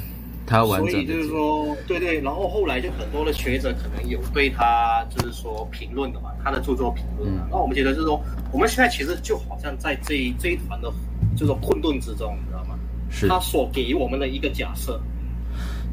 [0.46, 0.92] 他完整。
[0.92, 7.48] 所以就是说，对对，然后后来就很多的学者可能有对他就是说评论的嘛，他的著作评论啊。
[7.50, 10.92] 那、嗯、我们觉得就是说，我们现在其实就好像在这一这一团的。
[11.34, 12.78] 就是混沌之中，你知道吗？
[13.10, 15.00] 是他所给予我们的一个假设。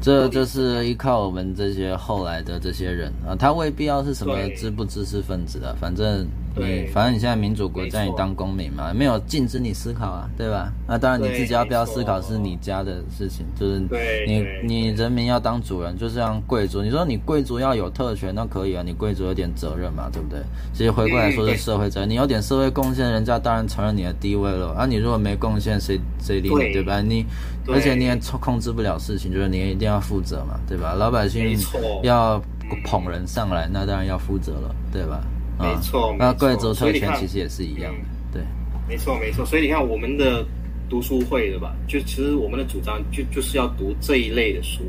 [0.01, 10.71] 这就是依靠我们这些后来的这些人啊，他未必要是什么知不知识分子的，反正你反正你现在民主国家，你当公民嘛，没有禁止你思考啊，对吧？
[10.87, 13.79] 那当然你自己要不要思考是你家的事情，就是
[14.27, 20.39] 你你人民要当主人，就像贵族，你说你贵族要有特权，那可以啊，你贵族有点责任嘛，对不对？
[20.73, 24.69] 其实回过来说是社会责任，你有点社会贡献，人家当然承认你的地位了。
[24.73, 27.01] 啊，你如果没贡献，谁谁理你，对吧？
[27.01, 27.25] 你
[27.67, 30.93] 而且你也控制不了事情，就是你一定要负责嘛，对吧？
[30.93, 31.57] 老百姓
[32.03, 32.41] 要
[32.83, 35.21] 捧人上来，那当然要负责了，对吧？
[35.59, 37.93] 没错，那贵族特权其实也是一样
[38.31, 38.43] 的，对。
[38.87, 39.45] 没错，没错。
[39.45, 40.45] 所以你看，我们的
[40.89, 41.75] 读书会，对吧？
[41.87, 44.83] 就其实我们的主张就就是要读这一类的书，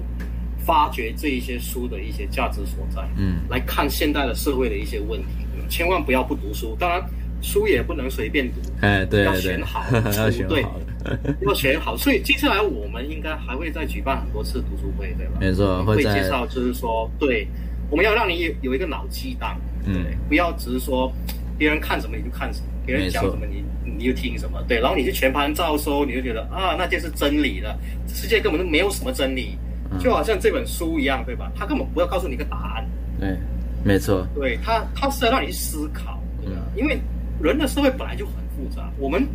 [0.64, 5.28] 发掘这一些书的一些价值所在，嗯，来看现代的社会的一些问题，
[5.68, 6.76] 千万不要不读书。
[6.78, 7.02] 当然，
[7.42, 9.84] 书也不能随便读，哎，对，要选好，
[10.16, 10.80] 要选好。
[11.46, 15.38] 要选好，所以接下来我们应该还会再举办很多次读书会，对吧？
[15.40, 17.48] 没错，会介绍，就是说，对，
[17.88, 21.12] 我们要让你有一个脑激荡，对，嗯、不要只是说
[21.58, 27.78] 别人看什么你就看什么，别人讲什么你你就听什么，对，然后你就全盘照收，你就觉得啊，那就是真理了，
[28.08, 29.58] 世界根本就没有什么真理，
[29.98, 31.50] 就好像这本书一样，对吧？
[31.54, 32.86] 他根本不要告诉你一个答案，
[33.18, 33.36] 对，
[33.84, 36.60] 没错，对他，他是要让你去思考，对吧？
[36.76, 36.98] 因为
[37.42, 39.26] 人的社会本来就很复杂，我们。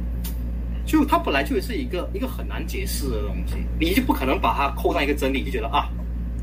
[0.88, 5.90] 就它本来就是一个一个很难解释的东西，你就不可能把它扣上一个真理，就觉得啊，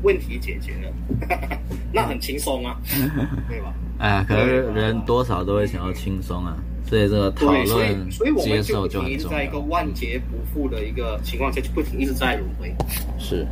[0.03, 0.93] 问题解决了，
[1.91, 2.77] 那很轻松啊，
[3.49, 3.73] 对吧？
[3.99, 6.55] 哎，可是人多少都会想要轻松啊，
[6.87, 7.65] 所以这个讨论。
[7.65, 12.75] 所以，所以我们就一直在一个万劫不复的一个情况下，就不停一直在轮回。
[13.17, 13.47] 是，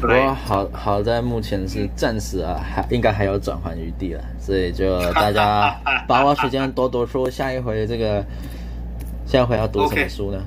[0.00, 5.74] 不过好好在目前是暂时啊，还应该还有转换余地了，所以就大家
[6.06, 8.24] 把握时间多读书，下一回这个。
[9.24, 10.42] 下一回要读什么书呢？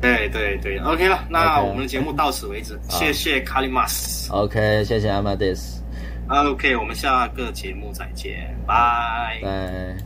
[0.00, 4.30] 对对对，OK 了，那我们的节目到此为止， 谢谢卡里马斯。
[4.32, 5.82] OK，谢谢阿马迪斯。
[6.28, 10.05] OK，我们下个节目再见，拜拜。